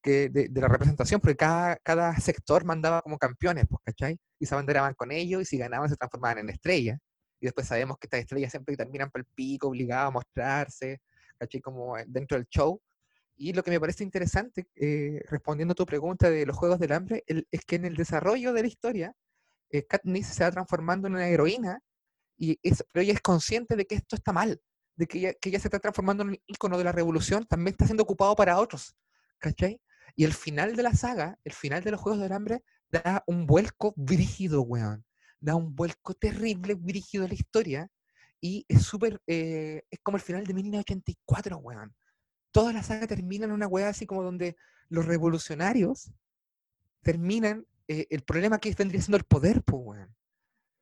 que 0.00 0.28
de, 0.28 0.48
la 0.60 0.68
representación, 0.68 1.20
porque 1.20 1.34
cada, 1.34 1.76
cada 1.78 2.14
sector 2.20 2.64
mandaba 2.64 3.02
como 3.02 3.18
campeones, 3.18 3.66
pues, 3.68 3.82
¿cachai? 3.84 4.18
Y 4.38 4.46
se 4.46 4.54
abanderaban 4.54 4.94
con 4.94 5.10
ellos 5.10 5.42
y 5.42 5.44
si 5.44 5.58
ganaban 5.58 5.88
se 5.88 5.96
transformaban 5.96 6.38
en 6.38 6.50
estrellas. 6.50 7.00
Y 7.40 7.46
después 7.46 7.66
sabemos 7.66 7.98
que 7.98 8.06
estas 8.06 8.20
estrellas 8.20 8.52
siempre 8.52 8.76
terminan 8.76 9.10
por 9.10 9.22
el 9.22 9.26
pico, 9.34 9.66
obligadas 9.66 10.06
a 10.06 10.10
mostrarse, 10.12 11.00
¿cachai? 11.36 11.60
Como 11.60 11.96
dentro 12.06 12.36
del 12.38 12.46
show. 12.46 12.80
Y 13.36 13.52
lo 13.52 13.62
que 13.62 13.70
me 13.70 13.80
parece 13.80 14.04
interesante, 14.04 14.66
eh, 14.74 15.20
respondiendo 15.28 15.72
a 15.72 15.74
tu 15.74 15.86
pregunta 15.86 16.30
de 16.30 16.46
los 16.46 16.56
Juegos 16.56 16.78
del 16.78 16.92
Hambre, 16.92 17.24
es 17.26 17.64
que 17.64 17.76
en 17.76 17.86
el 17.86 17.96
desarrollo 17.96 18.52
de 18.52 18.62
la 18.62 18.68
historia, 18.68 19.16
eh, 19.70 19.86
Katniss 19.86 20.28
se 20.28 20.44
va 20.44 20.50
transformando 20.50 21.08
en 21.08 21.14
una 21.14 21.28
heroína 21.28 21.80
y 22.36 22.58
pero 22.92 23.02
ella 23.02 23.12
es 23.12 23.20
consciente 23.20 23.76
de 23.76 23.86
que 23.86 23.94
esto 23.94 24.16
está 24.16 24.32
mal, 24.32 24.60
de 24.96 25.06
que 25.06 25.18
ella, 25.18 25.34
que 25.34 25.48
ella 25.48 25.60
se 25.60 25.68
está 25.68 25.78
transformando 25.78 26.24
en 26.24 26.30
un 26.30 26.38
ícono 26.46 26.76
de 26.76 26.84
la 26.84 26.92
revolución, 26.92 27.46
también 27.46 27.72
está 27.72 27.86
siendo 27.86 28.02
ocupado 28.02 28.34
para 28.34 28.58
otros, 28.58 28.96
¿cachai? 29.38 29.80
Y 30.16 30.24
el 30.24 30.32
final 30.32 30.76
de 30.76 30.82
la 30.82 30.94
saga, 30.94 31.38
el 31.44 31.52
final 31.52 31.82
de 31.82 31.92
los 31.92 32.00
Juegos 32.00 32.20
del 32.20 32.32
Hambre, 32.32 32.62
da 32.90 33.24
un 33.26 33.46
vuelco 33.46 33.94
brígido, 33.96 34.62
weón. 34.62 35.04
Da 35.40 35.56
un 35.56 35.74
vuelco 35.74 36.14
terrible, 36.14 36.74
brígido 36.74 37.24
a 37.24 37.28
la 37.28 37.34
historia. 37.34 37.88
Y 38.40 38.64
es 38.68 38.82
súper, 38.82 39.20
eh, 39.26 39.82
es 39.90 40.00
como 40.02 40.16
el 40.16 40.22
final 40.22 40.44
de 40.44 40.54
1984, 40.54 41.56
weón. 41.58 41.94
Toda 42.52 42.72
la 42.72 42.82
saga 42.82 43.06
termina 43.06 43.46
en 43.46 43.52
una 43.52 43.66
weá 43.66 43.88
así 43.88 44.06
como 44.06 44.22
donde 44.22 44.56
los 44.88 45.06
revolucionarios 45.06 46.12
terminan, 47.02 47.66
eh, 47.88 48.06
el 48.10 48.22
problema 48.22 48.58
que 48.58 48.74
vendría 48.74 49.02
siendo 49.02 49.16
el 49.16 49.24
poder, 49.24 49.62
pues, 49.62 49.82
weón. 49.84 50.14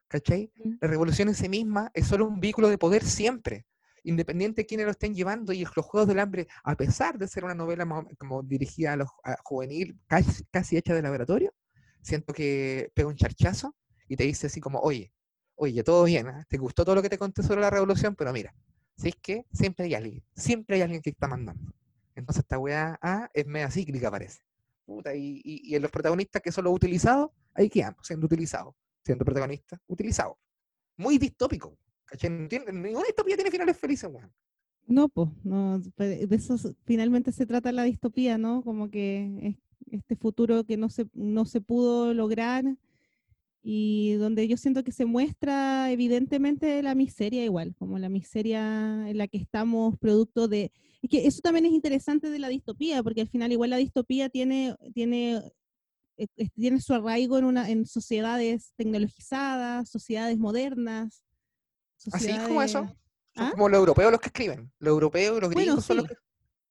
¿Cachai? 0.09 0.53
La 0.81 0.89
revolución 0.89 1.29
en 1.29 1.37
sí 1.37 1.49
misma 1.49 1.91
es 1.95 2.09
solo 2.09 2.27
un 2.27 2.41
vehículo 2.41 2.69
de 2.69 2.79
poder 2.79 3.05
siempre, 3.05 3.65
independiente 4.03 4.63
de 4.63 4.67
quiénes 4.67 4.87
lo 4.87 4.91
estén 4.91 5.15
llevando. 5.15 5.53
Y 5.53 5.65
los 5.65 5.87
Juegos 5.87 6.09
del 6.09 6.19
Hambre, 6.19 6.49
a 6.65 6.77
pesar 6.77 7.17
de 7.17 7.29
ser 7.29 7.45
una 7.45 7.55
novela 7.55 7.87
como 8.19 8.43
dirigida 8.43 8.95
a 8.95 8.97
los 8.97 9.09
juvenil, 9.45 9.97
casi, 10.09 10.77
hecha 10.77 10.95
de 10.95 11.03
laboratorio, 11.03 11.55
siento 12.03 12.33
que 12.33 12.91
pega 12.93 13.09
un 13.09 13.15
charchazo 13.15 13.77
y 14.09 14.17
te 14.17 14.25
dice 14.25 14.49
así 14.49 14.61
como, 14.61 14.81
oye, 14.81 15.13
oye, 15.55 15.85
todo 15.85 16.03
bien, 16.03 16.27
¿ah? 16.27 16.45
te 16.49 16.59
gustó 16.59 16.85
todo 16.85 16.97
lo 16.97 17.03
que 17.03 17.09
te 17.09 17.19
conté 17.19 17.45
sobre 17.45 17.61
la 17.61 17.71
revolución, 17.71 18.17
pero 18.17 18.33
mira, 18.33 18.53
si 19.01 19.09
es 19.09 19.17
que 19.17 19.47
siempre 19.53 19.87
hay 19.87 19.95
alguien, 19.95 20.23
siempre 20.35 20.77
hay 20.77 20.83
alguien 20.83 21.01
que 21.01 21.11
está 21.11 21.27
mandando. 21.27 21.73
Entonces 22.15 22.43
esta 22.43 22.59
weá 22.59 22.99
ah, 23.01 23.31
es 23.33 23.47
media 23.47 23.71
cíclica, 23.71 24.11
parece. 24.11 24.41
Puta, 24.85 25.15
y, 25.15 25.41
y, 25.45 25.75
en 25.75 25.83
los 25.83 25.91
protagonistas 25.91 26.43
que 26.43 26.53
son 26.53 26.65
los 26.65 26.75
utilizados, 26.75 27.31
ahí 27.55 27.71
quedan, 27.71 27.97
siendo 28.03 28.27
utilizados 28.27 28.75
siendo 29.05 29.25
protagonista, 29.25 29.81
utilizado. 29.87 30.39
Muy 30.97 31.19
distópico. 31.19 31.77
¿cachai? 32.05 32.31
Ninguna 32.31 33.07
distopía 33.07 33.37
tiene 33.37 33.51
finales 33.51 33.77
felices, 33.77 34.11
weón. 34.13 34.33
No, 34.87 35.09
pues, 35.09 35.29
no, 35.45 35.79
de 35.79 36.29
eso 36.31 36.57
finalmente 36.85 37.31
se 37.31 37.47
trata 37.47 37.71
la 37.71 37.85
distopía, 37.85 38.39
¿no? 38.39 38.63
Como 38.63 38.91
que 38.91 39.57
este 39.91 40.17
futuro 40.17 40.65
que 40.65 40.77
no 40.77 40.89
se, 40.89 41.07
no 41.15 41.45
se 41.45 41.61
pudo 41.61 42.13
lograr 42.13 42.65
y 43.63 44.15
donde 44.15 44.49
yo 44.49 44.57
siento 44.57 44.83
que 44.83 44.93
se 44.93 45.05
muestra 45.05 45.91
evidentemente 45.91 46.83
la 46.83 46.95
miseria 46.95 47.45
igual, 47.45 47.75
como 47.79 47.99
la 47.99 48.09
miseria 48.09 49.09
en 49.09 49.19
la 49.19 49.29
que 49.29 49.39
estamos 49.39 49.99
producto 49.99 50.49
de... 50.49 50.73
Es 51.03 51.11
que 51.11 51.27
eso 51.27 51.41
también 51.43 51.67
es 51.67 51.73
interesante 51.73 52.31
de 52.31 52.39
la 52.39 52.49
distopía, 52.49 53.03
porque 53.03 53.21
al 53.21 53.29
final 53.29 53.53
igual 53.53 53.71
la 53.71 53.77
distopía 53.77 54.29
tiene, 54.29 54.75
tiene 54.95 55.43
eh, 56.21 56.49
tiene 56.55 56.81
su 56.83 56.93
arraigo 56.93 57.39
en, 57.39 57.45
una, 57.45 57.71
en 57.71 57.87
sociedades 57.87 58.75
tecnologizadas, 58.77 59.89
sociedades 59.89 60.39
modernas. 60.39 61.25
Así 62.13 62.37
como 62.47 62.61
eso. 62.61 62.81
Son 62.81 62.97
¿Ah? 63.37 63.51
como 63.53 63.71
los 63.71 63.79
europeos 63.79 64.13
los 64.13 64.21
que 64.21 64.27
escriben. 64.27 64.71
Los 64.79 64.93
europeos, 64.93 65.41
los 65.41 65.49
gringos 65.49 65.85
son 65.85 65.99
los 65.99 66.09
que, 66.09 66.15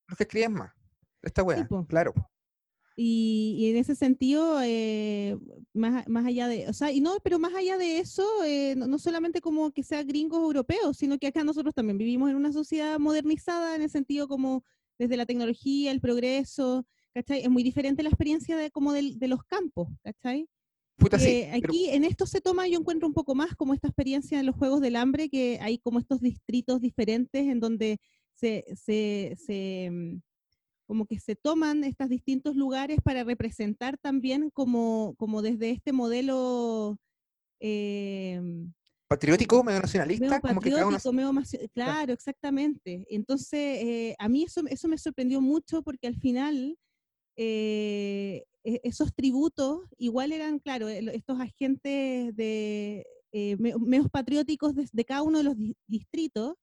los 0.07 0.17
que, 0.17 0.23
escriben 0.23 0.53
más. 0.53 0.71
Esta 1.23 1.41
wea, 1.41 1.67
claro. 1.87 2.13
Y, 3.01 3.69
en 3.69 3.77
ese 3.77 3.95
sentido, 3.95 4.59
eh, 4.61 5.37
más, 5.73 6.05
más, 6.09 6.25
allá 6.25 6.49
de, 6.49 6.67
o 6.67 6.73
sea, 6.73 6.91
y 6.91 6.99
no, 6.99 7.15
pero 7.23 7.39
más 7.39 7.55
allá 7.55 7.77
de 7.77 7.99
eso, 7.99 8.27
eh, 8.43 8.75
no, 8.75 8.87
no, 8.87 8.99
solamente 8.99 9.39
como 9.39 9.71
que 9.71 9.83
sea 9.83 10.03
gringos 10.03 10.41
europeos, 10.41 10.97
sino 10.97 11.17
que 11.17 11.27
acá 11.27 11.45
nosotros 11.45 11.73
también 11.73 11.97
vivimos 11.97 12.29
en 12.29 12.35
una 12.35 12.51
sociedad 12.51 12.99
modernizada 12.99 13.77
en 13.77 13.83
el 13.83 13.89
sentido 13.89 14.27
como 14.27 14.65
desde 14.97 15.15
la 15.15 15.25
tecnología, 15.25 15.91
el 15.91 16.01
progreso, 16.01 16.85
¿cachai? 17.13 17.39
Es 17.41 17.49
muy 17.49 17.63
diferente 17.63 18.03
la 18.03 18.09
experiencia 18.09 18.57
de, 18.57 18.69
como 18.69 18.91
de, 18.91 19.15
los 19.29 19.45
campos, 19.45 19.87
¿cachai? 20.03 20.49
aquí 21.53 21.89
en 21.91 22.03
esto 22.03 22.25
se 22.25 22.41
toma, 22.41 22.67
yo 22.67 22.77
encuentro 22.77 23.07
un 23.07 23.13
poco 23.13 23.33
más 23.33 23.55
como 23.55 23.73
esta 23.73 23.87
experiencia 23.87 24.39
de 24.39 24.43
los 24.43 24.57
Juegos 24.57 24.81
del 24.81 24.97
Hambre, 24.97 25.29
que 25.29 25.57
hay 25.61 25.77
como 25.77 25.99
estos 25.99 26.19
distritos 26.19 26.81
diferentes 26.81 27.47
en 27.47 27.61
donde 27.61 27.97
se, 28.33 28.65
se, 28.75 29.89
mm, 29.89 30.19
como 30.89 31.05
que 31.05 31.19
se 31.19 31.35
toman 31.35 31.83
estos 31.83 32.09
distintos 32.09 32.55
lugares 32.55 32.97
para 33.03 33.23
representar 33.23 33.99
también 33.99 34.49
como, 34.49 35.13
como 35.19 35.43
desde 35.43 35.69
este 35.69 35.93
modelo 35.93 36.97
eh, 37.59 38.41
patriótico, 39.07 39.63
medio 39.63 39.81
nacionalista, 39.81 40.41
como 40.41 40.59
que 40.59 40.71
claro, 41.73 42.11
exactamente. 42.11 43.05
Entonces, 43.11 43.83
eh, 43.83 44.15
a 44.17 44.27
mí 44.27 44.45
eso, 44.45 44.63
eso 44.67 44.87
me 44.87 44.97
sorprendió 44.97 45.41
mucho 45.41 45.83
porque 45.83 46.07
al 46.07 46.15
final 46.15 46.75
eh, 47.37 48.45
e-, 48.63 48.81
esos 48.83 49.13
tributos 49.13 49.81
igual 49.99 50.31
eran, 50.31 50.57
claro, 50.57 50.89
eh, 50.89 51.05
estos 51.13 51.39
agentes 51.39 52.35
de 52.35 53.05
eh, 53.31 53.57
medios 53.57 54.09
patrióticos 54.09 54.73
de, 54.73 55.05
cada 55.05 55.21
uno 55.21 55.37
de 55.37 55.43
los 55.43 55.55
distritos 55.85 56.55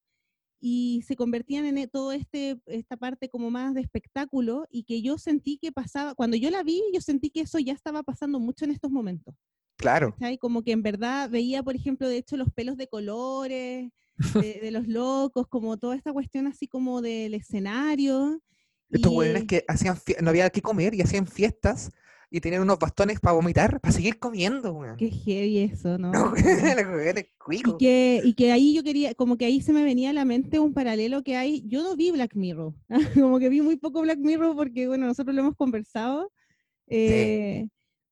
y 0.68 1.02
se 1.02 1.14
convertían 1.14 1.64
en 1.64 1.78
e-, 1.78 1.86
todo 1.86 2.10
este 2.10 2.60
esta 2.66 2.96
parte 2.96 3.28
como 3.28 3.52
más 3.52 3.72
de 3.72 3.82
espectáculo 3.82 4.66
y 4.68 4.82
que 4.82 5.00
yo 5.00 5.16
sentí 5.16 5.58
que 5.58 5.70
pasaba 5.70 6.16
cuando 6.16 6.36
yo 6.36 6.50
la 6.50 6.64
vi 6.64 6.82
yo 6.92 7.00
sentí 7.00 7.30
que 7.30 7.42
eso 7.42 7.60
ya 7.60 7.72
estaba 7.72 8.02
pasando 8.02 8.40
mucho 8.40 8.64
en 8.64 8.72
estos 8.72 8.90
momentos 8.90 9.32
claro 9.76 10.16
¿sabes? 10.18 10.38
como 10.40 10.64
que 10.64 10.72
en 10.72 10.82
verdad 10.82 11.30
veía 11.30 11.62
por 11.62 11.76
ejemplo 11.76 12.08
de 12.08 12.16
hecho 12.16 12.36
los 12.36 12.52
pelos 12.52 12.76
de 12.76 12.88
colores 12.88 13.92
de, 14.42 14.58
de 14.60 14.70
los 14.72 14.88
locos 14.88 15.46
como 15.46 15.76
toda 15.76 15.94
esta 15.94 16.12
cuestión 16.12 16.48
así 16.48 16.66
como 16.66 17.00
del 17.00 17.34
escenario 17.34 18.42
estos 18.90 19.12
hueones 19.12 19.44
que 19.44 19.64
hacían 19.68 19.96
no 20.20 20.30
había 20.30 20.50
que 20.50 20.62
comer 20.62 20.96
y 20.96 21.00
hacían 21.00 21.28
fiestas 21.28 21.92
y 22.30 22.40
tenían 22.40 22.62
unos 22.62 22.78
bastones 22.78 23.20
para 23.20 23.34
vomitar, 23.34 23.80
para 23.80 23.92
seguir 23.92 24.18
comiendo, 24.18 24.72
weón. 24.72 24.96
Qué 24.96 25.10
heavy 25.10 25.58
eso, 25.58 25.96
¿no? 25.96 26.12
y, 27.50 27.76
que, 27.78 28.20
y 28.24 28.34
que 28.34 28.52
ahí 28.52 28.74
yo 28.74 28.82
quería, 28.82 29.14
como 29.14 29.36
que 29.36 29.44
ahí 29.44 29.60
se 29.60 29.72
me 29.72 29.84
venía 29.84 30.10
a 30.10 30.12
la 30.12 30.24
mente 30.24 30.58
un 30.58 30.74
paralelo 30.74 31.22
que 31.22 31.36
hay. 31.36 31.62
Yo 31.66 31.82
no 31.82 31.94
vi 31.96 32.10
Black 32.10 32.34
Mirror, 32.34 32.74
como 33.14 33.38
que 33.38 33.48
vi 33.48 33.60
muy 33.60 33.76
poco 33.76 34.02
Black 34.02 34.18
Mirror 34.18 34.56
porque, 34.56 34.88
bueno, 34.88 35.06
nosotros 35.06 35.34
lo 35.34 35.42
hemos 35.42 35.56
conversado. 35.56 36.32
Eh, 36.88 37.68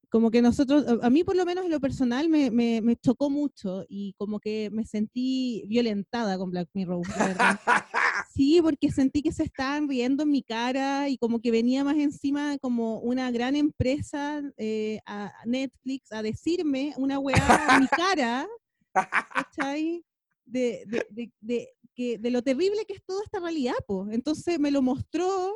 como 0.09 0.31
que 0.31 0.41
nosotros, 0.41 0.85
a 1.01 1.09
mí 1.09 1.25
por 1.25 1.35
lo 1.35 1.45
menos 1.45 1.65
en 1.65 1.71
lo 1.71 1.81
personal 1.81 2.29
me, 2.29 2.49
me, 2.49 2.81
me, 2.81 2.95
chocó 2.95 3.29
mucho 3.29 3.85
y 3.89 4.13
como 4.13 4.39
que 4.39 4.69
me 4.71 4.85
sentí 4.85 5.65
violentada 5.67 6.37
con 6.37 6.51
Black 6.51 6.69
Mirror. 6.73 7.01
Sí, 8.35 8.59
porque 8.61 8.91
sentí 8.91 9.21
que 9.21 9.31
se 9.31 9.43
estaban 9.43 9.87
riendo 9.87 10.23
en 10.23 10.29
mi 10.29 10.43
cara 10.43 11.07
y 11.07 11.17
como 11.17 11.39
que 11.39 11.51
venía 11.51 11.85
más 11.85 11.95
encima 11.97 12.57
como 12.57 12.99
una 12.99 13.31
gran 13.31 13.55
empresa 13.55 14.41
eh, 14.57 14.99
a 15.05 15.31
Netflix 15.45 16.11
a 16.11 16.21
decirme 16.21 16.93
una 16.97 17.17
weá 17.17 17.67
en 17.71 17.79
mi 17.79 17.87
cara, 17.87 18.45
¿cachai? 19.33 20.03
De, 20.45 20.83
de, 20.85 21.31
de, 21.39 21.69
que, 21.95 22.17
de 22.17 22.29
lo 22.29 22.41
terrible 22.41 22.83
que 22.85 22.95
es 22.95 23.03
toda 23.05 23.23
esta 23.23 23.39
realidad, 23.39 23.75
pues. 23.87 24.13
Entonces 24.13 24.59
me 24.59 24.69
lo 24.69 24.81
mostró, 24.81 25.53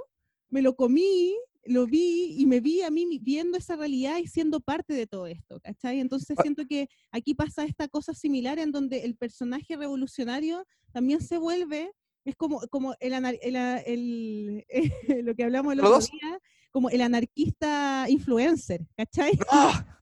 me 0.50 0.62
lo 0.62 0.76
comí, 0.78 1.36
lo 1.66 1.86
vi 1.86 2.36
y 2.40 2.46
me 2.46 2.62
vi 2.62 2.82
a 2.82 2.90
mí 2.90 3.20
viendo 3.22 3.58
esa 3.58 3.76
realidad 3.76 4.20
y 4.20 4.28
siendo 4.28 4.62
parte 4.62 4.94
de 4.94 5.06
todo 5.06 5.28
esto, 5.28 5.60
¿cachai? 5.60 6.00
Entonces 6.00 6.38
Ah. 6.40 6.42
siento 6.44 6.64
que 6.66 6.88
aquí 7.12 7.34
pasa 7.36 7.66
esta 7.66 7.90
cosa 7.90 8.14
similar 8.14 8.58
en 8.58 8.72
donde 8.72 9.04
el 9.04 9.18
personaje 9.18 9.76
revolucionario 9.76 10.66
también 10.94 11.22
se 11.22 11.38
vuelve, 11.38 11.92
es 12.26 12.36
como, 12.36 12.60
como 12.70 12.96
el, 13.00 13.14
anar- 13.14 13.40
el 13.42 13.56
a- 13.56 13.80
el- 13.80 14.66
lo 15.26 15.36
que 15.36 15.44
hablamos 15.44 15.74
el 15.74 15.80
otro 15.82 16.00
día, 16.00 16.40
como 16.72 16.90
el 16.90 17.02
anarquista 17.02 18.06
influencer, 18.10 18.82
¿cachai? 18.96 19.34
¡No! 19.52 19.72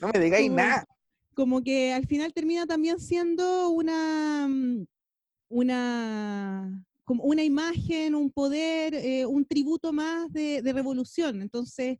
No 0.00 0.08
me 0.14 0.20
digáis 0.20 0.46
Como- 0.46 0.56
nada. 0.56 0.86
como 1.34 1.62
que 1.62 1.92
al 1.92 2.06
final 2.06 2.32
termina 2.32 2.66
también 2.66 3.00
siendo 3.00 3.70
una, 3.70 4.46
mm, 4.48 4.86
una, 5.48 6.84
como 7.04 7.24
una 7.24 7.42
imagen, 7.42 8.14
un 8.14 8.30
poder, 8.30 8.94
eh, 8.94 9.26
un 9.26 9.44
tributo 9.44 9.92
más 9.92 10.32
de, 10.32 10.62
de 10.62 10.72
revolución. 10.72 11.42
Entonces, 11.42 11.98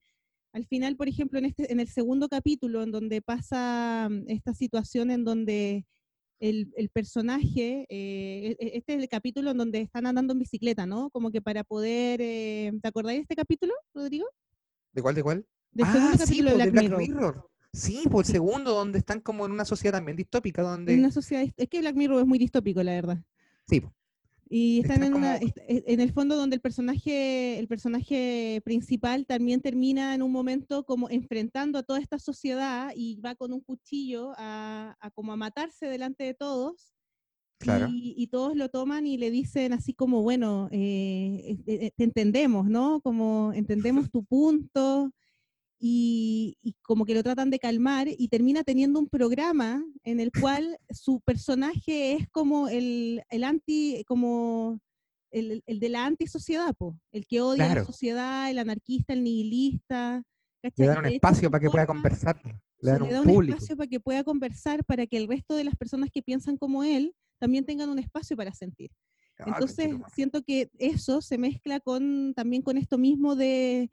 al 0.52 0.64
final, 0.66 0.96
por 0.96 1.08
ejemplo, 1.08 1.38
en, 1.40 1.46
este, 1.46 1.70
en 1.72 1.80
el 1.80 1.88
segundo 1.88 2.28
capítulo, 2.28 2.82
en 2.82 2.92
donde 2.92 3.20
pasa 3.20 4.08
mm, 4.10 4.24
esta 4.28 4.54
situación 4.54 5.10
en 5.10 5.24
donde 5.24 5.84
el, 6.40 6.72
el 6.76 6.88
personaje, 6.90 7.86
eh, 7.88 8.56
e- 8.58 8.66
e- 8.66 8.76
este 8.78 8.94
es 8.94 9.02
el 9.02 9.08
capítulo 9.08 9.50
en 9.50 9.58
donde 9.58 9.80
están 9.80 10.06
andando 10.06 10.32
en 10.32 10.38
bicicleta, 10.38 10.86
¿no? 10.86 11.10
Como 11.10 11.30
que 11.30 11.40
para 11.40 11.64
poder, 11.64 12.20
eh, 12.22 12.72
¿te 12.82 12.88
acordáis 12.88 13.18
de 13.18 13.22
este 13.22 13.36
capítulo, 13.36 13.72
Rodrigo? 13.94 14.26
¿De 14.92 15.02
cuál, 15.02 15.14
de 15.14 15.22
cuál? 15.22 15.46
Del 15.72 15.86
ah, 15.86 15.92
segundo 15.92 16.12
sí, 16.12 16.18
capítulo 16.18 16.50
de 16.50 16.56
de 16.56 16.70
Black, 16.70 16.72
Black 16.72 17.00
Mirror. 17.00 17.08
Mirror. 17.08 17.50
Sí, 17.72 18.04
por 18.10 18.24
el 18.24 18.30
segundo, 18.30 18.72
donde 18.72 18.98
están 18.98 19.20
como 19.20 19.44
en 19.44 19.52
una 19.52 19.64
sociedad 19.66 19.98
también 19.98 20.16
distópica, 20.16 20.62
En 20.62 20.68
donde... 20.68 20.94
una 20.94 21.10
sociedad, 21.10 21.46
es 21.56 21.68
que 21.68 21.80
Black 21.80 21.94
Mirror 21.94 22.20
es 22.20 22.26
muy 22.26 22.38
distópico, 22.38 22.82
la 22.82 22.92
verdad. 22.92 23.18
Sí, 23.68 23.80
po. 23.80 23.92
Y 24.48 24.80
están 24.80 25.02
Están 25.02 25.04
en, 25.04 25.12
como- 25.12 25.26
e- 25.68 25.84
en 25.86 26.00
el 26.00 26.12
fondo 26.12 26.36
donde 26.36 26.54
el 26.56 26.60
personaje, 26.62 27.58
el 27.58 27.66
personaje 27.66 28.60
principal 28.64 29.26
también 29.26 29.60
termina 29.60 30.14
en 30.14 30.22
un 30.22 30.30
momento 30.30 30.84
como 30.84 31.10
enfrentando 31.10 31.78
a 31.78 31.82
toda 31.82 31.98
esta 32.00 32.18
sociedad 32.18 32.92
y 32.94 33.20
va 33.20 33.34
con 33.34 33.52
un 33.52 33.60
cuchillo 33.60 34.32
a, 34.36 34.96
a 35.00 35.10
como 35.10 35.32
a 35.32 35.36
matarse 35.36 35.86
delante 35.86 36.24
de 36.24 36.34
todos. 36.34 36.92
claro. 37.58 37.88
Y, 37.88 38.14
y 38.16 38.26
todos 38.28 38.54
lo 38.54 38.68
toman 38.68 39.06
y 39.06 39.16
le 39.18 39.30
dicen 39.30 39.72
así 39.72 39.94
como, 39.94 40.22
bueno, 40.22 40.68
eh, 40.70 41.56
eh, 41.66 41.86
eh, 41.86 41.90
te 41.96 42.04
entendemos, 42.04 42.68
¿no? 42.68 43.00
Como 43.00 43.52
entendemos 43.52 44.10
tu 44.12 44.24
punto 44.24 45.12
y, 45.78 46.56
y 46.62 46.74
como 46.82 47.04
que 47.04 47.14
lo 47.14 47.22
tratan 47.22 47.50
de 47.50 47.58
calmar 47.58 48.08
y 48.08 48.28
termina 48.28 48.64
teniendo 48.64 48.98
un 48.98 49.08
programa 49.08 49.84
en 50.04 50.20
el 50.20 50.30
cual 50.32 50.78
su 50.90 51.20
personaje 51.20 52.14
es 52.14 52.28
como 52.30 52.68
el, 52.68 53.22
el 53.30 53.44
anti, 53.44 54.02
como 54.06 54.80
el, 55.30 55.62
el 55.66 55.80
de 55.80 55.88
la 55.88 56.06
antisociedad, 56.06 56.74
po, 56.76 56.98
el 57.12 57.26
que 57.26 57.40
odia 57.42 57.64
a 57.64 57.68
la 57.68 57.74
Claro. 57.74 57.86
sociedad, 57.86 58.50
el 58.50 58.58
anarquista, 58.58 59.12
el 59.12 59.22
nihilista. 59.24 60.22
Le 60.62 60.70
¿cachai? 60.70 60.86
dan 60.86 60.96
Y 60.96 61.00
un 61.00 61.06
espacio 61.06 61.50
para 61.50 61.60
que 61.62 61.70
pueda 61.70 61.86
conversar. 61.86 62.40
Le 62.80 62.90
dan 62.90 63.02
le 63.02 63.12
da 63.12 63.20
un 63.20 63.28
un 63.28 63.34
público. 63.34 63.54
espacio 63.54 63.76
para 63.76 63.88
que 63.88 64.00
pueda 64.00 64.24
conversar, 64.24 64.84
para 64.84 65.06
que 65.06 65.16
el 65.18 65.28
resto 65.28 65.54
de 65.54 65.64
las 65.64 65.76
personas 65.76 66.10
que 66.10 66.22
piensan 66.22 66.56
como 66.56 66.84
él 66.84 67.14
también 67.38 67.64
tengan 67.66 67.90
un 67.90 67.98
espacio 67.98 68.36
para 68.36 68.52
sentir. 68.54 68.90
Ah, 69.38 69.44
Entonces, 69.46 69.90
siento 70.14 70.42
que 70.42 70.70
eso 70.78 71.20
se 71.20 71.36
mezcla 71.36 71.80
con 71.80 72.32
también 72.34 72.62
con 72.62 72.78
esto 72.78 72.96
mismo 72.96 73.36
de, 73.36 73.90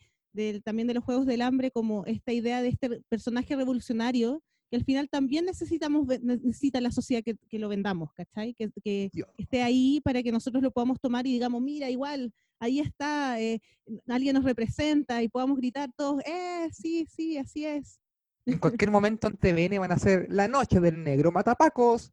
también 0.64 0.88
de 0.88 0.94
los 0.94 1.04
Juegos 1.04 1.26
del 1.26 1.42
Hambre, 1.42 1.72
como 1.72 2.06
esta 2.06 2.32
idea 2.32 2.62
de 2.62 2.70
este 2.70 3.02
personaje 3.10 3.56
revolucionario, 3.56 4.42
que 4.70 4.78
al 4.78 4.84
final 4.84 5.08
también 5.08 5.46
necesitamos, 5.46 6.08
necesita 6.22 6.82
la 6.82 6.92
sociedad 6.92 7.24
que, 7.24 7.36
que 7.48 7.60
lo 7.60 7.70
vendamos, 7.70 8.12
¿cachai? 8.14 8.54
Que, 8.56 8.72
que 8.84 9.12
esté 9.38 9.62
ahí 9.62 10.02
para 10.04 10.24
que 10.24 10.32
nosotros 10.32 10.64
lo 10.64 10.72
podamos 10.72 11.00
tomar 11.00 11.28
y 11.28 11.34
digamos, 11.34 11.62
mira, 11.62 11.90
igual, 11.90 12.34
ahí 12.60 12.80
está, 12.80 13.40
eh, 13.40 13.62
alguien 14.08 14.34
nos 14.34 14.44
representa 14.44 15.22
y 15.22 15.30
podamos 15.30 15.58
gritar 15.58 15.92
todos, 15.96 16.24
eh, 16.26 16.70
sí, 16.72 17.06
sí, 17.08 17.38
así 17.38 17.66
es. 17.66 18.00
En 18.46 18.58
cualquier 18.58 18.92
momento 18.92 19.28
en 19.28 19.38
TVN 19.38 19.80
van 19.80 19.92
a 19.92 19.96
hacer 19.96 20.26
La 20.30 20.48
Noche 20.48 20.80
del 20.80 21.04
Negro 21.04 21.32
Matapacos 21.32 22.12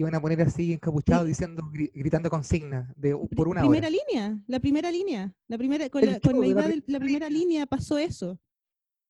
y 0.00 0.02
van 0.02 0.14
a 0.14 0.20
poner 0.22 0.40
así 0.40 0.72
encapuchados 0.72 1.26
diciendo, 1.26 1.62
gri- 1.70 1.90
gritando 1.92 2.30
consignas 2.30 2.90
de, 2.96 3.14
por 3.36 3.48
una 3.48 3.60
primera 3.60 3.86
hora. 3.86 3.96
línea, 4.08 4.40
la 4.46 4.58
primera 4.58 4.90
línea, 4.90 5.34
la 5.46 5.58
primera, 5.58 5.90
con 5.90 6.06
la, 6.06 6.18
con 6.20 6.32
show 6.32 6.40
la 6.42 6.48
de 6.48 6.54
la 6.54 6.60
idea 6.62 6.68
de 6.76 6.82
la 6.86 6.98
primera 7.00 7.28
línea 7.28 7.66
pasó 7.66 7.98
eso. 7.98 8.38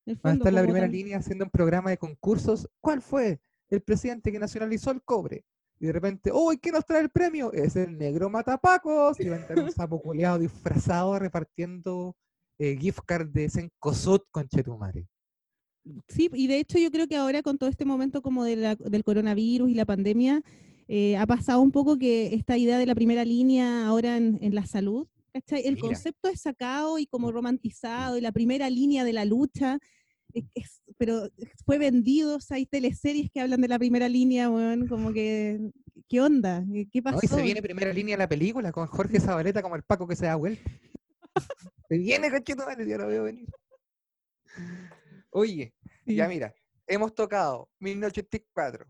Van 0.04 0.32
a 0.32 0.36
estar 0.38 0.48
en 0.48 0.54
la 0.56 0.62
primera 0.64 0.88
línea 0.88 1.18
haciendo 1.18 1.44
un 1.44 1.50
programa 1.52 1.90
de 1.90 1.96
concursos. 1.98 2.68
¿Cuál 2.80 3.02
fue 3.02 3.40
el 3.68 3.82
presidente 3.82 4.32
que 4.32 4.40
nacionalizó 4.40 4.90
el 4.90 5.00
cobre? 5.02 5.44
Y 5.78 5.86
de 5.86 5.92
repente, 5.92 6.32
¡Uy! 6.32 6.58
¿Quién 6.58 6.74
nos 6.74 6.84
trae 6.84 7.02
el 7.02 7.10
premio? 7.10 7.52
Es 7.52 7.76
el 7.76 7.96
negro 7.96 8.28
Matapacos. 8.28 9.20
Y 9.20 9.28
va 9.28 9.36
a 9.36 9.38
estar 9.38 9.60
un 9.60 9.70
sapo 9.70 10.02
culeado 10.02 10.40
disfrazado 10.40 11.16
repartiendo 11.20 12.16
eh, 12.58 12.76
gift 12.76 12.98
card 13.06 13.28
de 13.28 13.48
Sencosud 13.48 14.22
con 14.32 14.48
Chetumare. 14.48 15.06
Sí, 16.08 16.28
y 16.34 16.48
de 16.48 16.58
hecho 16.58 16.78
yo 16.78 16.90
creo 16.90 17.06
que 17.06 17.16
ahora 17.16 17.42
con 17.42 17.56
todo 17.58 17.70
este 17.70 17.84
momento 17.84 18.20
como 18.22 18.42
de 18.44 18.56
la- 18.56 18.74
del 18.74 19.04
coronavirus 19.04 19.70
y 19.70 19.74
la 19.74 19.86
pandemia, 19.86 20.42
eh, 20.92 21.16
ha 21.16 21.24
pasado 21.26 21.60
un 21.60 21.70
poco 21.70 21.96
que 21.98 22.34
esta 22.34 22.56
idea 22.58 22.76
de 22.78 22.86
la 22.86 22.96
primera 22.96 23.24
línea 23.24 23.86
ahora 23.86 24.16
en, 24.16 24.38
en 24.42 24.54
la 24.56 24.66
salud, 24.66 25.06
¿cachai? 25.32 25.64
El 25.64 25.76
Mira. 25.76 25.86
concepto 25.86 26.28
es 26.28 26.40
sacado 26.40 26.98
y 26.98 27.06
como 27.06 27.30
romantizado, 27.30 28.18
y 28.18 28.20
la 28.20 28.32
primera 28.32 28.68
línea 28.68 29.04
de 29.04 29.12
la 29.12 29.24
lucha, 29.24 29.78
es- 30.34 30.46
es- 30.54 30.82
pero 30.98 31.28
fue 31.64 31.78
vendido, 31.78 32.36
o 32.36 32.40
sea, 32.40 32.56
hay 32.56 32.66
teleseries 32.66 33.30
que 33.30 33.40
hablan 33.40 33.60
de 33.60 33.68
la 33.68 33.78
primera 33.78 34.08
línea, 34.08 34.50
weón, 34.50 34.88
como 34.88 35.12
que, 35.12 35.60
¿qué 36.08 36.20
onda? 36.20 36.64
¿Qué- 36.72 36.88
¿Qué 36.90 37.00
¿no? 37.00 37.04
pasó? 37.12 37.20
Y 37.22 37.28
se 37.28 37.42
viene 37.42 37.62
primera 37.62 37.92
línea 37.92 38.16
la 38.16 38.28
película 38.28 38.72
con 38.72 38.86
Jorge 38.88 39.20
Zabaleta 39.20 39.62
como 39.62 39.76
el 39.76 39.84
Paco 39.84 40.08
que 40.08 40.16
se 40.16 40.26
da 40.26 40.34
vuelta. 40.34 40.68
se 41.88 41.98
viene, 41.98 42.30
conchetumare, 42.30 42.84
ya 42.88 42.98
lo 42.98 43.06
veo 43.06 43.22
venir. 43.24 43.48
Oye, 45.30 45.72
Sí. 46.06 46.16
Ya 46.16 46.26
mira, 46.26 46.52
hemos 46.88 47.14
tocado 47.14 47.68
1984, 47.78 48.86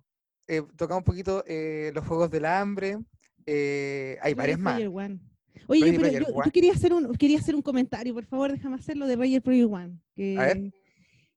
eh, 0.50 0.62
tocado 0.76 0.98
un 0.98 1.04
poquito 1.04 1.42
eh, 1.46 1.90
los 1.94 2.04
Juegos 2.06 2.30
del 2.30 2.44
Hambre, 2.44 2.98
eh, 3.46 4.18
hay 4.22 4.34
varias 4.34 4.58
más. 4.58 4.80
One. 4.80 5.18
Oye, 5.66 5.84
Ready 5.84 5.96
pero 5.98 6.34
yo, 6.44 6.50
quería 6.52 6.72
hacer 6.72 6.92
un 6.92 7.12
quería 7.14 7.38
hacer 7.38 7.54
un 7.54 7.62
comentario, 7.62 8.12
por 8.14 8.24
favor, 8.26 8.52
déjame 8.52 8.76
hacerlo 8.76 9.06
de 9.06 9.16
Ready 9.16 9.40
Player 9.40 9.66
One. 9.66 9.98
Que, 10.14 10.36
A 10.38 10.42
ver. 10.46 10.72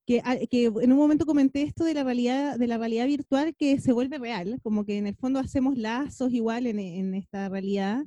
Que, 0.05 0.19
a- 0.23 0.37
que 0.51 0.65
en 0.65 0.91
un 0.91 0.97
momento 0.97 1.25
comenté 1.25 1.61
esto 1.61 1.85
de 1.85 1.93
la 1.93 2.03
realidad 2.03 2.57
de 2.59 2.67
la 2.67 2.77
realidad 2.77 3.05
virtual 3.07 3.55
que 3.57 3.79
se 3.79 3.93
vuelve 3.93 4.17
real, 4.17 4.59
como 4.61 4.83
que 4.85 4.97
en 4.97 5.07
el 5.07 5.15
fondo 5.15 5.39
hacemos 5.39 5.77
lazos 5.77 6.33
igual 6.33 6.67
en, 6.67 6.79
en 6.79 7.13
esta 7.13 7.47
realidad. 7.49 8.03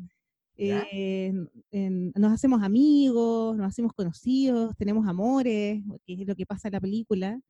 Eh, 0.59 1.33
en- 1.71 2.13
nos 2.15 2.33
hacemos 2.33 2.63
amigos, 2.63 3.57
nos 3.57 3.67
hacemos 3.69 3.93
conocidos, 3.93 4.75
tenemos 4.77 5.07
amores, 5.07 5.83
que 6.07 6.15
es 6.15 6.27
lo 6.27 6.35
que 6.35 6.47
pasa 6.47 6.69
en 6.69 6.73
la 6.73 6.81
película. 6.81 7.41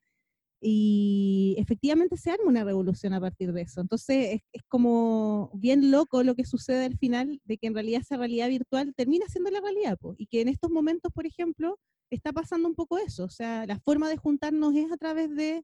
Y 0.61 1.54
efectivamente 1.59 2.16
se 2.16 2.30
arma 2.30 2.46
una 2.48 2.64
revolución 2.64 3.12
a 3.12 3.20
partir 3.20 3.52
de 3.52 3.62
eso. 3.62 3.80
Entonces 3.80 4.34
es, 4.36 4.40
es 4.52 4.62
como 4.68 5.50
bien 5.54 5.90
loco 5.90 6.22
lo 6.22 6.34
que 6.34 6.44
sucede 6.44 6.86
al 6.86 6.96
final, 6.98 7.40
de 7.44 7.59
que 7.59 7.66
en 7.66 7.74
realidad 7.74 8.00
esa 8.00 8.16
realidad 8.16 8.48
virtual 8.48 8.94
termina 8.96 9.26
siendo 9.28 9.50
la 9.50 9.61
realidad. 9.61 9.98
po, 9.98 10.14
Y 10.18 10.26
que 10.26 10.40
en 10.40 10.48
estos 10.48 10.70
momentos, 10.70 11.12
por 11.12 11.26
ejemplo, 11.26 11.78
está 12.11 12.32
pasando 12.32 12.68
un 12.68 12.74
poco 12.74 12.98
eso. 12.98 13.24
O 13.24 13.30
sea, 13.30 13.66
la 13.66 13.78
forma 13.80 14.09
de 14.09 14.16
juntarnos 14.16 14.74
es 14.74 14.90
a 14.90 14.96
través 14.96 15.34
de 15.34 15.62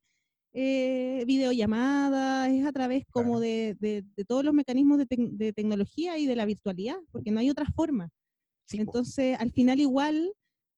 eh, 0.55 1.25
videollamadas, 1.27 2.51
es 2.51 2.67
a 2.67 2.73
través 2.73 3.05
como 3.11 3.39
Claro. 3.39 3.41
de, 3.41 3.77
de- 3.81 4.05
de 4.17 4.25
todos 4.25 4.45
los 4.45 4.53
mecanismos 4.53 4.99
de, 4.99 5.07
tec- 5.09 5.31
de 5.31 5.53
tecnología 5.55 6.19
y 6.19 6.27
de 6.27 6.37
la 6.37 6.45
virtualidad, 6.45 6.99
porque 7.11 7.31
no 7.31 7.41
hay 7.41 7.49
otra 7.49 7.65
forma. 7.75 8.11
Sí, 8.67 8.77
po. 8.77 8.83
Entonces, 8.83 9.37
al 9.41 9.51
final 9.53 9.81
igual, 9.81 10.33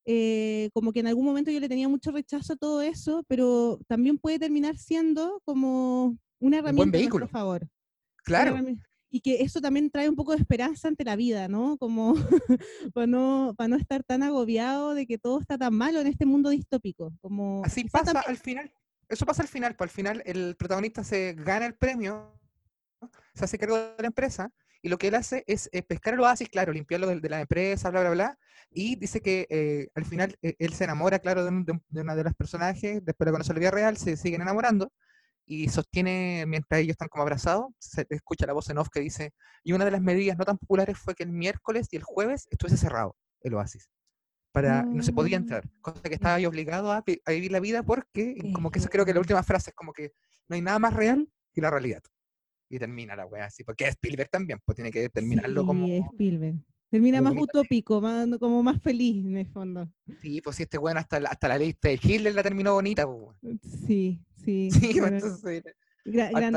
eh, 0.07 0.71
como 0.75 0.93
que 0.93 1.01
en 1.01 1.07
algún 1.07 1.25
momento 1.25 1.51
yo 1.51 1.61
le 1.61 1.69
tenía 1.69 1.89
mucho 1.89 2.11
rechazo 2.11 2.53
a 2.55 2.57
todo 2.57 2.83
eso, 2.83 3.25
pero 3.29 3.79
también 3.87 4.19
puede 4.19 4.39
terminar 4.39 4.77
siendo 4.77 5.41
como 5.45 6.17
una 6.41 6.59
herramienta 6.59 6.99
a 6.99 7.01
nuestro 7.01 7.29
favor. 7.29 7.69
Claro, 8.25 8.57
Y 9.11 9.21
que 9.21 9.43
eso 9.43 9.61
también 9.61 9.91
trae 9.91 10.09
un 10.09 10.17
poco 10.17 10.33
de 10.33 10.39
esperanza 10.39 10.89
ante 10.89 11.05
la 11.05 11.15
vida, 11.17 11.47
¿no? 11.49 11.77
Como 11.79 12.15
para 12.95 13.07
no, 13.07 13.55
para 13.57 13.69
no 13.69 13.77
estar 13.77 14.03
tan 14.03 14.23
agobiado 14.23 14.95
de 14.95 15.07
que 15.07 15.19
todo 15.19 15.41
está 15.41 15.57
tan 15.57 15.75
malo 15.75 16.01
en 16.01 16.07
este 16.09 16.27
mundo 16.27 16.51
distópico. 16.51 17.13
Como 17.21 17.63
así 17.65 17.85
pasa 17.85 18.07
también- 18.13 18.25
al 18.31 18.37
final. 18.39 18.73
Eso 19.09 19.27
pasa 19.27 19.43
al 19.43 19.49
final, 19.49 19.77
pues 19.77 19.91
al 19.91 19.95
final 19.95 20.23
el 20.25 20.57
protagonista 20.57 21.05
se 21.05 21.35
gana 21.35 21.67
el 21.67 21.75
premio, 21.75 22.33
se 23.35 23.45
hace 23.45 23.59
cargo 23.59 23.77
de 23.77 23.95
la 23.99 24.07
empresa 24.07 24.51
y 24.85 24.89
lo 24.91 24.99
que 24.99 25.09
él 25.09 25.15
hace 25.15 25.45
es 25.47 25.71
eh, 25.73 25.83
pescar 25.83 26.13
el 26.15 26.21
oasis, 26.21 26.49
claro, 26.51 26.71
limpiarlo 26.73 27.07
de, 27.09 27.19
de 27.19 27.29
la 27.31 27.41
empresa, 27.41 27.91
bla, 27.91 28.01
bla, 28.03 28.11
bla. 28.11 28.39
Y 28.71 28.97
dice 28.97 29.23
que 29.23 29.47
eh, 29.49 29.89
al 29.95 30.05
final 30.05 30.37
eh, 30.43 30.55
él 30.59 30.75
se 30.75 30.85
enamora, 30.85 31.19
claro, 31.21 31.43
de, 31.43 31.49
un- 31.49 31.65
de 31.65 31.73
un- 31.73 31.83
de 31.89 32.01
una 32.03 32.15
de 32.15 32.23
las 32.25 32.35
personajes, 32.35 33.03
después 33.03 33.25
de 33.27 33.33
conocer 33.33 33.55
la 33.57 33.61
vida 33.61 33.71
real, 33.71 33.97
se 33.97 34.17
siguen 34.19 34.43
enamorando 34.43 34.93
y 35.47 35.69
sostiene, 35.71 36.45
mientras 36.47 36.81
ellos 36.81 36.93
están 36.93 37.09
como 37.09 37.23
abrazados, 37.23 37.67
se 37.79 38.07
escucha 38.11 38.47
la 38.47 38.53
voz 38.53 38.69
en 38.69 38.77
off 38.79 38.89
que 38.93 39.01
dice, 39.01 39.33
y 39.63 39.73
una 39.73 39.87
de 39.87 39.91
las 39.91 40.03
medidas 40.03 40.37
no 40.37 40.45
tan 40.45 40.59
populares 40.59 40.99
fue 40.99 41.15
que 41.15 41.23
el 41.23 41.33
miércoles 41.33 41.89
y 41.91 41.97
el 41.97 42.03
jueves 42.03 42.47
estuviese 42.51 42.77
cerrado 42.77 43.17
el 43.41 43.55
oasis. 43.55 43.89
Para, 44.53 44.83
no 44.85 45.03
se 45.03 45.13
podía 45.15 45.37
Ah. 45.39 45.41
entrar, 45.41 45.65
cosa 45.81 46.03
que 46.03 46.15
estaba 46.15 46.35
ahí 46.35 46.47
obligado 46.47 46.93
a, 46.93 46.99
a 47.25 47.31
vivir 47.33 47.51
la 47.53 47.61
vida 47.61 47.83
porque, 47.83 48.37
como 48.55 48.71
que 48.71 48.79
eso 48.81 48.89
creo 48.91 49.05
que 49.07 49.15
la 49.15 49.21
última 49.21 49.43
frase 49.43 49.71
es 49.71 49.75
como 49.75 49.93
que 49.95 50.13
no 50.47 50.55
hay 50.57 50.61
nada 50.63 50.79
más 50.79 50.93
real 50.95 51.27
que 51.53 51.61
la 51.63 51.71
realidad. 51.71 52.03
Y 52.75 52.79
termina 52.81 53.15
la 53.15 53.25
wea 53.25 53.45
así, 53.45 53.63
porque 53.63 53.87
Spielberg 53.87 54.29
también, 54.31 54.59
pues 54.65 54.75
tiene 54.75 54.91
que 54.91 55.09
terminarlo 55.09 55.61
Sí, 55.61 55.67
como... 55.69 55.87
Spielberg. 55.87 56.57
Termina 56.91 57.23
más 57.23 57.35
utópico, 57.37 58.01
más, 58.01 58.27
como 58.41 58.65
más 58.65 58.83
feliz 58.83 59.25
en 59.25 59.37
el 59.37 59.47
fondo. 59.47 59.89
Sí, 60.21 60.41
pues 60.41 60.57
sí, 60.57 60.65
este 60.65 60.77
weón 60.77 60.99
hasta, 60.99 61.21
la- 61.21 61.29
hasta 61.29 61.47
la 61.47 61.57
lista 61.59 61.89
de 61.89 62.01
Hitler 62.03 62.35
la 62.35 62.43
terminó 62.43 62.73
bonita, 62.75 63.07
pues. 63.07 63.19
weón. 63.43 63.61
Sí, 63.87 64.21
sí. 64.45 64.71
Sí, 64.73 64.81
pues, 64.81 65.01
bueno, 65.01 65.17
entonces. 65.19 65.63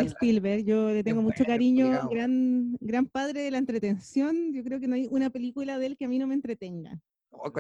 Spielberg, 0.08 0.64
yo 0.66 0.90
le 0.90 1.04
tengo 1.04 1.22
mucho 1.22 1.46
cariño, 1.46 2.10
gran, 2.10 2.76
gran 2.80 3.06
padre 3.06 3.42
de 3.44 3.52
la 3.52 3.60
entretención. 3.60 4.54
Yo 4.54 4.64
creo 4.64 4.80
que 4.80 4.88
no 4.88 4.96
hay 4.96 5.08
una 5.12 5.30
película 5.30 5.78
de 5.78 5.86
él 5.86 5.98
que 5.98 6.06
a 6.06 6.08
mí 6.08 6.18
no 6.18 6.26
me 6.26 6.34
entretenga. 6.34 7.00
Oh, 7.30 7.52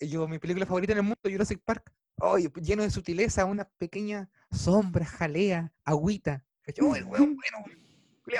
yo, 0.00 0.28
mi 0.28 0.38
película 0.38 0.66
favorita 0.66 0.92
en 0.92 0.98
el 0.98 1.04
mundo, 1.04 1.18
Jurassic 1.24 1.60
Park. 1.64 1.92
Ay, 2.18 2.48
lleno 2.62 2.84
de 2.84 2.90
sutileza, 2.90 3.44
una 3.44 3.68
pequeña 3.76 4.30
sombra, 4.52 5.04
jalea, 5.04 5.72
agüita. 5.84 6.44
Oh, 6.82 6.94
el 6.94 7.04
weón 7.04 7.34
bueno, 7.34 7.64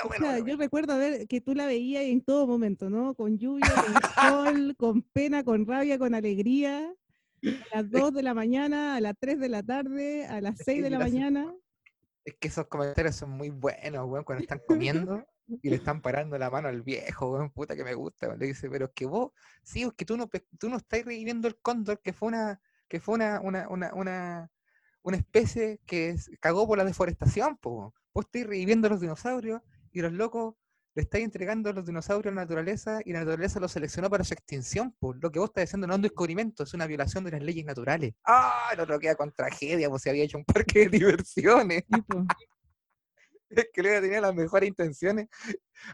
O 0.03 0.13
sea, 0.13 0.39
yo 0.39 0.57
recuerdo 0.57 0.97
ver 0.97 1.27
que 1.27 1.41
tú 1.41 1.55
la 1.55 1.65
veías 1.65 2.03
en 2.03 2.21
todo 2.21 2.47
momento, 2.47 2.89
¿no? 2.89 3.13
Con 3.15 3.37
lluvia, 3.37 3.67
con 3.73 3.93
sol, 4.55 4.75
con 4.77 5.01
pena, 5.01 5.43
con 5.43 5.65
rabia, 5.65 5.97
con 5.97 6.13
alegría. 6.13 6.93
A 7.71 7.77
las 7.77 7.89
2 7.89 8.13
de 8.13 8.23
la 8.23 8.33
mañana, 8.33 8.95
a 8.95 9.01
las 9.01 9.15
3 9.17 9.39
de 9.39 9.49
la 9.49 9.63
tarde, 9.63 10.25
a 10.25 10.41
las 10.41 10.57
6 10.57 10.77
que 10.77 10.83
de 10.83 10.89
la 10.89 10.99
mañana. 10.99 11.55
Es 12.25 12.35
que 12.35 12.49
esos 12.49 12.67
comentarios 12.67 13.15
son 13.15 13.31
muy 13.31 13.49
buenos, 13.49 14.05
weón, 14.07 14.25
cuando 14.25 14.43
están 14.43 14.61
comiendo 14.67 15.25
y 15.47 15.69
le 15.69 15.77
están 15.77 16.01
parando 16.01 16.37
la 16.37 16.49
mano 16.49 16.67
al 16.67 16.81
viejo, 16.81 17.31
weón, 17.31 17.49
puta 17.49 17.75
que 17.75 17.83
me 17.83 17.93
gusta. 17.93 18.35
Le 18.35 18.47
dice, 18.47 18.69
pero 18.69 18.85
es 18.85 18.91
que 18.93 19.05
vos, 19.05 19.31
sí, 19.63 19.83
es 19.83 19.93
que 19.93 20.05
tú 20.05 20.17
no, 20.17 20.29
tú 20.59 20.69
no 20.69 20.77
estás 20.77 21.05
reviviendo 21.05 21.47
el 21.47 21.57
cóndor, 21.59 22.01
que 22.01 22.13
fue 22.13 22.27
una, 22.27 22.61
que 22.87 22.99
fue 22.99 23.15
una, 23.15 23.39
una, 23.39 23.69
una, 23.69 23.93
una, 23.93 24.51
una 25.01 25.17
especie 25.17 25.79
que 25.85 26.15
cagó 26.41 26.67
por 26.67 26.77
la 26.77 26.85
deforestación, 26.85 27.57
po. 27.57 27.93
Vos 28.13 28.25
estáis 28.25 28.47
reviviendo 28.47 28.89
los 28.89 28.99
dinosaurios 28.99 29.61
y 29.91 30.01
los 30.01 30.11
locos 30.13 30.55
le 30.95 31.03
estáis 31.03 31.23
entregando 31.23 31.71
los 31.71 31.85
dinosaurios 31.85 32.31
a 32.31 32.35
la 32.35 32.41
naturaleza 32.41 32.99
y 33.05 33.13
la 33.13 33.19
naturaleza 33.19 33.59
los 33.59 33.71
seleccionó 33.71 34.09
para 34.09 34.23
su 34.23 34.33
extinción, 34.33 34.93
po. 34.99 35.13
Lo 35.13 35.31
que 35.31 35.39
vos 35.39 35.49
estás 35.49 35.63
diciendo 35.65 35.87
no 35.87 35.93
es 35.93 35.97
un 35.97 36.01
descubrimiento, 36.03 36.63
es 36.63 36.73
una 36.73 36.87
violación 36.87 37.23
de 37.23 37.31
las 37.31 37.41
leyes 37.41 37.63
naturales. 37.65 38.13
¡Ah! 38.25 38.69
El 38.73 38.79
otro 38.81 38.99
queda 38.99 39.15
con 39.15 39.31
tragedia, 39.31 39.89
pues 39.89 40.01
se 40.01 40.09
había 40.09 40.23
hecho 40.23 40.37
un 40.37 40.45
parque 40.45 40.79
de 40.81 40.89
diversiones. 40.89 41.83
Es 43.49 43.67
que 43.73 43.81
Leo 43.81 43.99
tenía 43.99 44.21
las 44.21 44.35
mejores 44.35 44.69
intenciones. 44.69 45.27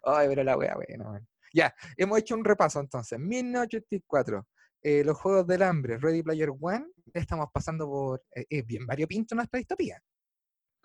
Ay, 0.03 0.27
pero 0.27 0.43
la 0.43 0.57
wea, 0.57 0.75
bueno, 0.75 1.09
bueno. 1.09 1.25
Ya, 1.53 1.73
hemos 1.95 2.19
hecho 2.19 2.35
un 2.35 2.43
repaso 2.43 2.81
entonces. 2.81 3.17
1984, 3.17 4.45
eh, 4.81 5.03
los 5.05 5.17
Juegos 5.17 5.47
del 5.47 5.61
Hambre, 5.61 5.97
Ready 5.97 6.21
Player 6.21 6.49
One. 6.59 6.85
Estamos 7.13 7.47
pasando 7.53 7.85
por. 7.87 8.21
eh, 8.35 8.45
Es 8.49 8.65
bien 8.65 8.85
variopinto 8.85 9.35
nuestra 9.35 9.57
distopía. 9.57 10.01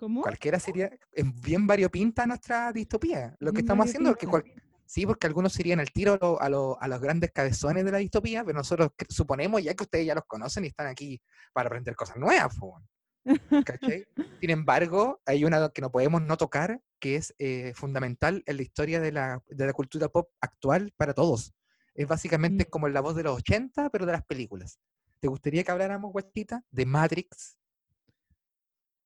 ¿Cómo? 0.00 0.22
Cualquiera 0.22 0.58
sería. 0.58 0.90
Es 1.12 1.40
bien 1.42 1.66
variopinta 1.66 2.26
nuestra 2.26 2.72
distopía. 2.72 3.36
Lo 3.38 3.52
que 3.52 3.56
Bien 3.58 3.64
estamos 3.66 3.86
haciendo, 3.86 4.10
porque 4.10 4.26
variopinta. 4.26 4.60
cual- 4.62 4.82
sí, 4.86 5.06
porque 5.06 5.26
algunos 5.28 5.52
se 5.52 5.62
irían 5.62 5.78
al 5.78 5.92
tiro 5.92 6.14
a, 6.14 6.18
lo- 6.18 6.40
a 6.40 6.48
lo- 6.48 6.80
a 6.82 6.88
los 6.88 7.00
grandes 7.00 7.30
cabezones 7.32 7.84
de 7.84 7.92
la 7.92 7.98
distopía, 7.98 8.42
pero 8.44 8.56
nosotros 8.58 8.90
suponemos, 9.10 9.62
ya 9.62 9.74
que 9.74 9.84
ustedes 9.84 10.06
ya 10.06 10.14
los 10.14 10.24
conocen 10.26 10.64
y 10.64 10.68
están 10.68 10.86
aquí 10.88 11.20
para 11.52 11.68
aprender 11.68 11.94
cosas 11.94 12.16
nuevas. 12.16 12.56
¿cachai? 13.64 14.06
Sin 14.40 14.50
embargo, 14.50 15.20
hay 15.26 15.44
una 15.44 15.68
que 15.68 15.82
no 15.82 15.90
podemos 15.92 16.22
no 16.22 16.36
tocar, 16.36 16.80
que 16.98 17.16
es 17.16 17.34
eh, 17.38 17.72
fundamental 17.74 18.42
en 18.46 18.56
la 18.56 18.62
historia 18.62 19.00
de 19.00 19.12
la, 19.12 19.42
de 19.48 19.66
la 19.66 19.72
cultura 19.72 20.08
pop 20.08 20.30
actual 20.40 20.92
para 20.96 21.12
todos. 21.14 21.52
Es 21.94 22.06
básicamente 22.08 22.64
Mm. 22.64 22.70
como 22.70 22.88
la 22.88 23.00
voz 23.02 23.14
de 23.16 23.24
los 23.24 23.36
80, 23.36 23.90
pero 23.90 24.06
de 24.06 24.12
las 24.12 24.24
películas. 24.24 24.80
¿Te 25.20 25.28
gustaría 25.28 25.62
que 25.62 25.70
habláramos, 25.70 26.12
Guastita, 26.12 26.64
de 26.70 26.86
Matrix? 26.86 27.58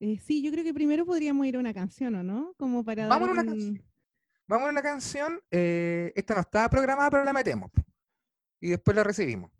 Eh, 0.00 0.18
sí, 0.18 0.42
yo 0.42 0.50
creo 0.50 0.64
que 0.64 0.74
primero 0.74 1.06
podríamos 1.06 1.46
ir 1.46 1.56
a 1.56 1.60
una 1.60 1.72
canción, 1.72 2.14
¿o 2.16 2.22
no? 2.22 2.52
Como 2.56 2.84
para 2.84 3.06
Vamos 3.08 3.28
dar 3.28 3.28
a 3.28 3.32
una 3.32 3.42
un- 3.42 3.48
canción. 3.58 3.82
Vamos 4.46 4.66
a 4.68 4.70
una 4.72 4.82
canción. 4.82 5.40
eh, 5.50 6.12
esta 6.16 6.34
no 6.34 6.40
estaba 6.40 6.68
programada, 6.68 7.10
pero 7.10 7.24
la 7.24 7.32
metemos. 7.32 7.70
Y 8.60 8.70
después 8.70 8.94
la 8.96 9.04
recibimos. 9.04 9.50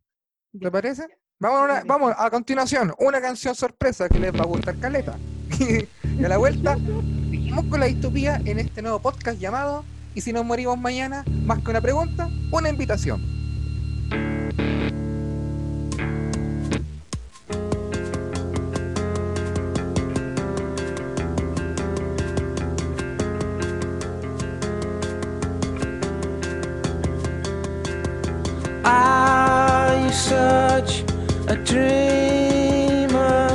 ¿Te 0.59 0.71
parece? 0.71 1.07
Vamos 1.41 1.61
a, 1.61 1.65
una- 1.65 1.85
vamos 1.85 2.15
a 2.17 2.31
continuación, 2.31 2.93
una 2.99 3.21
canción 3.21 3.55
sorpresa 3.55 4.09
que 4.09 4.19
les 4.19 4.33
va 4.33 4.41
a 4.41 4.47
gustar 4.47 4.79
caleta. 4.79 5.19
y 6.19 6.25
a 6.25 6.29
la 6.29 6.37
vuelta, 6.39 6.77
seguimos 7.31 7.65
con 7.67 7.81
la 7.81 7.87
distopía 7.87 8.41
en 8.45 8.59
este 8.59 8.83
nuevo 8.83 9.01
podcast 9.01 9.39
llamado 9.39 9.85
Y 10.15 10.21
si 10.21 10.33
nos 10.33 10.45
morimos 10.45 10.79
mañana, 10.79 11.25
más 11.45 11.63
que 11.63 11.71
una 11.71 11.81
pregunta, 11.81 12.29
una 12.53 12.69
invitación. 12.69 13.23
Such 30.75 31.05
a 31.47 31.57
dreamer. 31.71 33.47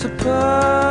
To 0.00 0.08
put 0.20 0.85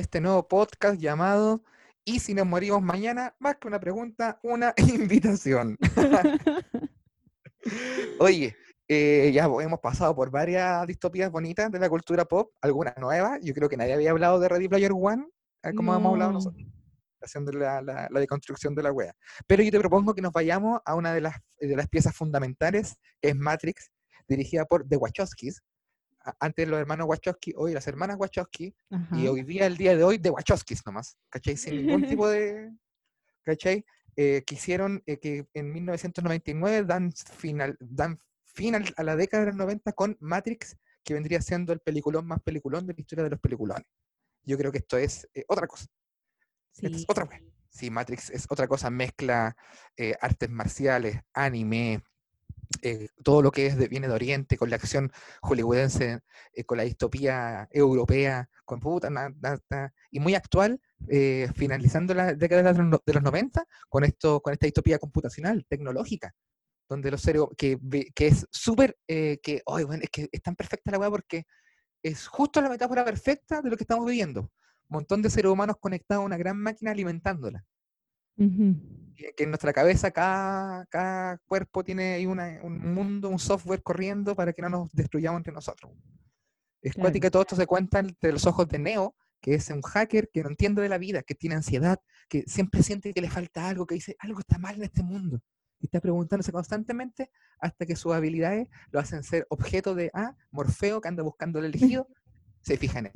este 0.00 0.20
nuevo 0.20 0.46
podcast 0.48 1.00
llamado 1.00 1.62
¿Y 2.04 2.20
si 2.20 2.34
nos 2.34 2.46
morimos 2.46 2.82
mañana? 2.82 3.34
Más 3.38 3.56
que 3.56 3.68
una 3.68 3.78
pregunta, 3.78 4.40
una 4.42 4.72
invitación. 4.76 5.76
Oye, 8.18 8.56
eh, 8.88 9.30
ya 9.32 9.44
hemos 9.44 9.80
pasado 9.80 10.14
por 10.16 10.30
varias 10.30 10.86
distopías 10.86 11.30
bonitas 11.30 11.70
de 11.70 11.78
la 11.78 11.88
cultura 11.88 12.24
pop, 12.24 12.52
algunas 12.62 12.96
nuevas. 12.96 13.38
Yo 13.42 13.54
creo 13.54 13.68
que 13.68 13.76
nadie 13.76 13.94
había 13.94 14.10
hablado 14.10 14.40
de 14.40 14.48
Ready 14.48 14.68
Player 14.68 14.92
One, 14.92 15.26
eh, 15.62 15.74
como 15.74 15.94
hemos 15.94 16.12
hablado 16.12 16.30
No. 16.32 16.38
nosotros, 16.38 16.64
haciendo 17.20 17.52
la, 17.52 17.82
la, 17.82 18.08
la 18.10 18.20
deconstrucción 18.20 18.74
de 18.74 18.82
la 18.82 18.92
wea. 18.92 19.14
Pero 19.46 19.62
yo 19.62 19.70
te 19.70 19.78
propongo 19.78 20.14
que 20.14 20.22
nos 20.22 20.32
vayamos 20.32 20.80
a 20.86 20.94
una 20.94 21.12
de 21.12 21.20
las, 21.20 21.36
de 21.60 21.76
las 21.76 21.86
piezas 21.88 22.16
fundamentales, 22.16 22.96
que 23.20 23.28
es 23.28 23.36
Matrix, 23.36 23.90
dirigida 24.26 24.64
por 24.64 24.88
The 24.88 24.96
Wachowskis. 24.96 25.60
Antes 26.38 26.68
los 26.68 26.78
hermanos 26.78 27.06
Wachowski, 27.08 27.52
hoy 27.56 27.72
las 27.72 27.86
hermanas 27.86 28.16
Wachowski, 28.18 28.74
Ajá. 28.90 29.16
y 29.18 29.26
hoy 29.28 29.42
día, 29.42 29.66
el 29.66 29.76
día 29.76 29.96
de 29.96 30.04
hoy, 30.04 30.18
The 30.18 30.30
Wachowskis 30.30 30.84
nomás, 30.84 31.16
¿cachai? 31.30 31.56
Sin 31.56 31.76
ningún 31.76 32.02
tipo 32.24 32.28
de, 32.28 32.72
¿cachai? 33.42 33.84
Eh, 34.16 34.42
que 34.46 34.54
hicieron 34.54 35.02
eh, 35.06 35.18
que 35.18 35.46
en 35.54 35.72
1999 35.72 36.84
dan, 36.84 37.12
final, 37.12 37.76
dan 37.80 38.20
fin 38.44 38.74
a 38.74 39.02
la 39.02 39.16
década 39.16 39.44
de 39.44 39.50
los 39.50 39.56
90 39.56 39.92
con 39.92 40.16
Matrix, 40.20 40.76
que 41.04 41.14
vendría 41.14 41.40
siendo 41.40 41.72
el 41.72 41.80
peliculón 41.80 42.26
más 42.26 42.40
peliculón 42.42 42.86
de 42.86 42.92
la 42.94 43.00
historia 43.00 43.24
de 43.24 43.30
los 43.30 43.40
peliculones. 43.40 43.86
Yo 44.42 44.58
creo 44.58 44.70
que 44.72 44.78
esto 44.78 44.98
es 44.98 45.28
eh, 45.34 45.44
otra 45.48 45.66
cosa. 45.66 45.86
Es 46.76 46.98
Sí. 46.98 47.04
otra. 47.08 47.28
Sí, 47.70 47.88
Matrix 47.90 48.30
es 48.30 48.46
otra 48.48 48.66
cosa, 48.66 48.90
mezcla 48.90 49.56
eh, 49.96 50.14
artes 50.20 50.50
marciales, 50.50 51.20
anime, 51.32 52.02
eh, 52.82 53.08
todo 53.22 53.42
lo 53.42 53.50
que 53.50 53.68
viene 53.88 54.08
de 54.08 54.14
Oriente, 54.14 54.56
con 54.56 54.70
la 54.70 54.76
acción 54.76 55.10
hollywoodense, 55.42 56.20
eh, 56.52 56.64
con 56.64 56.78
la 56.78 56.84
distopía 56.84 57.68
europea, 57.70 58.48
con 58.64 58.80
puta, 58.80 59.10
na- 59.10 59.34
na- 59.40 59.58
na- 59.70 59.92
y 60.10 60.20
muy 60.20 60.34
actual, 60.34 60.80
eh, 61.08 61.48
finalizando 61.54 62.14
la 62.14 62.34
década 62.34 62.62
de 62.72 62.78
los, 62.78 62.86
no- 62.88 63.02
de 63.04 63.12
los 63.14 63.22
90, 63.22 63.64
con, 63.88 64.04
esto, 64.04 64.40
con 64.40 64.52
esta 64.52 64.66
distopía 64.66 64.98
computacional, 64.98 65.64
tecnológica, 65.68 66.34
donde 66.88 67.10
los 67.10 67.20
seres, 67.22 67.42
que, 67.56 67.78
que 68.14 68.26
es 68.26 68.46
súper, 68.50 68.96
que, 69.06 69.62
ay, 69.66 69.84
bueno, 69.84 70.02
es 70.02 70.10
que 70.10 70.28
es 70.30 70.42
tan 70.42 70.56
perfecta 70.56 70.90
la 70.90 70.98
weá 70.98 71.10
porque 71.10 71.44
es 72.02 72.26
justo 72.26 72.60
la 72.60 72.68
metáfora 72.68 73.04
perfecta 73.04 73.62
de 73.62 73.70
lo 73.70 73.76
que 73.76 73.84
estamos 73.84 74.06
viviendo. 74.06 74.40
Un 74.88 74.94
montón 74.96 75.22
de 75.22 75.30
seres 75.30 75.52
humanos 75.52 75.76
conectados 75.78 76.22
a 76.22 76.26
una 76.26 76.36
gran 76.36 76.56
máquina 76.56 76.90
alimentándola 76.90 77.64
Ujú. 78.36 78.74
Que 79.20 79.32
que 79.34 79.44
en 79.44 79.50
nuestra 79.50 79.72
cabeza 79.72 80.10
cada, 80.10 80.86
cada 80.86 81.38
cuerpo 81.46 81.84
tiene 81.84 82.14
ahí 82.14 82.26
una- 82.26 82.58
un 82.62 82.94
mundo, 82.94 83.28
un 83.28 83.38
software 83.38 83.82
corriendo 83.82 84.34
para 84.34 84.52
que 84.52 84.62
no 84.62 84.68
nos 84.70 84.92
destruyamos 84.92 85.38
entre 85.40 85.52
nosotros. 85.52 85.92
Es 86.82 86.94
Claro. 86.94 87.12
que 87.12 87.30
todo 87.30 87.42
esto 87.42 87.56
se 87.56 87.66
cuenta 87.66 87.98
entre 87.98 88.32
los 88.32 88.46
ojos 88.46 88.66
de 88.68 88.78
Neo, 88.78 89.14
que 89.40 89.54
es 89.54 89.68
un 89.70 89.82
hacker 89.82 90.30
que 90.32 90.42
no 90.42 90.48
entiende 90.48 90.80
de 90.82 90.88
la 90.88 90.98
vida, 90.98 91.22
que 91.22 91.34
tiene 91.34 91.56
ansiedad, 91.56 91.98
que 92.28 92.44
siempre 92.46 92.82
siente 92.82 93.12
que 93.12 93.20
le 93.20 93.28
falta 93.30 93.68
algo, 93.68 93.86
que 93.86 93.94
dice 93.96 94.16
algo 94.20 94.40
está 94.40 94.58
mal 94.58 94.76
en 94.76 94.84
este 94.84 95.02
mundo. 95.02 95.40
Y 95.78 95.86
está 95.86 96.00
preguntándose 96.00 96.52
constantemente 96.52 97.30
hasta 97.58 97.86
que 97.86 97.96
sus 97.96 98.12
habilidades 98.12 98.68
lo 98.90 99.00
hacen 99.00 99.22
ser 99.22 99.46
objeto 99.50 99.94
de, 99.94 100.10
ah, 100.14 100.34
Morfeo, 100.50 101.00
que 101.00 101.08
anda 101.08 101.22
buscando 101.22 101.58
el 101.58 101.66
elegido, 101.66 102.06
se 102.62 102.76
fija 102.76 102.98
en 103.00 103.06
él. 103.06 103.12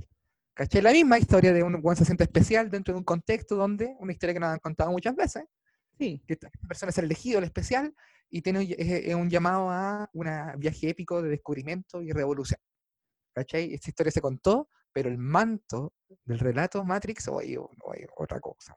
¿Cachai? 0.55 0.83
La 0.83 0.93
misma 0.93 1.19
historia 1.19 1.53
de 1.53 1.63
un 1.63 1.81
buen 1.83 1.97
se 1.97 2.05
siente 2.05 2.25
especial 2.25 2.71
dentro 2.71 2.95
de 2.95 2.99
un 2.99 3.05
contexto 3.05 3.57
donde, 3.57 3.97
una 3.99 4.13
historia 4.13 4.35
que 4.35 4.41
nos 4.41 4.51
han 4.51 4.61
contado 4.61 4.91
muchas 4.93 5.15
veces, 5.17 5.45
Sí. 5.99 6.23
que 6.27 6.35
esta 6.35 6.51
persona 6.69 6.91
es 6.91 6.99
el 6.99 7.05
elegido, 7.07 7.39
el 7.39 7.45
especial, 7.45 7.95
y 8.31 8.43
tiene 8.43 8.63
es, 8.63 9.07
es 9.07 9.15
un 9.15 9.31
llamado 9.31 9.71
a 9.71 10.09
un 10.13 10.27
viaje 10.59 10.89
épico 10.89 11.23
de 11.23 11.29
descubrimiento 11.31 12.03
y 12.03 12.11
revolución. 12.13 12.61
¿Cachai? 13.35 13.75
Esta 13.75 13.91
historia 13.91 14.11
se 14.13 14.21
contó, 14.21 14.69
pero 14.93 15.09
el 15.09 15.19
manto 15.19 15.93
del 16.25 16.39
relato 16.39 16.85
Matrix, 16.85 17.29
oye, 17.29 17.59
oye, 17.59 18.07
otra 18.17 18.41
cosa. 18.41 18.75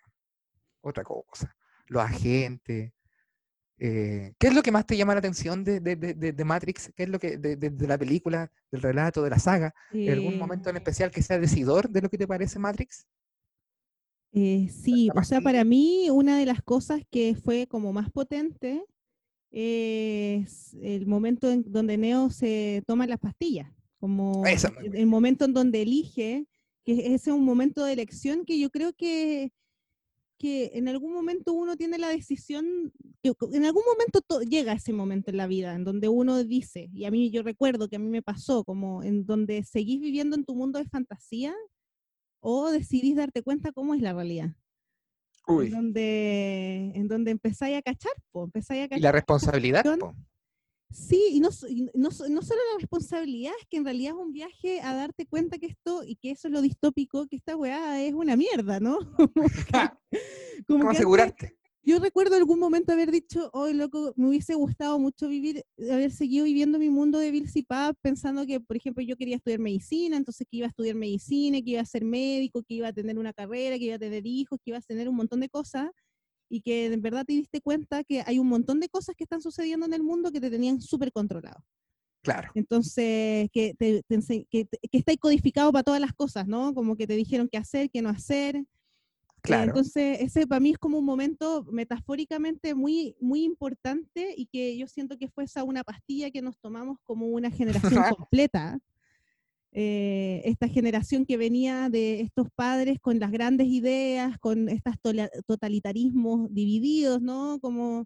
Otra 0.82 1.04
cosa. 1.04 1.56
Los 1.88 2.04
agentes. 2.04 2.92
eh, 3.80 4.34
¿Qué 4.40 4.48
es 4.48 4.56
lo 4.56 4.64
que 4.64 4.72
más 4.72 4.86
te 4.88 4.98
llama 4.98 5.14
la 5.14 5.20
atención 5.20 5.64
de, 5.64 5.80
de- 5.80 5.96
de- 5.96 6.14
de- 6.16 6.34
de 6.34 6.46
Matrix? 6.46 6.92
¿Qué 6.96 7.04
es 7.04 7.10
lo 7.10 7.20
que 7.20 7.38
de, 7.38 7.88
la 7.88 7.98
película, 7.98 8.52
del 8.72 8.82
relato, 8.82 9.22
de 9.22 9.30
la 9.30 9.38
saga? 9.40 9.74
¿Algún 9.92 10.34
Eh, 10.34 10.38
momento 10.38 10.70
en 10.72 10.78
especial 10.78 11.12
que 11.12 11.22
sea 11.22 11.38
decidor 11.40 11.88
de 11.90 12.02
lo 12.02 12.10
que 12.10 12.18
te 12.18 12.28
parece 12.28 12.58
Matrix? 12.58 13.06
Eh, 14.40 14.70
sí, 14.70 15.10
o 15.16 15.24
sea, 15.24 15.42
para 15.42 15.64
mí 15.64 16.12
una 16.12 16.38
de 16.38 16.46
las 16.46 16.62
cosas 16.62 17.02
que 17.10 17.36
fue 17.36 17.66
como 17.66 17.92
más 17.92 18.12
potente 18.12 18.84
es 19.50 20.76
el 20.76 21.08
momento 21.08 21.50
en 21.52 21.64
donde 21.72 21.98
Neo 21.98 22.30
se 22.30 22.84
toma 22.86 23.08
las 23.08 23.18
pastillas, 23.18 23.72
como 24.00 24.46
Esa 24.46 24.72
el, 24.84 25.08
momento 25.08 25.46
en 25.46 25.54
donde 25.54 25.82
elige, 25.82 26.46
que 26.84 27.16
ese 27.16 27.32
es 27.32 27.36
un 27.36 27.46
momento 27.46 27.84
de 27.84 27.94
elección 27.94 28.46
que 28.46 28.60
yo 28.60 28.70
creo 28.70 28.94
que, 28.94 29.54
que 30.38 30.70
en 30.76 30.88
algún 30.88 31.14
momento 31.14 31.54
uno 31.54 31.76
tiene 31.76 31.98
la 31.98 32.10
decisión, 32.10 32.94
en 33.24 33.66
algún 33.66 33.84
momento 33.92 34.22
to- 34.22 34.42
llega 34.42 34.74
ese 34.74 34.94
momento 34.94 35.32
en 35.32 35.38
la 35.38 35.48
vida, 35.48 35.74
en 35.74 35.84
donde 35.84 36.10
uno 36.10 36.44
dice, 36.44 36.92
y 36.94 37.06
a 37.06 37.10
mí 37.12 37.32
yo 37.32 37.42
recuerdo 37.42 37.88
que 37.90 37.96
a 37.96 38.00
mí 38.00 38.10
me 38.10 38.22
pasó, 38.22 38.64
como 38.64 39.02
en 39.02 39.26
donde 39.26 39.64
seguís 39.64 40.00
viviendo 40.00 40.36
en 40.36 40.46
tu 40.46 40.54
mundo 40.54 40.78
de 40.78 40.86
fantasía 40.86 41.56
o 42.40 42.70
decidís 42.72 43.16
darte 43.16 43.44
cuenta 43.44 43.72
cómo 43.72 43.94
es 43.96 44.02
la 44.02 44.14
realidad. 44.14 44.56
En 45.48 45.56
Uy. 45.56 45.70
donde, 45.70 46.92
en 46.94 47.08
donde 47.08 47.32
empezáis 47.32 47.78
a 47.78 47.82
cachar, 47.82 48.12
po, 48.32 48.44
empezáis 48.46 48.82
a 48.82 48.86
Y 48.86 48.90
cachar. 48.90 49.02
la 49.04 49.12
responsabilidad, 49.14 49.84
po. 50.00 50.16
Sí, 50.90 51.22
y 51.32 51.40
no, 51.42 51.50
y 51.70 51.84
no, 51.94 52.10
no 52.10 52.12
solo 52.12 52.62
la 52.74 52.80
responsabilidad, 52.80 53.52
es 53.60 53.68
que 53.70 53.78
en 53.78 53.84
realidad 53.86 54.14
es 54.16 54.20
un 54.26 54.32
viaje 54.32 54.80
a 54.82 54.94
darte 54.94 55.26
cuenta 55.26 55.58
que 55.58 55.66
esto, 55.68 56.04
y 56.06 56.16
que 56.16 56.32
eso 56.32 56.48
es 56.48 56.54
lo 56.54 56.62
distópico, 56.62 57.28
que 57.28 57.36
esta 57.36 57.58
weá 57.58 58.02
es 58.02 58.14
una 58.14 58.36
mierda, 58.38 58.80
¿no? 58.80 58.98
Como 59.34 59.48
que- 59.50 59.90
como 60.68 60.80
¿Cómo 60.80 60.90
que 60.92 60.96
asegurarte? 60.98 61.57
Yo 61.88 62.00
recuerdo 62.00 62.36
algún 62.36 62.60
momento 62.60 62.92
haber 62.92 63.12
dicho, 63.12 63.50
hoy 63.54 63.74
loco, 63.74 64.14
me 64.18 64.28
hubiese 64.28 64.56
gustado 64.56 65.00
mucho 65.00 65.30
vivir, 65.30 65.64
haber 65.90 66.12
seguido 66.12 66.44
viviendo 66.44 66.80
mi 66.80 66.90
mundo 66.90 67.18
de 67.18 67.32
Bill 67.32 67.50
Pap, 67.66 67.96
pensando 68.02 68.46
que, 68.46 68.60
por 68.60 68.76
ejemplo, 68.76 69.02
yo 69.02 69.16
quería 69.16 69.38
estudiar 69.38 69.62
medicina, 69.62 70.18
entonces 70.18 70.46
que 70.52 70.58
iba 70.58 70.68
a 70.68 70.70
estudiar 70.70 70.96
medicina, 70.96 71.62
que 71.62 71.72
iba 71.72 71.82
a 71.82 71.86
ser 71.86 72.04
médico, 72.04 72.62
que 72.64 72.74
iba 72.74 72.90
a 72.90 72.94
tener 72.94 73.18
una 73.18 73.32
carrera, 73.32 73.78
que 73.78 73.86
iba 73.86 73.96
a 73.96 74.00
tener 74.00 74.28
hijos, 74.28 74.60
que 74.62 74.72
iba 74.72 74.78
a 74.80 74.82
tener 74.82 75.08
un 75.08 75.16
montón 75.16 75.40
de 75.40 75.48
cosas, 75.48 75.90
y 76.50 76.60
que 76.60 76.88
en 76.88 77.02
verdad 77.02 77.24
te 77.26 77.32
diste 77.32 77.62
cuenta 77.62 78.04
que 78.04 78.22
hay 78.26 78.38
un 78.38 78.48
montón 78.48 78.82
de 78.82 78.90
cosas 78.90 79.16
que 79.16 79.24
están 79.24 79.42
sucediendo 79.42 79.86
en 79.86 79.94
el 79.94 80.04
mundo 80.04 80.34
que 80.34 80.42
te 80.42 80.50
tenían 80.50 80.82
súper 80.82 81.14
controlado. 81.14 81.64
Claro. 82.22 82.52
Entonces, 82.54 83.50
que, 83.54 83.76
te, 83.80 84.04
te 84.04 84.46
que, 84.50 84.68
que 84.68 84.98
está 84.98 85.16
codificado 85.16 85.72
para 85.72 85.84
todas 85.84 86.02
las 86.02 86.12
cosas, 86.12 86.48
¿no? 86.48 86.74
Como 86.74 86.98
que 86.98 87.08
te 87.08 87.16
dijeron 87.16 87.48
qué 87.50 87.58
hacer, 87.58 87.90
qué 87.90 88.02
no 88.02 88.10
hacer. 88.10 88.66
Claro. 89.48 89.64
Entonces, 89.70 90.20
ese 90.22 90.46
para 90.46 90.60
mí 90.60 90.72
es 90.72 90.78
como 90.78 91.00
un 91.00 91.06
momento 91.06 91.66
metafóricamente 91.72 92.76
muy, 92.76 93.16
muy 93.20 93.44
importante 93.44 94.34
y 94.38 94.46
que 94.48 94.78
yo 94.78 94.88
siento 94.88 95.18
que 95.18 95.28
fue 95.30 95.46
esa 95.46 95.64
una 95.64 95.84
pastilla 95.84 96.30
que 96.32 96.42
nos 96.42 96.58
tomamos 96.60 96.98
como 97.04 97.28
una 97.28 97.50
generación 97.50 98.04
completa. 98.18 98.80
Eh, 99.72 100.42
esta 100.46 100.68
generación 100.68 101.26
que 101.26 101.38
venía 101.38 101.90
de 101.90 102.22
estos 102.22 102.48
padres 102.56 103.00
con 103.00 103.20
las 103.20 103.32
grandes 103.32 103.68
ideas, 103.68 104.38
con 104.40 104.70
estos 104.70 104.96
totalitarismos 105.46 106.52
divididos, 106.54 107.22
¿no? 107.22 107.60
Como 107.60 108.06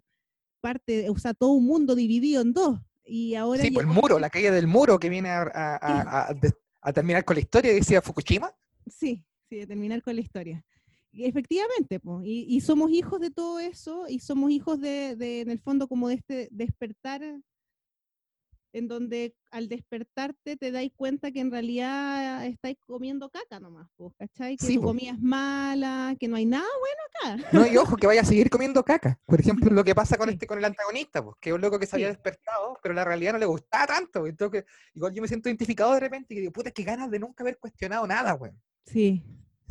parte, 0.60 1.08
o 1.08 1.16
sea, 1.18 1.34
todo 1.34 1.50
un 1.52 1.64
mundo 1.66 1.94
dividido 1.94 2.42
en 2.42 2.52
dos. 2.52 2.78
Y 3.04 3.34
ahora 3.34 3.62
Sí, 3.64 3.70
pues 3.70 3.86
el 3.86 3.92
muro, 3.92 4.18
la 4.18 4.30
caída 4.30 4.50
del 4.52 4.66
muro 4.66 4.98
que 4.98 5.08
viene 5.08 5.30
a, 5.30 5.42
a- 5.42 5.76
a- 6.30 6.34
a 6.82 6.92
terminar 6.92 7.24
con 7.24 7.36
la 7.36 7.40
historia, 7.40 7.72
decía 7.72 8.02
Fukushima. 8.02 8.52
Sí, 8.86 9.24
sí, 9.48 9.56
de 9.56 9.66
terminar 9.66 10.02
con 10.02 10.14
la 10.16 10.20
historia. 10.20 10.64
Efectivamente, 11.14 12.00
po, 12.00 12.22
y, 12.24 12.46
y 12.48 12.60
somos 12.62 12.90
hijos 12.90 13.20
de 13.20 13.30
todo 13.30 13.58
eso, 13.60 14.06
y 14.08 14.18
somos 14.20 14.50
hijos 14.50 14.80
de, 14.80 15.14
de, 15.16 15.40
en 15.42 15.50
el 15.50 15.58
fondo, 15.60 15.86
como 15.86 16.08
de 16.08 16.14
este 16.14 16.48
despertar, 16.50 17.22
en 18.74 18.88
donde 18.88 19.34
al 19.50 19.68
despertarte 19.68 20.56
te 20.56 20.70
dais 20.70 20.90
cuenta 20.96 21.30
que 21.30 21.40
en 21.40 21.50
realidad 21.50 22.46
estáis 22.46 22.78
comiendo 22.86 23.28
caca 23.28 23.60
nomás, 23.60 23.86
po, 23.96 24.14
¿cachai? 24.18 24.56
Que 24.56 24.64
Sí, 24.64 24.76
tu 24.76 24.82
comida 24.82 25.10
es 25.10 25.20
mala, 25.20 26.16
que 26.18 26.26
no 26.26 26.36
hay 26.36 26.46
nada 26.46 26.64
bueno 26.80 27.36
acá. 27.42 27.50
No, 27.52 27.66
y 27.66 27.76
ojo, 27.76 27.96
que 27.98 28.06
vaya 28.06 28.22
a 28.22 28.24
seguir 28.24 28.48
comiendo 28.48 28.82
caca. 28.82 29.20
Por 29.26 29.38
ejemplo, 29.40 29.70
lo 29.70 29.84
que 29.84 29.94
pasa 29.94 30.16
con 30.16 30.28
Sí. 30.28 30.34
este 30.34 30.46
con 30.46 30.56
el 30.56 30.64
antagonista, 30.64 31.22
pues, 31.22 31.36
que 31.38 31.50
es 31.50 31.54
un 31.54 31.60
loco 31.60 31.78
que 31.78 31.84
se 31.86 31.96
había 31.96 32.08
Sí. 32.08 32.14
despertado, 32.14 32.78
pero 32.82 32.94
la 32.94 33.04
realidad 33.04 33.34
no 33.34 33.38
le 33.38 33.44
gustaba 33.44 33.86
tanto. 33.86 34.26
Entonces, 34.26 34.64
igual 34.94 35.12
yo 35.12 35.20
me 35.20 35.28
siento 35.28 35.50
identificado 35.50 35.92
de 35.92 36.00
repente 36.00 36.32
y 36.32 36.40
digo, 36.40 36.52
puta, 36.52 36.70
qué 36.70 36.82
ganas 36.82 37.10
de 37.10 37.18
nunca 37.18 37.44
haber 37.44 37.58
cuestionado 37.58 38.06
nada, 38.06 38.32
güey. 38.32 38.52
Sí, 38.86 39.22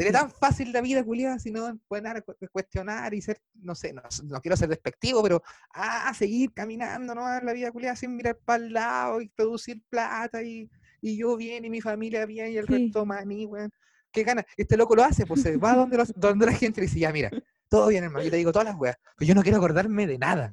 Sería 0.04 0.20
tan 0.20 0.32
fácil 0.32 0.72
la 0.74 0.82
vida, 0.82 1.04
culiada, 1.04 1.38
si 1.38 1.52
no 1.52 1.78
pueden 1.88 2.24
cuestionar 2.52 3.14
y 3.14 3.22
ser, 3.22 3.39
no 3.54 3.76
sé, 3.76 3.93
no, 3.93 4.02
no 4.24 4.41
quiero 4.41 4.58
ser 4.58 4.70
despectivo, 4.70 5.22
pero 5.22 5.43
ah, 5.76 6.12
seguir 6.16 6.52
caminando 6.54 7.14
¿no? 7.14 7.22
la 7.39 7.54
vida 7.54 7.72
culiada 7.72 7.95
sin 7.95 8.16
mirar 8.16 8.36
para 8.43 8.64
el 8.64 8.74
lado 8.74 9.22
y 9.22 9.30
producir 9.30 9.80
plata 9.89 10.41
y, 10.41 10.68
y 11.02 11.18
yo 11.18 11.38
bien 11.38 11.66
y 11.66 11.70
mi 11.70 11.82
familia 11.82 12.26
bien 12.26 12.52
y 12.52 12.58
el 12.58 12.66
Sí. 12.66 12.74
resto 12.74 13.06
maní, 13.06 13.45
weón. 13.45 13.70
Qué 14.12 14.24
ganas. 14.24 14.45
Este 14.58 14.76
loco 14.76 14.95
lo 14.95 15.04
hace, 15.04 15.28
pues 15.28 15.43
se 15.43 15.56
va 15.58 15.76
donde, 15.76 15.97
los- 15.97 16.14
donde 16.16 16.47
la 16.47 16.54
gente 16.54 16.82
y 16.82 16.86
dice, 16.86 16.97
ya, 16.99 17.12
mira, 17.14 17.30
todo 17.70 17.88
bien, 17.89 18.04
hermano, 18.04 18.26
yo 18.26 18.32
te 18.32 18.38
digo 18.38 18.52
todas 18.52 18.68
las 18.70 18.76
weas, 18.80 18.97
pero 19.16 19.28
yo 19.28 19.36
no 19.36 19.43
quiero 19.43 19.58
acordarme 19.60 20.08
de 20.08 20.18
nada. 20.18 20.52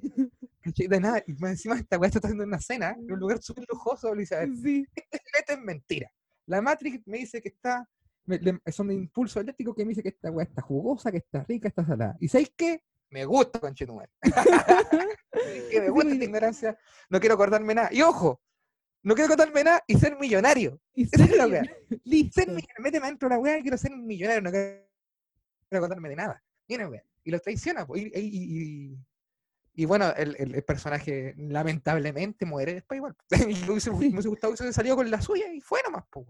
De 0.62 1.00
nada. 1.00 1.22
Y 1.26 1.32
más 1.32 1.52
encima 1.52 1.76
esta 1.78 1.96
wea 1.98 2.10
se 2.10 2.18
está 2.18 2.28
haciendo 2.28 2.44
una 2.44 2.60
cena 2.60 2.90
en 2.98 3.10
un 3.10 3.18
lugar 3.18 3.40
súper 3.42 3.64
lujoso. 3.66 4.14
Le 4.14 4.26
ver, 4.30 4.50
sí, 4.62 4.86
filete 4.94 5.54
es 5.54 5.58
mentira. 5.58 6.10
La 6.46 6.60
Matrix 6.60 7.00
me 7.06 7.18
dice 7.18 7.40
que 7.40 7.48
está 7.48 7.88
me- 8.28 8.38
le- 8.38 8.60
son 8.72 8.88
de 8.88 8.94
impulso 8.94 9.40
eléctrico 9.40 9.74
que 9.74 9.84
me 9.84 9.90
dice 9.90 10.02
que 10.02 10.10
esta 10.10 10.30
weá 10.30 10.44
está 10.44 10.62
jugosa, 10.62 11.10
que 11.10 11.18
está 11.18 11.42
rica, 11.44 11.68
está 11.68 11.84
salada. 11.84 12.16
¿Y 12.20 12.28
sabéis 12.28 12.52
qué? 12.56 12.82
Me 13.10 13.24
gusta, 13.24 13.58
conchetumare. 13.58 14.10
que 15.70 15.80
me 15.80 15.90
gusta 15.90 16.12
esta 16.12 16.24
ignorancia. 16.24 16.78
No 17.08 17.20
quiero 17.20 17.34
acordarme 17.34 17.74
nada. 17.74 17.88
Y 17.92 18.02
ojo, 18.02 18.40
no 19.02 19.14
quiero 19.14 19.32
acordarme 19.32 19.64
nada 19.64 19.82
y 19.86 19.98
ser 19.98 20.18
millonario. 20.18 20.80
Y 20.94 21.04
Esa 21.04 21.24
es 21.24 21.30
la 21.36 21.44
ser- 21.44 21.50
weá. 21.52 21.62
Listo. 22.04 22.40
Ser 22.40 22.48
millonario. 22.48 22.74
Méteme 22.82 23.06
dentro 23.06 23.28
de 23.28 23.34
la 23.34 23.40
weá 23.40 23.58
y 23.58 23.62
quiero 23.62 23.78
ser 23.78 23.92
millonario. 23.96 24.42
No 24.42 24.50
quiero 24.50 24.84
acordarme 25.72 26.08
de 26.10 26.16
nada. 26.16 26.42
Mira, 26.68 26.88
weá. 26.88 27.02
Y 27.24 27.30
lo 27.30 27.40
traiciona. 27.40 27.86
po, 27.86 27.96
Y, 27.96 28.12
y- 28.14 28.20
y- 28.20 28.92
y- 28.92 28.98
y 29.74 29.84
bueno, 29.84 30.12
el, 30.16 30.34
el- 30.38 30.54
el 30.56 30.64
personaje 30.64 31.34
lamentablemente 31.36 32.44
muere 32.44 32.74
después 32.74 32.98
igual. 32.98 33.16
Y 33.48 33.54
me 33.64 33.70
hubiese, 33.70 33.90
me 33.90 33.96
hubiese 33.96 34.28
gustado 34.28 34.52
que 34.54 34.62
hubiese 34.62 34.72
salido 34.74 34.96
con 34.96 35.10
la 35.10 35.20
suya 35.22 35.52
y 35.52 35.60
fue 35.60 35.80
nomás, 35.84 36.04
po. 36.10 36.26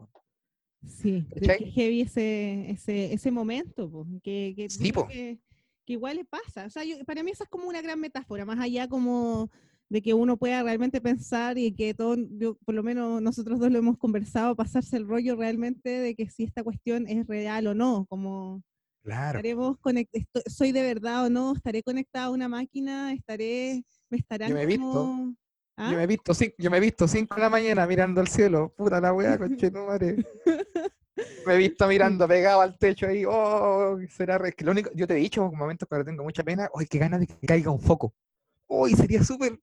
Sí, 0.86 1.24
¿Cachai? 1.34 1.58
que 1.58 1.70
heavy 1.70 2.00
ese, 2.02 2.70
ese, 2.70 3.12
ese 3.12 3.30
momento, 3.30 3.90
po, 3.90 4.06
que, 4.22 4.52
que, 4.56 4.62
yo 4.62 4.68
Sí, 4.68 4.92
que, 4.92 5.38
que 5.84 5.92
igual 5.92 6.16
le 6.16 6.24
pasa. 6.24 6.66
O 6.66 6.70
sea, 6.70 6.84
yo- 6.84 7.04
para 7.04 7.22
mí 7.22 7.30
esa 7.32 7.44
es 7.44 7.50
como 7.50 7.68
una 7.68 7.82
gran 7.82 8.00
metáfora, 8.00 8.44
más 8.44 8.58
allá 8.60 8.88
como 8.88 9.50
de 9.90 10.02
que 10.02 10.12
uno 10.14 10.36
pueda 10.36 10.62
realmente 10.62 11.00
pensar 11.00 11.56
y 11.58 11.72
que 11.72 11.94
todo, 11.94 12.14
yo, 12.38 12.56
por 12.64 12.74
lo 12.74 12.82
menos 12.82 13.22
nosotros 13.22 13.58
dos 13.58 13.70
lo 13.72 13.78
hemos 13.78 13.96
conversado, 13.96 14.54
pasarse 14.54 14.96
el 14.98 15.06
rollo 15.08 15.34
realmente 15.34 15.88
de 15.88 16.14
que 16.14 16.28
si 16.30 16.44
esta 16.44 16.62
cuestión 16.62 17.06
es 17.08 17.26
real 17.26 17.66
o 17.66 17.74
no, 17.74 18.06
como 18.08 18.62
Claro. 19.02 19.38
estaremos 19.38 19.78
soy 20.46 20.72
de 20.72 20.82
verdad 20.82 21.24
o 21.26 21.30
no, 21.30 21.54
estaré 21.54 21.82
conectada 21.82 22.26
a 22.26 22.30
una 22.30 22.48
máquina, 22.48 23.12
estaré, 23.14 23.82
me 24.10 24.18
estarán 24.18 24.52
me 24.52 24.62
he 24.62 24.66
visto. 24.66 24.82
como- 24.84 25.34
¿Ah? 25.80 25.90
Yo 25.92 25.96
me 25.96 26.02
he 26.02 26.06
visto 26.08 26.32
cin- 26.34 26.54
yo 26.58 26.70
me 26.70 26.78
he 26.78 26.80
visto 26.80 27.06
5 27.06 27.36
de 27.36 27.40
la 27.40 27.48
mañana 27.50 27.86
mirando 27.86 28.20
al 28.20 28.26
cielo. 28.28 28.74
Puta 28.76 29.00
la 29.00 29.12
weá, 29.12 29.38
conchetumare. 29.38 30.16
Me 31.46 31.54
he 31.54 31.56
visto 31.56 31.86
mirando 31.88 32.28
pegado 32.28 32.60
al 32.60 32.76
techo 32.78 33.06
ahí. 33.06 33.24
Oh, 33.26 33.98
será 34.08 34.38
re- 34.38 34.52
que 34.52 34.64
lo 34.64 34.70
único, 34.72 34.90
yo 34.94 35.06
te 35.06 35.14
he 35.14 35.16
dicho 35.16 35.44
en 35.44 35.56
momentos 35.58 35.88
cuando 35.88 36.04
tengo 36.04 36.22
mucha 36.22 36.44
pena, 36.44 36.68
hoy 36.72 36.86
qué 36.86 36.98
ganas 36.98 37.20
de 37.20 37.26
que 37.26 37.46
caiga 37.46 37.70
un 37.72 37.80
foco. 37.80 38.14
Hoy 38.68 38.94
sería 38.94 39.24
súper 39.24 39.58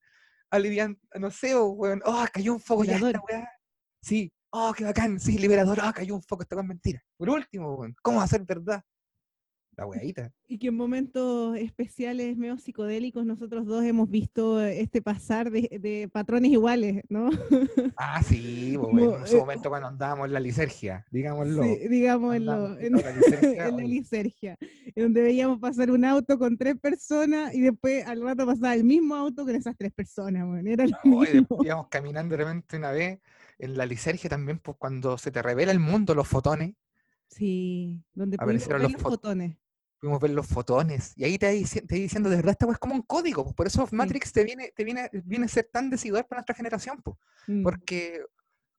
aliviante, 0.50 1.00
no 1.20 1.32
sé, 1.32 1.56
oh, 1.56 1.68
weón. 1.70 2.02
Oh, 2.06 2.26
cayó 2.34 2.54
un 2.54 2.60
foco 2.60 2.84
ya 2.84 2.98
esta 2.98 3.22
weá. 3.22 3.50
Sí, 4.02 4.34
oh, 4.52 4.74
qué 4.76 4.84
bacán, 4.84 5.20
sí, 5.20 5.38
liberador. 5.38 5.80
Oh, 5.82 5.94
cayó 5.94 6.16
un 6.16 6.24
foco, 6.24 6.44
weá 6.44 6.62
es 6.62 6.68
mentira. 6.68 7.02
Por 7.18 7.30
último, 7.30 7.76
weón, 7.76 7.96
¿cómo 8.02 8.22
hacer 8.22 8.42
verdad? 8.44 8.84
La 9.78 9.86
weadita. 9.86 10.32
Y 10.48 10.60
que 10.60 10.68
en 10.68 10.76
momentos 10.76 11.58
especiales, 11.58 12.38
medio 12.38 12.56
psicodélicos, 12.60 13.26
nosotros 13.26 13.66
dos 13.66 13.84
hemos 13.84 14.08
visto 14.12 14.62
este 14.62 15.02
pasar 15.02 15.50
de, 15.50 15.62
de 15.82 16.08
patrones 16.08 16.52
iguales, 16.52 17.02
¿no? 17.10 17.30
Ah, 17.98 18.22
sí, 18.22 18.76
pues, 18.80 18.94
Mo- 18.94 19.10
weón, 19.10 19.22
en 19.22 19.28
su 19.28 19.38
eh, 19.38 19.40
momento 19.40 19.70
cuando 19.70 19.88
andábamos 19.88 20.28
en 20.28 20.34
la 20.34 20.40
lisergia, 20.40 21.04
digámoslo. 21.10 21.64
Sí, 21.64 21.88
digamos, 21.88 22.36
en, 22.36 22.46
la 22.46 22.76
lisergia, 22.78 23.68
en 23.68 23.78
la 23.78 23.84
lisergia, 23.84 24.58
donde 24.96 25.22
veíamos 25.24 25.60
pasar 25.60 25.90
un 25.90 26.06
auto 26.06 26.38
con 26.38 26.58
tres 26.58 26.78
personas 26.78 27.56
y 27.56 27.62
después 27.62 28.06
al 28.06 28.22
rato 28.22 28.46
pasaba 28.46 28.76
el 28.76 28.84
mismo 28.84 29.16
auto 29.16 29.46
con 29.46 29.56
esas 29.56 29.76
tres 29.78 29.94
personas, 29.94 30.46
bueno, 30.46 30.70
era 30.70 30.86
lo 30.86 30.98
mismo. 31.10 31.64
íbamos 31.64 31.88
caminando 31.90 32.36
de 32.38 32.44
repente 32.44 32.78
una 32.78 32.92
vez 32.92 33.20
en 33.58 33.78
la 33.78 33.86
lisergia 33.88 34.30
también, 34.30 34.60
pues 34.60 34.78
cuando 34.78 35.18
se 35.18 35.32
te 35.32 35.42
revela 35.42 35.72
el 35.72 35.80
mundo, 35.80 36.14
los 36.14 36.28
fotones, 36.28 36.76
Sí, 37.30 38.04
donde 38.14 38.36
Aparecieron 38.36 38.84
los 38.84 38.92
los 38.94 39.02
fot- 39.02 39.10
fotones. 39.10 39.56
Pudimos 40.06 40.22
ver 40.22 40.32
los 40.32 40.48
fotones, 40.48 41.14
y 41.16 41.24
ahí 41.24 41.38
te 41.38 41.48
vas 41.48 41.82
diciendo, 41.88 42.30
de 42.30 42.36
verdad, 42.36 42.52
esta 42.52 42.72
es 42.72 42.78
como 42.78 42.94
un 42.94 43.02
código, 43.02 43.44
pues, 43.44 43.56
por 43.56 43.68
eso 43.68 43.88
Matrix 43.92 44.32
te 44.32 44.44
viene, 44.44 44.72
te 44.76 44.84
viene, 44.84 45.10
viene 45.24 45.46
a 45.46 45.50
ser 45.50 45.70
tan 45.72 45.90
decidor 45.90 46.28
para 46.28 46.40
nuestra 46.40 46.56
generación, 46.56 47.02
pues, 47.04 47.18
Mm, 47.48 47.64
porque 47.64 48.24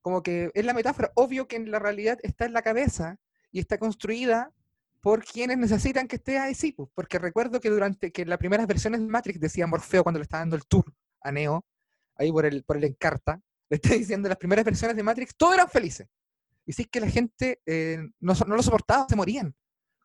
como 0.00 0.22
que 0.22 0.50
es 0.54 0.64
la 0.64 0.74
metáfora, 0.74 1.10
obvio 1.14 1.48
que 1.48 1.56
en 1.56 1.70
la 1.70 1.78
realidad 1.78 2.18
está 2.22 2.46
en 2.46 2.52
la 2.52 2.62
cabeza 2.62 3.18
y 3.50 3.58
está 3.60 3.78
construida 3.78 4.52
por 5.00 5.24
quienes 5.24 5.58
necesitan 5.58 6.08
que 6.08 6.16
esté 6.16 6.38
así, 6.38 6.72
pues, 6.72 6.88
porque 6.94 7.18
recuerdo 7.18 7.60
que 7.60 7.70
durante 7.70 8.12
que 8.12 8.24
las 8.24 8.38
primeras 8.38 8.66
versiones 8.66 9.00
de 9.00 9.06
Matrix 9.06 9.40
decía 9.40 9.66
Morfeo 9.66 10.02
cuando 10.02 10.18
le 10.18 10.24
estaba 10.24 10.40
dando 10.40 10.56
el 10.56 10.66
tour 10.66 10.92
a 11.20 11.32
Neo, 11.32 11.64
ahí 12.16 12.32
por 12.32 12.46
el, 12.46 12.64
por 12.64 12.76
el 12.76 12.84
Encarta, 12.84 13.40
le 13.68 13.76
está 13.76 13.90
diciendo 13.94 14.28
las 14.28 14.38
primeras 14.38 14.64
versiones 14.64 14.96
de 14.96 15.02
Matrix, 15.02 15.36
todos 15.36 15.54
eran 15.54 15.68
felices. 15.68 16.08
Y 16.64 16.72
si 16.72 16.82
es 16.82 16.88
que 16.88 17.00
la 17.00 17.08
gente 17.08 17.60
eh, 17.66 17.98
no, 18.18 18.34
no 18.46 18.56
lo 18.56 18.62
soportaba, 18.62 19.06
se 19.08 19.14
morían. 19.14 19.54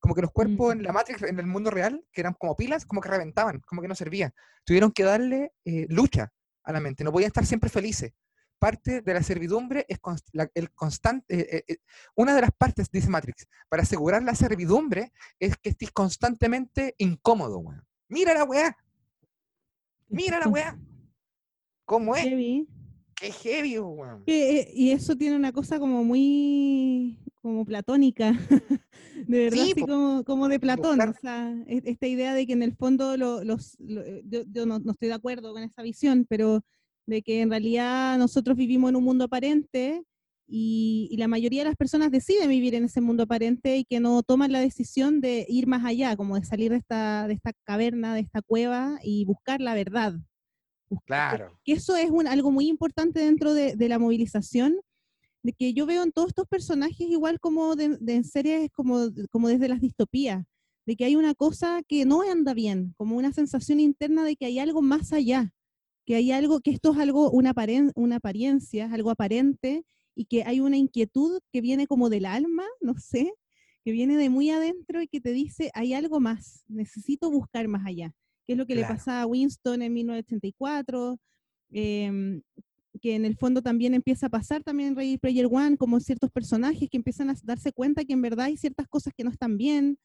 Como 0.01 0.13
que 0.15 0.21
los 0.21 0.31
cuerpos 0.31 0.75
Mm. 0.75 0.79
en 0.79 0.83
la 0.83 0.91
Matrix, 0.91 1.21
en 1.21 1.39
el 1.39 1.45
mundo 1.47 1.69
real, 1.71 2.03
que 2.11 2.19
eran 2.21 2.33
como 2.33 2.57
pilas, 2.57 2.85
como 2.85 2.99
que 2.99 3.07
reventaban, 3.09 3.61
como 3.65 3.81
que 3.81 3.87
no 3.87 3.95
servían. 3.95 4.33
Tuvieron 4.65 4.91
que 4.91 5.03
darle 5.03 5.53
eh, 5.63 5.85
lucha 5.89 6.33
a 6.63 6.73
la 6.73 6.79
mente, 6.81 7.03
no 7.05 7.11
podían 7.13 7.27
estar 7.29 7.45
siempre 7.45 7.69
felices. 7.69 8.11
Parte 8.59 9.01
de 9.01 9.13
la 9.13 9.23
servidumbre 9.23 9.85
es 9.87 9.99
const- 10.01 10.29
la- 10.33 10.49
el 10.53 10.71
constante. 10.73 11.57
eh, 11.57 11.63
eh, 11.67 11.77
una 12.15 12.35
de 12.35 12.41
las 12.41 12.51
partes, 12.51 12.91
dice 12.91 13.09
Matrix, 13.09 13.47
para 13.69 13.81
asegurar 13.83 14.21
la 14.23 14.35
servidumbre 14.35 15.11
es 15.39 15.55
que 15.57 15.69
estés 15.69 15.91
constantemente 15.91 16.93
incómodo, 16.99 17.57
weón. 17.59 17.83
Mira 18.07 18.33
la 18.33 18.43
weá, 18.43 18.75
mira 20.09 20.39
la 20.39 20.47
weá. 20.47 20.77
¿Cómo 21.85 22.15
es? 22.15 22.23
heavy. 22.23 22.67
Qué 23.15 23.31
heavy, 23.31 23.79
weón. 23.79 24.23
Eh, 24.27 24.71
y 24.73 24.91
eso 24.91 25.15
tiene 25.15 25.35
una 25.35 25.51
cosa 25.51 25.79
como 25.79 26.03
muy 26.03 27.19
como 27.41 27.65
platónica, 27.65 28.31
de 29.27 29.39
verdad, 29.45 29.63
Sí, 29.63 29.71
así 29.71 29.81
como, 29.81 30.23
como 30.23 30.47
de 30.47 30.59
Platón, 30.59 30.97
buscar- 30.97 31.09
o 31.09 31.13
sea, 31.19 31.55
e- 31.67 31.81
esta 31.85 32.07
idea 32.07 32.33
de 32.33 32.45
que 32.45 32.53
en 32.53 32.63
el 32.63 32.75
fondo 32.75 33.17
lo- 33.17 33.43
los, 33.43 33.75
lo- 33.79 34.01
eh, 34.03 34.21
yo, 34.25 34.41
yo 34.51 34.65
no, 34.65 34.79
no 34.79 34.91
estoy 34.91 35.07
de 35.09 35.15
acuerdo 35.15 35.53
con 35.53 35.63
esa 35.63 35.81
visión, 35.81 36.25
pero 36.29 36.61
de 37.07 37.21
que 37.23 37.41
en 37.41 37.49
realidad 37.49 38.17
nosotros 38.17 38.55
vivimos 38.55 38.89
en 38.91 38.95
un 38.95 39.03
mundo 39.03 39.25
aparente 39.25 40.03
y, 40.47 41.07
y 41.09 41.17
la 41.17 41.27
mayoría 41.27 41.61
de 41.63 41.69
las 41.69 41.77
personas 41.77 42.11
deciden 42.11 42.49
vivir 42.49 42.75
en 42.75 42.83
ese 42.85 43.01
mundo 43.01 43.23
aparente 43.23 43.77
y 43.77 43.85
que 43.85 43.99
no 43.99 44.21
toman 44.21 44.51
la 44.51 44.59
decisión 44.59 45.19
de 45.21 45.45
ir 45.49 45.65
más 45.65 45.83
allá, 45.85 46.15
como 46.15 46.35
de 46.35 46.45
salir 46.45 46.71
de 46.71 46.77
esta, 46.77 47.27
de 47.27 47.33
esta 47.33 47.53
caverna, 47.63 48.13
de 48.13 48.21
esta 48.21 48.41
cueva 48.41 48.99
y 49.03 49.25
buscar 49.25 49.61
la 49.61 49.73
verdad. 49.73 50.13
Buscar- 50.89 51.37
Claro. 51.37 51.59
que 51.63 51.73
eso 51.73 51.95
es 51.95 52.11
un- 52.11 52.27
algo 52.27 52.51
muy 52.51 52.67
importante 52.67 53.19
dentro 53.21 53.53
de, 53.53 53.75
de 53.75 53.89
la 53.89 53.97
movilización, 53.97 54.75
de 55.43 55.53
que 55.53 55.73
yo 55.73 55.85
veo 55.85 56.03
en 56.03 56.11
todos 56.11 56.29
estos 56.29 56.47
personajes 56.47 57.01
igual 57.01 57.39
como 57.39 57.75
de, 57.75 57.97
de 57.99 58.15
en 58.15 58.23
series 58.23 58.69
como, 58.71 59.09
como 59.31 59.47
desde 59.49 59.67
las 59.67 59.81
distopías, 59.81 60.45
de 60.85 60.95
que 60.95 61.05
hay 61.05 61.15
una 61.15 61.33
cosa 61.35 61.81
que 61.87 62.05
no 62.05 62.21
anda 62.21 62.53
bien, 62.53 62.93
como 62.97 63.15
una 63.17 63.33
sensación 63.33 63.79
interna 63.79 64.23
de 64.23 64.35
que 64.35 64.45
hay 64.45 64.59
algo 64.59 64.81
más 64.81 65.13
allá, 65.13 65.51
que 66.05 66.15
hay 66.15 66.31
algo, 66.31 66.59
que 66.61 66.71
esto 66.71 66.91
es 66.93 66.97
algo, 66.99 67.29
una, 67.31 67.53
aparen- 67.53 67.91
una 67.95 68.17
apariencia, 68.17 68.89
algo 68.91 69.11
aparente, 69.11 69.83
y 70.15 70.25
que 70.25 70.43
hay 70.43 70.59
una 70.59 70.77
inquietud 70.77 71.39
que 71.51 71.61
viene 71.61 71.87
como 71.87 72.09
del 72.09 72.25
alma, 72.25 72.65
no 72.81 72.95
sé, 72.97 73.33
que 73.83 73.91
viene 73.91 74.17
de 74.17 74.29
muy 74.29 74.49
adentro 74.51 75.01
y 75.01 75.07
que 75.07 75.21
te 75.21 75.31
dice, 75.31 75.71
hay 75.73 75.93
algo 75.93 76.19
más, 76.19 76.63
necesito 76.67 77.29
buscar 77.31 77.67
más 77.67 77.85
allá 77.85 78.13
que 78.47 78.53
es 78.53 78.57
lo 78.57 78.65
que 78.65 78.73
le 78.73 78.81
Claro. 78.81 78.95
pasa 78.95 79.21
a 79.21 79.27
Winston 79.27 79.83
en 79.83 79.93
1984, 79.93 81.19
em, 81.69 82.41
que 82.99 83.15
en 83.15 83.25
el 83.25 83.37
fondo 83.37 83.61
también 83.61 83.93
empieza 83.93 84.27
a 84.27 84.29
pasar 84.29 84.63
también 84.63 84.89
en 84.89 84.95
Ready 84.95 85.17
Player 85.17 85.47
One, 85.49 85.77
como 85.77 85.99
ciertos 85.99 86.31
personajes 86.31 86.89
que 86.89 86.97
empiezan 86.97 87.29
a 87.29 87.35
darse 87.43 87.71
cuenta 87.71 88.03
que 88.03 88.13
en 88.13 88.21
verdad 88.21 88.47
hay 88.47 88.57
ciertas 88.57 88.87
cosas 88.87 89.13
que 89.15 89.23
no 89.23 89.29
están 89.29 89.57
bien, 89.57 89.97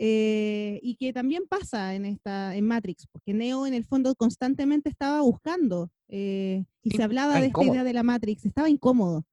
eh, 0.00 0.78
y 0.82 0.94
que 0.94 1.12
también 1.12 1.44
pasa 1.48 1.94
en, 1.94 2.04
esta, 2.04 2.54
en 2.54 2.64
Matrix, 2.66 3.06
porque 3.10 3.34
Neo 3.34 3.66
en 3.66 3.74
el 3.74 3.84
fondo 3.84 4.14
constantemente 4.14 4.88
estaba 4.88 5.22
buscando, 5.22 5.90
eh, 6.08 6.64
y 6.82 6.90
Sí, 6.90 6.96
se 6.96 7.02
hablaba 7.02 7.40
de 7.40 7.48
esta 7.48 7.64
idea 7.64 7.82
de 7.82 7.92
la 7.92 8.04
Matrix, 8.04 8.44
estaba 8.44 8.70
incómodo. 8.70 9.24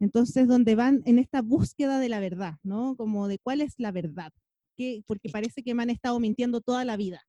Entonces, 0.00 0.46
donde 0.46 0.74
van 0.74 1.02
en 1.04 1.18
esta 1.18 1.42
búsqueda 1.42 1.98
de 1.98 2.08
la 2.08 2.20
verdad, 2.20 2.56
¿no? 2.62 2.96
Como 2.96 3.28
de 3.28 3.38
cuál 3.38 3.60
es 3.60 3.74
la 3.78 3.92
verdad, 3.92 4.32
que, 4.76 5.02
porque 5.06 5.28
parece 5.30 5.62
que 5.62 5.74
me 5.74 5.82
han 5.82 5.90
estado 5.90 6.20
mintiendo 6.20 6.60
toda 6.60 6.84
la 6.84 6.96
vida. 6.96 7.22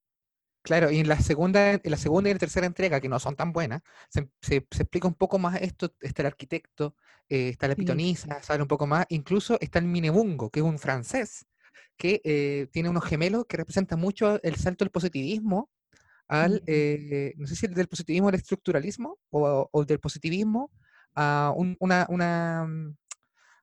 Claro, 0.68 0.92
y 0.92 1.00
en 1.00 1.08
la 1.08 1.18
segunda, 1.22 1.72
en 1.72 1.82
la 1.86 1.96
segunda 1.96 2.30
y 2.30 2.34
la 2.34 2.40
tercera 2.40 2.68
entrega, 2.68 3.00
que 3.00 3.08
no 3.08 3.20
son 3.20 3.38
tan 3.38 3.54
buenas, 3.54 3.82
se, 4.10 4.30
se- 4.42 4.68
se 4.70 4.84
explica 4.84 5.08
un 5.08 5.14
poco 5.14 5.40
más 5.40 5.62
esto, 5.62 5.94
está 6.02 6.24
el 6.24 6.26
arquitecto, 6.28 6.96
eh, 7.30 7.50
está 7.50 7.68
la 7.70 7.76
Sí. 7.76 7.82
pitonisa, 7.82 8.42
sale 8.44 8.62
un 8.64 8.68
poco 8.68 8.86
más, 8.86 9.06
incluso 9.10 9.58
está 9.62 9.80
el 9.80 9.86
Minebungo, 9.86 10.50
que 10.50 10.60
es 10.60 10.66
un 10.66 10.78
francés, 10.78 11.46
que 11.96 12.22
eh, 12.26 12.68
tiene 12.72 12.90
unos 12.90 13.06
gemelos 13.06 13.46
que 13.48 13.56
representan 13.58 14.00
mucho 14.00 14.42
el 14.44 14.56
salto 14.56 14.84
del 14.84 14.92
positivismo 14.92 15.70
al, 16.28 16.64
eh, 16.68 17.34
no 17.38 17.48
sé 17.48 17.56
si 17.56 17.68
del 17.68 17.88
positivismo 17.88 18.30
al 18.30 18.36
estructuralismo 18.36 19.20
o, 19.32 19.70
o 19.72 19.86
del 19.86 20.00
positivismo 20.00 20.72
a 21.16 21.54
un, 21.56 21.78
una, 21.80 22.06
una, 22.10 22.68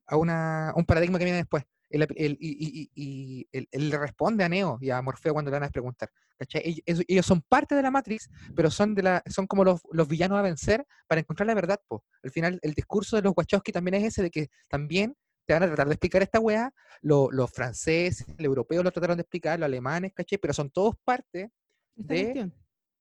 a 0.07 0.17
una, 0.17 0.73
un 0.77 0.85
paradigma 0.85 1.19
que 1.19 1.25
viene 1.25 1.39
después. 1.39 1.65
Y, 1.95 2.27
y- 2.29 2.37
y- 2.41 2.91
y 2.95 3.49
él, 3.53 3.69
él 3.71 3.89
le 3.91 3.99
responde 3.99 4.43
a 4.45 4.49
Neo 4.49 4.79
y 4.81 4.91
a 4.91 5.01
Morfeo 5.01 5.33
cuando 5.33 5.51
le 5.51 5.59
van 5.59 5.69
a 5.69 5.71
preguntar. 5.71 6.11
Ellos, 6.39 7.03
ellos 7.07 7.25
son 7.27 7.43
parte 7.43 7.75
de 7.75 7.83
la 7.83 7.91
Matrix, 7.91 8.29
pero 8.57 8.71
son, 8.71 8.95
de 8.95 9.03
la, 9.03 9.23
son 9.27 9.47
como 9.47 9.65
los, 9.65 9.81
los 9.93 10.09
villanos 10.09 10.39
a 10.39 10.43
vencer 10.43 10.85
para 11.07 11.21
encontrar 11.21 11.47
la 11.47 11.55
verdad. 11.55 11.81
Po. 11.87 12.05
Al 12.23 12.31
final, 12.31 12.59
el 12.63 12.75
discurso 12.75 13.17
de 13.17 13.23
los 13.23 13.33
Wachowski 13.37 13.71
también 13.73 13.95
es 13.95 14.05
ese, 14.05 14.23
de 14.23 14.31
que 14.31 14.49
también 14.69 15.17
te 15.47 15.53
van 15.53 15.63
a 15.63 15.67
tratar 15.67 15.87
de 15.87 15.95
explicar 15.95 16.23
esta 16.23 16.41
weá. 16.41 16.73
lo- 17.03 17.31
los 17.31 17.51
franceses, 17.51 18.27
los 18.29 18.41
europeos 18.47 18.83
lo 18.83 18.91
trataron 18.91 19.17
de 19.19 19.23
explicar, 19.23 19.59
los 19.59 19.67
alemanes, 19.67 20.13
¿cachai? 20.15 20.39
Pero 20.39 20.55
son 20.55 20.71
todos 20.71 20.97
parte 21.05 21.53
de- 21.95 22.23
cuestión. 22.25 22.55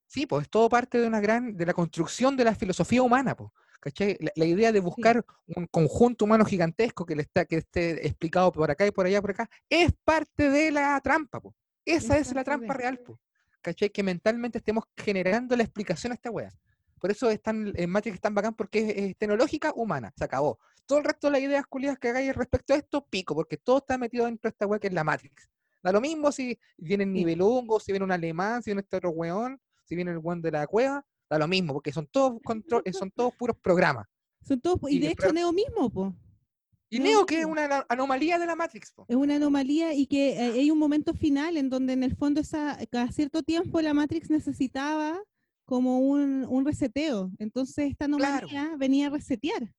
Sí, 0.07 0.27
pues 0.27 0.43
es 0.43 0.49
todo 0.49 0.69
parte 0.69 0.99
de 0.99 1.07
una 1.07 1.19
gran, 1.21 1.55
de 1.57 1.65
la 1.65 1.73
construcción 1.73 2.37
de 2.37 2.43
la 2.43 2.53
filosofía 2.53 3.01
humana, 3.01 3.35
pues. 3.35 3.49
¿Cachai? 3.83 4.15
La, 4.21 4.31
la 4.35 4.45
idea 4.45 4.71
de 4.71 4.79
buscar 4.79 5.25
un 5.57 5.67
conjunto 5.67 6.23
humano 6.23 6.45
gigantesco 6.45 7.05
que, 7.05 7.17
le 7.17 7.23
está, 7.23 7.43
que 7.43 7.57
esté 7.57 8.07
explicado 8.07 8.49
por 8.49 8.71
acá 8.71 8.87
y 8.87 8.91
por 8.91 9.05
allá, 9.05 9.21
por 9.21 9.31
acá, 9.31 9.49
es 9.67 9.91
parte 10.05 10.49
de 10.49 10.71
la 10.71 11.01
trampa. 11.01 11.41
po. 11.41 11.53
Esa 11.83 12.17
Es 12.17 12.33
la 12.33 12.45
trampa 12.45 12.73
real. 12.75 12.99
po. 12.99 13.19
¿Cachai? 13.61 13.89
Que 13.89 14.01
mentalmente 14.01 14.59
estemos 14.59 14.85
generando 14.95 15.57
la 15.57 15.63
explicación 15.63 16.13
a 16.13 16.15
esta 16.15 16.31
wea. 16.31 16.49
Por 16.97 17.11
eso 17.11 17.29
es 17.29 17.41
tan, 17.41 17.73
en 17.75 17.89
Matrix 17.89 18.15
es 18.15 18.21
tan 18.21 18.33
bacán 18.33 18.53
porque 18.53 18.79
es, 18.79 18.95
es 18.95 19.17
tecnológica 19.17 19.73
humana, 19.75 20.13
se 20.15 20.23
acabó. 20.23 20.59
Todo 20.85 20.99
el 20.99 21.03
resto 21.03 21.27
de 21.27 21.31
las 21.31 21.41
ideas 21.41 21.65
culiadas 21.67 21.99
que 21.99 22.07
hagáis 22.07 22.33
respecto 22.33 22.73
a 22.73 22.77
esto, 22.77 23.05
pico, 23.05 23.35
porque 23.35 23.57
todo 23.57 23.79
está 23.79 23.97
metido 23.97 24.27
dentro 24.27 24.49
de 24.49 24.53
esta 24.53 24.65
wea 24.65 24.79
que 24.79 24.87
es 24.87 24.93
la 24.93 25.03
Matrix. 25.03 25.49
Da 25.83 25.91
lo 25.91 25.99
mismo 25.99 26.31
si 26.31 26.57
viene 26.77 27.03
el 27.03 27.11
nivelungo, 27.11 27.81
si 27.81 27.91
viene 27.91 28.05
un 28.05 28.13
alemán, 28.13 28.63
si 28.63 28.69
viene 28.69 28.79
este 28.79 28.95
otro 28.95 29.09
weón, 29.09 29.59
si 29.83 29.97
viene 29.97 30.11
el 30.11 30.19
weón 30.19 30.41
de 30.41 30.51
la 30.51 30.67
cueva, 30.67 31.05
da 31.33 31.39
lo 31.39 31.47
mismo, 31.47 31.73
porque 31.73 31.91
son 31.91 32.07
todos 32.07 32.39
control, 32.43 32.81
eh, 32.85 32.93
son 32.93 33.11
todos 33.11 33.33
puros 33.35 33.57
programas. 33.61 34.05
Son 34.47 34.59
todos, 34.59 34.79
y 34.91 34.95
Y 34.95 34.99
de 34.99 35.11
hecho 35.11 35.31
Neo 35.33 35.51
mismo, 35.51 35.89
po. 35.89 36.15
Y 36.89 36.99
Neo, 36.99 37.25
que 37.25 37.39
es 37.39 37.45
una 37.45 37.85
anomalía 37.89 38.37
de 38.37 38.45
la 38.45 38.55
Matrix, 38.55 38.91
po. 38.93 39.05
Es 39.07 39.15
una 39.15 39.35
anomalía 39.37 39.93
y 39.95 40.05
que 40.05 40.33
eh, 40.33 40.51
hay 40.59 40.69
un 40.69 40.77
momento 40.77 41.13
final 41.13 41.57
en 41.57 41.69
donde 41.69 41.93
en 41.93 42.03
el 42.03 42.15
fondo 42.15 42.39
esa, 42.39 42.77
cada 42.91 43.11
cierto 43.11 43.41
tiempo 43.41 43.81
la 43.81 43.93
Matrix 43.93 44.29
necesitaba 44.29 45.19
como 45.65 45.99
un, 45.99 46.45
un 46.47 46.65
reseteo. 46.65 47.31
Entonces 47.39 47.89
esta 47.91 48.05
Claro. 48.05 48.47
anomalía 48.47 48.75
venía 48.77 49.07
a 49.07 49.09
resetear. 49.09 49.73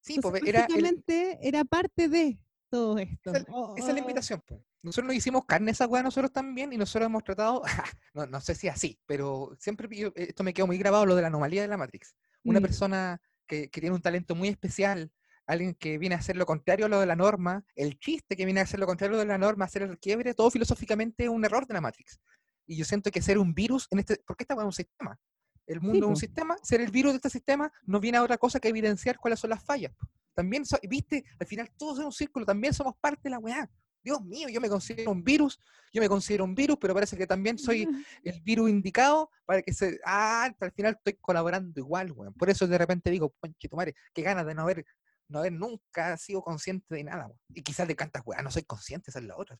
Sí, 0.00 0.16
Entonces, 0.16 0.40
pues 0.42 0.48
era 0.50 0.66
el- 0.66 1.04
era 1.40 1.64
parte 1.64 2.08
de 2.08 2.38
todo 2.74 2.98
esto. 2.98 3.30
Esa, 3.32 3.44
Oh, 3.52 3.74
esa 3.76 3.88
es 3.88 3.94
la 3.94 4.00
oh, 4.00 4.04
invitación. 4.04 4.40
po. 4.46 4.64
Nosotros 4.82 5.06
nos 5.06 5.16
hicimos 5.16 5.44
carne 5.46 5.70
esa 5.70 5.86
weá 5.86 6.02
nosotros 6.02 6.32
también 6.32 6.72
y 6.72 6.76
nosotros 6.76 7.06
hemos 7.06 7.22
tratado, 7.24 7.62
no, 8.14 8.26
no 8.26 8.40
sé 8.40 8.54
si 8.54 8.68
así, 8.68 8.98
pero 9.06 9.56
siempre 9.58 9.88
yo- 9.96 10.12
esto 10.16 10.42
me 10.42 10.52
quedó 10.52 10.66
muy 10.66 10.76
grabado 10.78 11.06
lo 11.06 11.14
de 11.14 11.22
la 11.22 11.28
anomalía 11.28 11.62
de 11.62 11.68
la 11.68 11.76
Matrix. 11.76 12.14
Una 12.42 12.58
mm, 12.58 12.62
persona 12.62 13.20
que, 13.46 13.70
que 13.70 13.80
tiene 13.80 13.94
un 13.94 14.02
talento 14.02 14.34
muy 14.34 14.48
especial, 14.48 15.12
alguien 15.46 15.74
que 15.74 15.98
viene 15.98 16.14
a 16.14 16.18
hacer 16.18 16.36
lo 16.36 16.46
contrario 16.46 16.86
a 16.86 16.88
lo 16.88 17.00
de 17.00 17.06
la 17.06 17.16
norma, 17.16 17.64
el 17.76 17.98
chiste 17.98 18.34
que 18.36 18.44
viene 18.44 18.60
a 18.60 18.64
hacer 18.64 18.80
lo 18.80 18.86
contrario 18.86 19.14
a 19.14 19.18
lo 19.18 19.20
de 19.20 19.28
la 19.28 19.38
norma, 19.38 19.64
hacer 19.66 19.82
el 19.82 19.98
quiebre, 19.98 20.34
todo 20.34 20.50
filosóficamente 20.50 21.24
es 21.24 21.30
un 21.30 21.44
error 21.44 21.66
de 21.66 21.74
la 21.74 21.80
Matrix. 21.80 22.18
Y 22.66 22.76
yo 22.76 22.84
siento 22.84 23.10
que 23.10 23.20
ser 23.22 23.38
un 23.38 23.54
virus 23.54 23.86
en 23.90 23.98
este, 24.00 24.20
porque 24.26 24.44
esta 24.44 24.54
es 24.54 24.60
un 24.60 24.72
sistema. 24.72 25.18
El 25.66 25.80
mundo 25.80 25.98
es 25.98 26.10
un 26.10 26.16
sistema, 26.16 26.56
ser 26.62 26.80
el 26.80 26.90
virus 26.90 27.12
de 27.12 27.16
este 27.16 27.30
sistema 27.30 27.72
no 27.84 28.00
viene 28.00 28.18
a 28.18 28.22
otra 28.22 28.36
cosa 28.38 28.60
que 28.60 28.68
evidenciar 28.68 29.18
cuáles 29.18 29.40
son 29.40 29.50
las 29.50 29.64
fallas. 29.64 29.92
También, 30.34 30.64
so- 30.66 30.78
viste, 30.88 31.24
al 31.38 31.46
final 31.46 31.70
todos 31.76 32.00
en 32.00 32.06
un 32.06 32.12
círculo, 32.12 32.44
también 32.44 32.74
somos 32.74 32.94
parte 33.00 33.22
de 33.24 33.30
la 33.30 33.38
weá. 33.38 33.70
Dios 34.02 34.22
mío, 34.22 34.48
yo 34.50 34.60
me 34.60 34.68
considero 34.68 35.10
un 35.10 35.24
virus, 35.24 35.58
yo 35.90 36.02
me 36.02 36.08
considero 36.10 36.44
un 36.44 36.54
virus, 36.54 36.76
pero 36.78 36.92
parece 36.92 37.16
que 37.16 37.26
también 37.26 37.56
soy 37.56 37.88
el 38.22 38.40
virus 38.42 38.68
indicado 38.68 39.30
para 39.46 39.62
que 39.62 39.72
se. 39.72 39.98
Ah, 40.04 40.50
al 40.60 40.72
final 40.72 40.94
estoy 40.96 41.14
colaborando 41.20 41.80
igual, 41.80 42.12
weón. 42.12 42.34
Por 42.34 42.50
eso 42.50 42.66
de 42.66 42.76
repente 42.76 43.10
digo, 43.10 43.34
ponche 43.40 43.68
tu 43.68 43.76
madre, 43.76 43.94
qué 44.12 44.20
ganas 44.20 44.44
de 44.44 44.54
no 44.54 44.62
haber, 44.62 44.84
no 45.28 45.38
haber 45.38 45.52
nunca 45.52 46.18
sido 46.18 46.42
consciente 46.42 46.94
de 46.94 47.04
nada, 47.04 47.26
weón. 47.28 47.40
Y 47.54 47.62
quizás 47.62 47.88
de 47.88 47.96
cuántas 47.96 48.22
weas 48.26 48.44
no 48.44 48.50
soy 48.50 48.64
consciente, 48.64 49.10
esa 49.10 49.20
es 49.20 49.24
la 49.24 49.36
otra. 49.38 49.58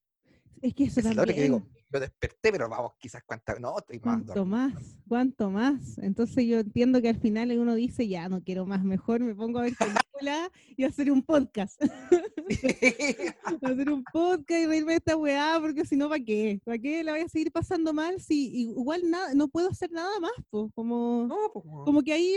Es 0.62 0.74
que 0.74 0.84
eso 0.84 1.00
es 1.00 1.06
la 1.06 1.22
otra 1.22 1.34
que 1.34 1.42
digo, 1.42 1.58
también. 1.58 1.84
lo 1.90 2.00
desperté, 2.00 2.52
pero 2.52 2.68
vamos, 2.68 2.92
quizás 2.98 3.22
cuántas. 3.26 3.60
No, 3.60 3.78
estoy 3.78 3.96
más 3.96 4.02
¿Cuánto 4.02 4.34
dormido. 4.34 4.46
más? 4.46 4.98
¿Cuánto 5.08 5.50
más? 5.50 5.98
Entonces 5.98 6.46
yo 6.46 6.60
entiendo 6.60 7.00
que 7.02 7.08
al 7.08 7.20
final 7.20 7.56
uno 7.58 7.74
dice, 7.74 8.08
ya 8.08 8.28
no 8.28 8.42
quiero 8.42 8.66
más, 8.66 8.82
mejor 8.84 9.20
me 9.20 9.34
pongo 9.34 9.58
a 9.58 9.62
ver 9.62 9.74
película 10.14 10.50
y 10.76 10.84
hacer 10.84 11.10
un 11.10 11.22
podcast. 11.22 11.80
hacer 13.62 13.90
un 13.90 14.04
podcast 14.04 14.62
y 14.62 14.66
reírme 14.66 14.92
de 14.92 14.98
esta 14.98 15.16
weá, 15.16 15.58
porque 15.60 15.84
si 15.84 15.96
no, 15.96 16.08
¿para 16.08 16.22
qué? 16.22 16.60
¿Para 16.64 16.78
qué 16.78 17.02
la 17.02 17.12
voy 17.12 17.22
a 17.22 17.28
seguir 17.28 17.50
pasando 17.50 17.92
mal 17.92 18.20
si 18.20 18.62
igual 18.62 19.08
nada, 19.08 19.34
no 19.34 19.48
puedo 19.48 19.68
hacer 19.68 19.90
nada 19.90 20.18
más? 20.20 20.32
Pues, 20.50 20.70
como, 20.74 21.26
no, 21.26 21.36
pues, 21.52 21.64
weón. 21.64 21.84
como 21.84 22.02
que 22.02 22.12
ahí 22.12 22.34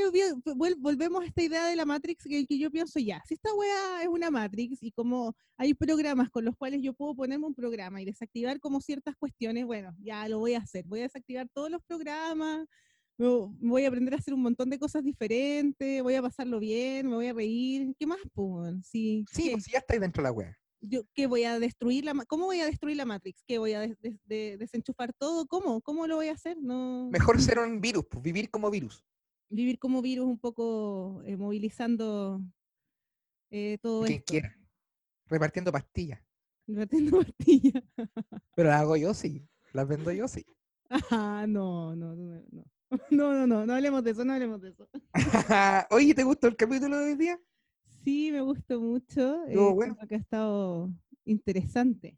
volvemos 0.78 1.23
a 1.23 1.25
esta 1.25 1.43
idea 1.43 1.67
de 1.67 1.75
la 1.75 1.86
Matrix 1.86 2.23
que, 2.23 2.45
que 2.45 2.57
yo 2.57 2.71
pienso 2.71 2.99
ya, 2.99 3.21
si 3.25 3.34
esta 3.34 3.53
weá 3.53 4.01
es 4.01 4.07
una 4.07 4.32
Matrix 4.32 4.82
y 4.82 4.91
como 4.91 5.36
hay 5.57 5.73
programas 5.73 6.30
con 6.30 6.45
los 6.45 6.55
cuales 6.55 6.82
yo 6.82 6.93
puedo 6.93 7.15
ponerme 7.15 7.47
un 7.47 7.55
programa 7.55 8.01
y 8.01 8.05
desactivar 8.05 8.59
como 8.59 8.80
ciertas 8.82 9.15
cuestiones, 9.15 9.65
bueno, 9.65 9.95
ya 9.99 10.28
lo 10.30 10.39
voy 10.39 10.53
a 10.53 10.59
hacer, 10.59 10.86
voy 10.86 10.99
a 10.99 11.03
desactivar 11.03 11.47
todos 11.49 11.69
los 11.69 11.82
programas, 11.84 12.67
voy 13.18 13.84
a 13.86 13.88
aprender 13.88 14.13
a 14.13 14.18
hacer 14.18 14.34
un 14.34 14.41
montón 14.41 14.70
de 14.70 14.78
cosas 14.80 15.03
diferentes, 15.03 16.03
voy 16.03 16.15
a 16.15 16.22
pasarlo 16.22 16.59
bien, 16.59 17.07
me 17.09 17.15
voy 17.15 17.28
a 17.28 17.34
reír, 17.34 17.95
¿qué 17.99 18.05
más? 18.05 18.20
Pues, 18.34 18.76
sí, 18.86 19.26
Sí, 19.32 19.49
pues 19.51 19.65
ya 19.65 19.80
estáis 19.80 20.01
dentro 20.01 20.22
de 20.22 20.30
la 20.30 20.32
wea. 20.32 20.57
yo, 20.82 21.01
¿qué 21.13 21.26
voy 21.28 21.43
a 21.43 21.59
destruir 21.59 22.05
la, 22.05 22.13
cómo 22.28 22.45
voy 22.45 22.59
a 22.59 22.65
destruir 22.65 22.97
la 22.97 23.05
Matrix? 23.05 23.43
¿Qué 23.47 23.57
voy 23.57 23.74
a 23.74 23.82
des- 23.82 23.99
des- 23.99 24.20
de- 24.26 24.57
desenchufar 24.57 25.13
todo? 25.13 25.47
¿Cómo? 25.47 25.82
¿Cómo 25.82 26.05
lo 26.07 26.15
voy 26.18 26.28
a 26.28 26.34
hacer? 26.34 26.57
No 26.61 27.09
Mejor 27.11 27.41
ser 27.41 27.59
un 27.59 27.82
virus, 27.82 28.05
pues, 28.09 28.22
vivir 28.24 28.49
como 28.51 28.70
virus. 28.70 29.03
vivir 29.49 29.80
como 29.80 30.01
virus 30.01 30.28
un 30.28 30.38
poco 30.39 31.22
eh, 31.26 31.38
movilizando 31.38 32.41
eh, 33.49 33.78
todo 33.82 34.03
Quien 34.05 34.20
esto. 34.20 34.32
quiera. 34.32 34.57
Repartiendo 35.26 35.72
pastillas. 35.72 36.22
Repartiendo 36.68 37.18
pastillas. 37.38 37.84
Pero 38.55 38.70
las 38.70 38.82
hago 38.82 38.95
yo 38.97 39.13
sí. 39.13 39.47
Las 39.74 39.88
vendo 39.88 40.11
yo 40.11 40.28
sí. 40.28 40.45
Ah, 41.11 41.45
no, 41.47 41.95
no, 41.95 42.15
no, 42.15 42.41
no. 42.51 42.63
No, 43.11 43.33
no, 43.33 43.47
no, 43.47 43.65
no 43.65 43.73
hablemos 43.73 44.03
de 44.03 44.11
eso, 44.11 44.23
no 44.23 44.33
hablemos 44.33 44.61
de 44.61 44.69
eso. 44.69 44.88
Oye, 45.91 46.13
¿te 46.13 46.23
gustó 46.23 46.47
el 46.47 46.55
capítulo 46.55 46.97
de 46.97 47.05
hoy 47.05 47.15
día? 47.15 47.39
Sí, 48.03 48.31
me 48.31 48.41
gustó 48.41 48.79
mucho. 48.79 49.43
Estuvo 49.45 49.71
eh, 49.71 49.73
bueno. 49.73 49.95
creo 49.95 50.07
que 50.07 50.15
ha 50.15 50.19
estado 50.19 50.89
interesante. 51.25 52.17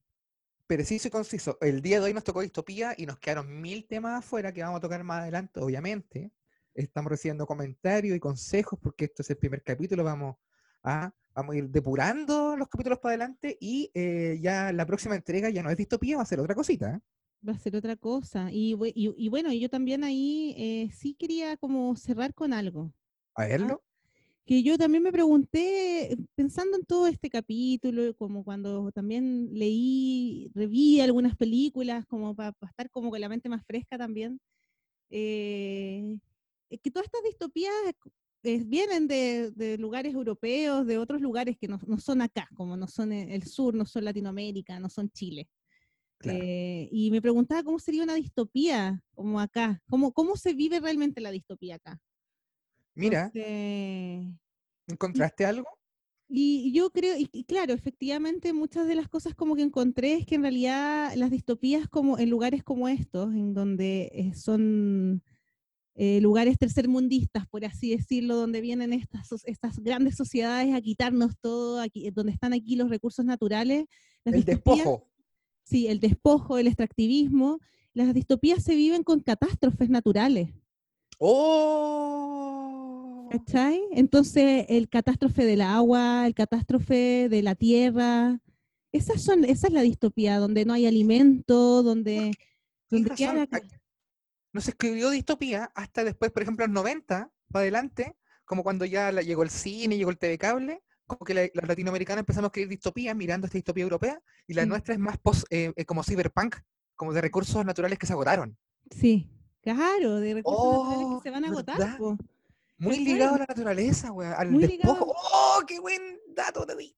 Preciso 0.68 1.08
y 1.08 1.12
conciso. 1.12 1.58
El 1.62 1.82
día 1.82 2.00
de 2.00 2.06
hoy 2.06 2.14
nos 2.14 2.24
tocó 2.24 2.42
distopía 2.42 2.94
y 2.96 3.08
nos 3.08 3.18
quedaron 3.18 3.60
mil 3.60 3.88
temas 3.88 4.20
afuera 4.20 4.54
que 4.54 4.62
vamos 4.62 4.78
a 4.78 4.82
tocar 4.82 5.04
más 5.04 5.22
adelante, 5.22 5.60
obviamente. 5.60 6.32
Estamos 6.76 7.10
recibiendo 7.10 7.48
comentarios 7.48 8.16
y 8.16 8.20
consejos 8.20 8.78
porque 8.80 9.06
esto 9.06 9.24
es 9.24 9.30
el 9.32 9.38
primer 9.38 9.64
capítulo. 9.64 10.04
Vamos 10.04 10.36
a, 10.84 11.12
vamos 11.34 11.56
a 11.56 11.58
ir 11.58 11.70
depurando 11.70 12.56
los 12.56 12.68
capítulos 12.68 13.00
para 13.00 13.14
adelante 13.14 13.58
y 13.60 13.90
eh, 13.96 14.38
ya 14.42 14.72
la 14.72 14.86
próxima 14.86 15.16
entrega 15.16 15.50
ya 15.50 15.64
no 15.64 15.72
es 15.72 15.78
distopía, 15.78 16.18
va 16.18 16.24
a 16.24 16.28
ser 16.28 16.40
otra 16.40 16.54
cosita. 16.54 17.02
¿Eh? 17.44 17.48
Va 17.48 17.54
a 17.54 17.60
ser 17.60 17.76
otra 17.76 17.96
cosa. 17.96 18.52
Y, 18.52 18.76
y, 18.96 19.14
y 19.18 19.30
bueno, 19.30 19.52
yo 19.54 19.70
también 19.70 20.04
ahí 20.04 20.54
eh, 20.58 20.90
sí 20.92 21.14
quería 21.16 21.58
como 21.58 21.96
cerrar 21.96 22.34
con 22.34 22.54
algo. 22.54 22.94
A 23.36 23.46
verlo. 23.48 23.82
que 24.46 24.64
yo 24.64 24.78
también 24.78 25.04
me 25.04 25.12
pregunté, 25.12 26.18
pensando 26.36 26.78
en 26.78 26.86
todo 26.86 27.08
este 27.08 27.30
capítulo, 27.30 28.16
como 28.16 28.44
cuando 28.44 28.92
también 28.92 29.50
leí, 29.54 30.52
reví 30.56 31.00
algunas 31.02 31.36
películas, 31.38 32.06
como 32.08 32.36
para 32.36 32.56
estar 32.68 32.90
como 32.90 33.12
con 33.12 33.22
la 33.22 33.30
mente 33.30 33.50
más 33.50 33.66
fresca 33.66 33.98
también, 33.98 34.40
eh, 35.10 36.18
eh, 36.70 36.78
que 36.80 36.92
todas 36.92 37.06
estas 37.08 37.24
distopías 37.24 37.74
eh, 38.44 38.64
vienen 38.66 39.08
de, 39.08 39.52
de 39.52 39.78
lugares 39.78 40.14
europeos, 40.14 40.86
de 40.88 40.98
otros 40.98 41.22
lugares 41.22 41.58
que 41.58 41.68
no, 41.68 41.80
no 41.88 42.00
son 42.00 42.22
acá, 42.22 42.48
como 42.56 42.78
no 42.78 42.88
son 42.88 43.12
e- 43.14 43.36
el 43.36 43.44
sur, 43.44 43.76
no 43.76 43.86
son 43.86 44.06
Latinoamérica, 44.06 44.80
no 44.80 44.90
son 44.90 45.10
Chile. 45.12 45.48
Claro. 46.20 46.40
Eh, 46.44 46.90
y 46.92 47.12
me 47.12 47.22
preguntaba 47.22 47.64
cómo 47.64 47.80
sería 47.80 48.04
una 48.04 48.14
distopía 48.16 49.02
como 49.16 49.40
acá, 49.40 49.82
cómo, 49.90 50.12
cómo 50.12 50.36
se 50.36 50.54
vive 50.54 50.80
realmente 50.82 51.22
la 51.22 51.32
distopía 51.32 51.76
acá. 51.76 52.00
Mira, 52.94 53.32
Entonces, 53.34 54.36
¿encontraste 54.88 55.46
algo? 55.46 55.68
y 56.28 56.72
yo 56.74 56.92
creo, 56.92 57.18
y, 57.18 57.28
y 57.32 57.44
claro, 57.46 57.74
efectivamente 57.74 58.52
muchas 58.54 58.86
de 58.88 58.96
las 58.96 59.08
cosas 59.08 59.34
como 59.34 59.56
que 59.56 59.62
encontré 59.64 60.14
es 60.14 60.26
que 60.26 60.36
en 60.36 60.42
realidad 60.44 61.14
las 61.16 61.32
distopías 61.32 61.88
como 61.88 62.20
en 62.20 62.30
lugares 62.30 62.64
como 62.64 62.88
estos, 62.90 63.34
en 63.34 63.54
donde 63.54 64.12
eh, 64.14 64.34
son 64.36 65.24
eh, 65.96 66.20
lugares 66.22 66.58
tercermundistas, 66.58 67.48
por 67.48 67.64
así 67.66 67.92
decirlo, 67.96 68.36
donde 68.36 68.60
vienen 68.62 68.92
estas, 68.94 69.30
estas 69.46 69.80
grandes 69.80 70.18
sociedades 70.18 70.76
a 70.76 70.82
quitarnos 70.82 71.34
todo, 71.40 71.80
aquí, 71.80 72.10
donde 72.12 72.34
están 72.34 72.54
aquí 72.54 72.76
los 72.76 72.90
recursos 72.90 73.24
naturales. 73.26 73.86
las 74.26 74.36
El 74.36 74.44
distopías- 74.44 74.76
despojo. 74.78 75.06
Sí, 75.70 75.88
el 75.88 76.00
despojo, 76.00 76.58
el 76.58 76.66
extractivismo. 76.66 77.60
Las 77.94 78.12
distopías 78.16 78.64
se 78.64 78.74
viven 78.76 79.04
con 79.04 79.20
catástrofes 79.20 79.88
naturales. 79.90 80.50
¡Oh! 81.20 82.50
¿Cachai? 83.30 83.80
Entonces, 83.92 84.66
el 84.68 84.90
catástrofe 84.90 85.46
del 85.46 85.62
agua, 85.62 86.26
el 86.26 86.34
catástrofe 86.34 87.30
de 87.30 87.44
la 87.44 87.54
tierra, 87.54 88.42
esas 88.92 89.22
son, 89.22 89.46
esa 89.46 89.68
es 89.68 89.74
la 89.74 89.84
distopía, 89.84 90.40
donde 90.40 90.66
no 90.66 90.74
hay 90.74 90.88
alimento, 90.88 91.84
donde, 91.84 92.32
donde 92.90 93.12
queda 93.12 93.48
No 94.52 94.62
se 94.62 94.72
escribió 94.72 95.12
distopía 95.12 95.72
hasta 95.76 96.04
después, 96.04 96.32
por 96.32 96.42
ejemplo, 96.42 96.66
en 96.66 96.74
los 96.74 96.84
90, 96.84 97.32
para 97.52 97.62
adelante, 97.62 98.18
como 98.44 98.64
cuando 98.64 98.86
ya 98.86 99.12
llegó 99.12 99.44
el 99.44 99.52
cine, 99.52 99.98
llegó 99.98 100.10
el 100.10 100.18
TV 100.18 100.40
cable, 100.40 100.82
como 101.10 101.26
que 101.26 101.34
la- 101.34 101.50
los 101.54 101.68
latinoamericanos 101.68 102.20
empezamos 102.22 102.46
a 102.46 102.50
escribir 102.50 102.70
distopía 102.70 103.14
mirando 103.14 103.46
esta 103.48 103.58
distopía 103.58 103.84
europea, 103.84 104.22
y 104.48 104.54
la 104.54 104.66
Mm. 104.66 104.70
nuestra 104.70 104.94
es 104.94 105.00
más 105.00 105.18
post, 105.18 105.44
eh, 105.50 105.74
eh, 105.76 105.86
como 105.86 106.04
cyberpunk, 106.04 106.56
como 106.96 107.12
de 107.14 107.20
recursos 107.22 107.66
naturales 107.66 107.98
que 108.00 108.06
se 108.06 108.14
agotaron. 108.14 108.58
Sí, 108.92 109.30
claro, 109.62 110.20
de 110.20 110.36
recursos 110.36 110.64
naturales 110.84 111.06
Oh, 111.10 111.20
que 111.22 111.24
se 111.30 111.32
van 111.32 111.46
a 111.46 111.48
agotar. 111.50 112.00
Muy 112.78 113.00
ligado 113.00 113.36
a 113.36 113.40
la 113.40 113.46
naturaleza, 113.46 114.12
weón, 114.14 114.34
al 114.38 114.52
Muy 114.52 114.66
ligado 114.66 114.94
despojo. 114.94 115.16
¡Oh, 115.34 115.62
qué 115.68 115.80
buen 115.82 116.02
dato 116.34 116.66
te 116.66 116.76
di! 116.78 116.96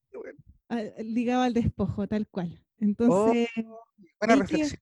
al- 0.70 0.94
ligado 1.00 1.42
al 1.42 1.54
despojo, 1.54 2.08
tal 2.08 2.28
cual. 2.28 2.64
Entonces, 2.80 3.50
Buena 3.56 3.72
hay 4.22 4.28
que- 4.28 4.36
reflexión. 4.36 4.80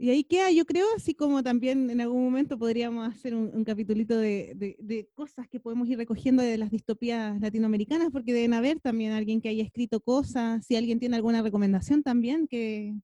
Y 0.00 0.10
ahí 0.10 0.22
queda, 0.22 0.52
yo 0.52 0.64
creo, 0.64 0.86
así 0.96 1.12
como 1.12 1.42
también 1.42 1.90
en 1.90 2.00
algún 2.00 2.22
momento 2.22 2.56
podríamos 2.56 3.08
hacer 3.08 3.34
un, 3.34 3.50
un 3.52 3.64
capitulito 3.64 4.16
de, 4.16 4.52
de- 4.54 4.76
de 4.78 5.08
cosas 5.12 5.48
que 5.48 5.58
podemos 5.58 5.88
ir 5.88 5.98
recogiendo 5.98 6.40
de 6.40 6.56
las 6.56 6.70
distopías 6.70 7.40
latinoamericanas, 7.40 8.10
porque 8.12 8.32
deben 8.32 8.54
haber 8.54 8.78
también 8.78 9.10
alguien 9.10 9.40
que 9.40 9.48
haya 9.48 9.64
escrito 9.64 10.00
cosas, 10.00 10.64
si 10.64 10.76
alguien 10.76 11.00
tiene 11.00 11.16
alguna 11.16 11.42
recomendación 11.42 12.04
también, 12.04 12.46
que, 12.46 12.94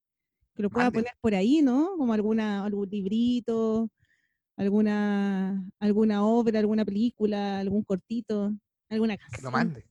que 0.55 0.62
lo 0.62 0.70
pueda 0.70 0.86
poner 0.92 1.14
por 1.20 1.34
ahí, 1.34 1.62
¿no? 1.62 1.97
Como 1.99 2.12
alguna, 2.12 2.64
algún 2.64 2.88
librito, 2.88 3.90
alguna, 4.57 5.64
alguna 5.80 6.24
obra, 6.24 6.61
alguna 6.61 6.84
película, 6.84 7.59
algún 7.59 7.82
cortito, 7.82 8.55
alguna 8.88 9.16
Que 9.16 9.22
canción 9.22 9.42
lo 9.45 9.51
mande. 9.51 9.84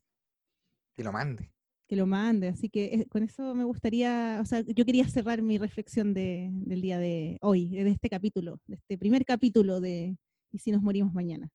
Que 0.95 1.03
lo 1.03 1.11
mande. 1.11 1.51
Que 1.93 1.97
lo 1.97 2.07
mande. 2.07 2.47
Así 2.47 2.69
que 2.69 2.85
eh, 2.85 3.05
con 3.07 3.21
eso 3.21 3.53
me 3.53 3.63
gustaría, 3.63 4.39
o 4.41 4.45
sea, 4.45 4.61
yo 4.61 4.83
quería 4.83 5.07
cerrar 5.07 5.43
mi 5.43 5.59
reflexión 5.59 6.13
de- 6.15 6.49
del 6.51 6.81
día 6.81 6.97
de 6.97 7.37
hoy, 7.41 7.67
de 7.69 7.87
este 7.91 8.09
capítulo, 8.09 8.59
de 8.65 8.75
este 8.77 8.97
primer 8.97 9.23
capítulo 9.25 9.79
de 9.79 10.17
¿Y 10.51 10.59
si 10.59 10.71
nos 10.71 10.81
morimos 10.83 11.13
mañana? 11.13 11.49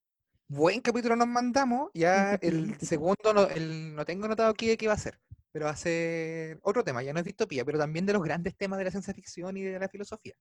Buen 0.48 0.80
capítulo 0.80 1.14
nos 1.16 1.28
mandamos. 1.28 1.90
Ya 1.94 2.34
el 2.40 2.76
segundo 2.80 3.32
no, 3.34 3.48
el- 3.48 3.94
no 3.94 4.04
tengo 4.04 4.26
notado 4.28 4.52
de 4.54 4.76
qué 4.76 4.86
va 4.88 4.94
a 4.94 4.98
ser. 4.98 5.18
Pero 5.52 5.64
va 5.66 5.70
a 5.72 5.76
ser 5.76 6.58
otro 6.62 6.82
tema, 6.84 7.02
ya 7.02 7.12
no 7.12 7.18
es 7.20 7.24
distopía, 7.24 7.64
pero 7.64 7.78
también 7.78 8.06
de 8.06 8.12
los 8.12 8.22
grandes 8.22 8.56
temas 8.56 8.78
de 8.78 8.84
la 8.84 8.90
ciencia 8.90 9.14
ficción 9.14 9.56
y 9.56 9.62
de 9.62 9.78
la 9.78 9.88
filosofía. 9.88 10.34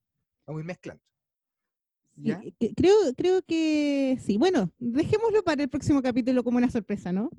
Vamos 0.46 0.60
a 0.60 0.62
ir 0.62 0.66
mezclando. 0.66 1.02
Creo, 2.76 2.94
creo 3.16 3.42
que 3.42 4.18
sí. 4.20 4.38
Bueno, 4.38 4.70
dejémoslo 4.78 5.42
para 5.42 5.62
el 5.62 5.68
próximo 5.68 6.02
capítulo 6.02 6.42
como 6.44 6.58
una 6.58 6.70
sorpresa, 6.70 7.12
¿no? 7.12 7.30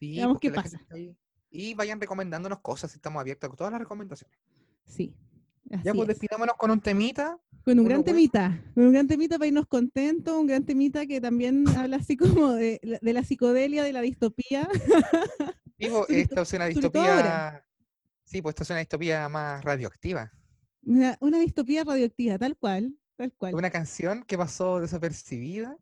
Sí, 0.00 0.16
Veamos 0.16 0.34
porque 0.36 0.48
qué 0.48 0.54
pasa. 0.54 0.76
está 0.78 0.94
ahí. 0.96 1.14
Y 1.56 1.72
vayan 1.74 2.00
recomendándonos 2.00 2.58
cosas, 2.60 2.92
estamos 2.94 3.20
abiertos 3.20 3.48
a 3.52 3.54
todas 3.54 3.72
las 3.72 3.80
recomendaciones. 3.80 4.36
Sí. 4.84 5.14
Ya 5.84 5.92
pues 5.94 6.00
es. 6.02 6.08
despidámonos 6.08 6.56
con 6.56 6.70
un 6.72 6.80
temita. 6.80 7.38
Con 7.64 7.78
un 7.78 7.84
gran 7.86 8.00
bueno. 8.02 8.12
temita, 8.16 8.60
con 8.74 8.84
un 8.86 8.92
gran 8.92 9.06
temita 9.06 9.38
para 9.38 9.46
irnos 9.46 9.66
contentos, 9.68 10.36
un 10.36 10.46
gran 10.48 10.64
temita 10.64 11.06
que 11.06 11.20
también 11.20 11.64
habla 11.78 11.96
así 11.98 12.16
como 12.16 12.52
de, 12.52 12.80
la- 12.82 12.98
de 13.00 13.12
la 13.12 13.22
psicodelia, 13.22 13.84
de 13.84 13.92
la 13.92 14.00
distopía. 14.00 14.68
Po, 14.68 16.04
Sobre 16.06 16.20
esta 16.20 16.42
es 16.42 16.52
una 16.52 16.66
distopía. 16.66 17.64
Sí, 18.24 18.42
pues 18.42 18.52
esta 18.54 18.64
es 18.64 18.70
una 18.70 18.78
distopía 18.80 19.28
más 19.28 19.62
radioactiva. 19.64 20.32
Una, 20.82 21.16
una 21.20 21.38
distopía 21.38 21.84
radioactiva, 21.84 22.36
tal 22.36 22.56
cual, 22.56 22.98
tal 23.16 23.32
cual. 23.32 23.54
Una 23.54 23.70
canción 23.70 24.24
que 24.24 24.36
pasó 24.36 24.80
desapercibida. 24.80 25.78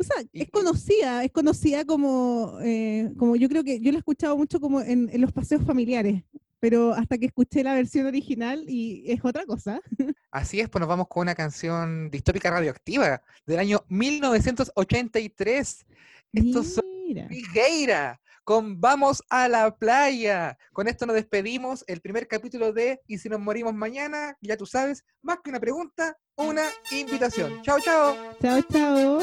O 0.00 0.02
sea, 0.02 0.16
es 0.32 0.50
conocida, 0.50 1.22
es 1.24 1.30
conocida 1.30 1.84
como, 1.84 2.58
eh, 2.62 3.12
como 3.18 3.36
yo 3.36 3.50
creo 3.50 3.62
que 3.62 3.80
yo 3.80 3.92
la 3.92 3.98
he 3.98 4.00
escuchado 4.00 4.34
mucho 4.34 4.58
como 4.58 4.80
en, 4.80 5.10
en 5.12 5.20
los 5.20 5.30
paseos 5.30 5.62
familiares, 5.62 6.24
pero 6.58 6.94
hasta 6.94 7.18
que 7.18 7.26
escuché 7.26 7.62
la 7.62 7.74
versión 7.74 8.06
original 8.06 8.64
y 8.66 9.04
es 9.06 9.22
otra 9.22 9.44
cosa. 9.44 9.78
Así 10.30 10.58
es, 10.58 10.70
pues 10.70 10.80
nos 10.80 10.88
vamos 10.88 11.06
con 11.08 11.22
una 11.22 11.34
canción 11.34 12.10
distópica 12.10 12.50
radioactiva 12.50 13.22
del 13.44 13.58
año 13.58 13.84
1983. 13.88 15.86
Estos 16.32 16.66
son 16.68 16.84
Figueira 17.28 18.18
con 18.50 18.80
Vamos 18.80 19.22
a 19.28 19.48
la 19.48 19.76
playa. 19.76 20.58
Con 20.72 20.88
esto 20.88 21.06
nos 21.06 21.14
despedimos. 21.14 21.84
El 21.86 22.00
primer 22.00 22.26
capítulo 22.26 22.72
de 22.72 23.00
Y 23.06 23.18
si 23.18 23.28
nos 23.28 23.38
morimos 23.38 23.74
mañana, 23.74 24.36
ya 24.40 24.56
tú 24.56 24.66
sabes, 24.66 25.04
más 25.22 25.38
que 25.44 25.50
una 25.50 25.60
pregunta, 25.60 26.16
una 26.36 26.64
invitación. 26.90 27.62
Chao, 27.62 27.78
chao. 27.78 28.16
chao, 28.40 28.62
chao. 28.62 29.20